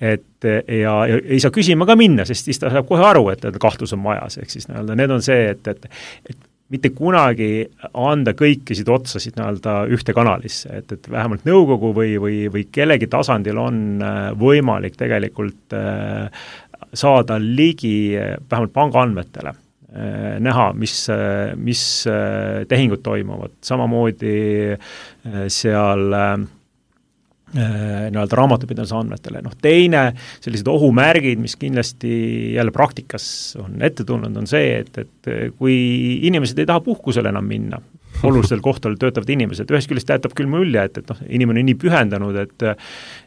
et 0.00 0.46
ja, 0.46 0.94
ja 1.08 1.18
ei 1.24 1.40
saa 1.42 1.54
küsima 1.54 1.86
ka 1.88 1.96
minna, 1.98 2.26
sest 2.28 2.50
siis 2.50 2.62
ta 2.62 2.70
saab 2.70 2.86
kohe 2.88 3.04
aru, 3.06 3.28
et, 3.34 3.44
et 3.48 3.58
kahtlus 3.62 3.94
on 3.96 4.02
majas, 4.04 4.38
ehk 4.38 4.54
siis 4.54 4.68
nii-öelda 4.70 4.98
need 4.98 5.14
on 5.18 5.22
see, 5.24 5.50
et, 5.56 5.68
et 5.74 5.86
et 6.30 6.48
mitte 6.72 6.88
kunagi 6.96 7.66
anda 8.00 8.32
kõikisid 8.36 8.88
otsasid 8.88 9.34
nii-öelda 9.36 9.74
ühte 9.92 10.14
kanalisse, 10.16 10.70
et, 10.78 10.94
et 10.94 11.10
vähemalt 11.10 11.44
nõukogu 11.48 11.90
või, 11.96 12.14
või, 12.22 12.38
või 12.52 12.64
kellegi 12.72 13.10
tasandil 13.12 13.58
on 13.60 13.82
äh, 13.98 14.30
võimalik 14.38 14.96
tegelikult 15.00 15.76
äh, 15.76 16.30
saada 16.92 17.38
ligi 17.40 18.14
vähemalt 18.14 18.72
pangaandmetele 18.76 19.52
Äh, 19.52 19.71
näha, 19.92 20.72
mis, 20.72 20.96
äh, 21.12 21.52
mis 21.56 22.06
äh, 22.08 22.64
tehingud 22.68 23.02
toimuvad, 23.04 23.58
samamoodi 23.64 24.34
seal 25.52 26.14
nii-öelda 27.52 28.36
raamatupidamise 28.38 28.94
andmetele, 28.96 29.42
noh 29.44 29.52
teine, 29.60 30.06
sellised 30.40 30.68
ohumärgid, 30.72 31.36
mis 31.42 31.58
kindlasti 31.60 32.12
jälle 32.54 32.72
praktikas 32.72 33.26
on 33.60 33.76
ette 33.84 34.06
tulnud, 34.08 34.38
on 34.40 34.48
see, 34.48 34.78
et, 34.80 34.96
et 35.02 35.52
kui 35.58 35.74
inimesed 36.30 36.62
ei 36.62 36.70
taha 36.70 36.80
puhkusele 36.86 37.28
enam 37.28 37.44
minna, 37.44 37.82
olulistel 38.24 38.62
kohtadel 38.64 38.96
töötavad 39.00 39.28
inimesed, 39.34 39.68
ühest 39.68 39.90
küljest 39.90 40.14
jätab 40.14 40.32
küll 40.38 40.48
mulje, 40.48 40.86
et, 40.88 41.02
et 41.02 41.12
noh, 41.12 41.20
inimene 41.28 41.60
on 41.60 41.68
nii 41.68 41.78
pühendunud, 41.84 42.40
et 42.40 42.66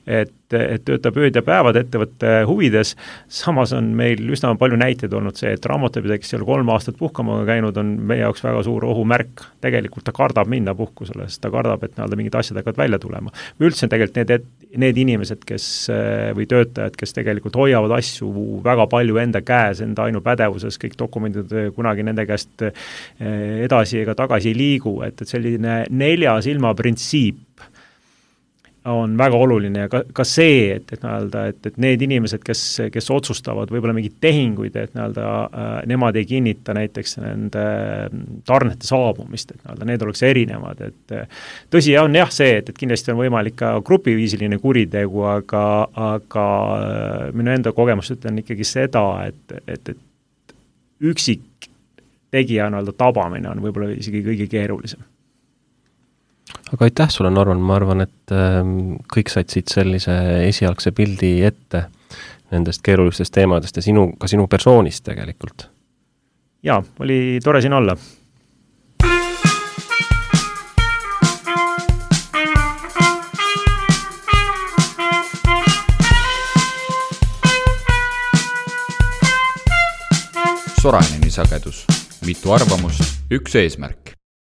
et, 0.06 0.34
et 0.54 0.84
töötab 0.86 1.18
ööd 1.18 1.36
ja 1.36 1.42
päevad 1.46 1.78
ettevõtte 1.80 2.34
huvides, 2.50 2.94
samas 3.32 3.74
on 3.76 3.92
meil 3.98 4.22
üsna 4.30 4.52
palju 4.60 4.78
näiteid 4.80 5.14
olnud 5.18 5.38
see, 5.40 5.56
et 5.56 5.66
raamatupidaja, 5.66 6.22
kes 6.22 6.34
ei 6.34 6.40
ole 6.40 6.50
kolm 6.50 6.70
aastat 6.74 7.00
puhkama 7.00 7.40
käinud, 7.48 7.78
on 7.82 7.96
meie 8.12 8.22
jaoks 8.22 8.44
väga 8.46 8.62
suur 8.68 8.86
ohumärk. 8.86 9.46
tegelikult 9.66 10.06
ta 10.06 10.14
kardab 10.14 10.50
minna 10.52 10.76
puhkusele, 10.76 11.26
sest 11.30 11.42
ta 11.42 11.50
kardab, 11.54 11.84
et 11.84 11.96
nii-öelda 11.96 12.20
mingid 12.20 12.36
asjad 12.38 12.60
hakkavad 12.62 12.78
välja 12.84 13.00
tulema. 13.00 13.34
üldse 13.60 13.90
tegelikult 13.90 14.20
need, 14.22 14.46
need 14.86 14.98
inimesed, 15.06 15.42
kes 15.46 15.68
või 16.38 16.46
töötajad, 16.52 16.96
kes 17.00 17.16
tegelikult 17.18 17.56
hoiavad 17.56 17.98
asju 17.98 18.62
väga 18.66 18.88
palju 18.92 19.18
enda 19.22 19.42
käes, 19.46 19.82
enda 19.82 20.06
ainupädevuses, 20.06 20.78
kõik 20.82 20.98
dokumendid 21.00 21.56
kunagi 21.76 22.06
nende 22.06 22.26
käest 22.30 22.68
eh, 22.68 23.66
edasi 23.66 24.04
ega 24.04 24.16
tagasi 24.18 24.54
ei 24.54 24.58
liigu, 24.58 25.00
et, 25.08 25.22
et 25.22 25.30
selline 25.30 25.84
nelja 25.90 26.38
silma 26.46 26.74
printsiip 26.78 27.42
on 28.86 29.18
väga 29.18 29.38
oluline 29.38 29.86
ja 29.86 29.90
ka, 29.90 30.02
ka 30.14 30.24
see, 30.28 30.76
et, 30.76 30.92
et 30.94 31.04
nii-öelda, 31.04 31.46
et, 31.52 31.60
et 31.70 31.78
need 31.82 32.02
inimesed, 32.06 32.42
kes, 32.46 32.62
kes 32.94 33.10
otsustavad 33.14 33.72
võib-olla 33.74 33.96
mingeid 33.98 34.18
tehinguid, 34.22 34.76
et 34.78 34.94
nii-öelda 34.94 35.30
äh, 35.46 35.72
nemad 35.90 36.20
ei 36.20 36.28
kinnita 36.30 36.76
näiteks 36.78 37.18
nende 37.24 37.66
tarnete 38.46 38.88
saabumist, 38.88 39.56
et 39.56 39.64
nii-öelda 39.64 39.90
need 39.90 40.06
oleks 40.06 40.24
erinevad, 40.28 40.84
et 40.90 41.16
tõsi 41.74 41.96
on 42.02 42.18
jah 42.18 42.34
see, 42.34 42.60
et, 42.60 42.70
et 42.70 42.78
kindlasti 42.84 43.14
on 43.14 43.22
võimalik 43.24 43.58
ka 43.64 43.74
grupiviisiline 43.86 44.60
kuritegu, 44.62 45.26
aga, 45.32 45.66
aga 46.12 46.46
äh, 46.76 47.18
minu 47.38 47.56
enda 47.56 47.74
kogemus 47.76 48.14
ütlen 48.14 48.44
ikkagi 48.44 48.68
seda, 48.68 49.08
et, 49.32 49.58
et, 49.66 49.96
et 49.96 50.56
üksik 51.06 51.72
tegija 52.36 52.70
nii-öelda 52.70 52.94
tabamine 52.98 53.50
on 53.50 53.66
võib-olla 53.66 53.94
isegi 53.96 54.22
kõige 54.26 54.50
keerulisem 54.52 55.02
aga 56.74 56.86
aitäh 56.86 57.10
sulle, 57.10 57.30
Norman, 57.30 57.62
ma 57.62 57.78
arvan, 57.78 58.02
et 58.06 58.34
ähm, 58.34 58.98
kõik 59.12 59.30
said 59.32 59.52
siit 59.54 59.72
sellise 59.74 60.16
esialgse 60.48 60.92
pildi 60.96 61.38
ette 61.46 61.86
nendest 62.54 62.84
keerulistest 62.86 63.34
teemadest 63.34 63.78
ja 63.78 63.86
sinu, 63.86 64.12
ka 64.20 64.30
sinu 64.32 64.48
persoonist 64.50 65.06
tegelikult. 65.06 65.70
jaa, 66.66 66.82
oli 67.00 67.40
tore 67.44 67.62
siin 67.62 67.74
olla. 67.74 67.98
Soraineni 80.86 81.32
sagedus, 81.34 81.86
mitu 82.30 82.54
arvamust, 82.54 83.24
üks 83.34 83.56
eesmärk 83.58 84.05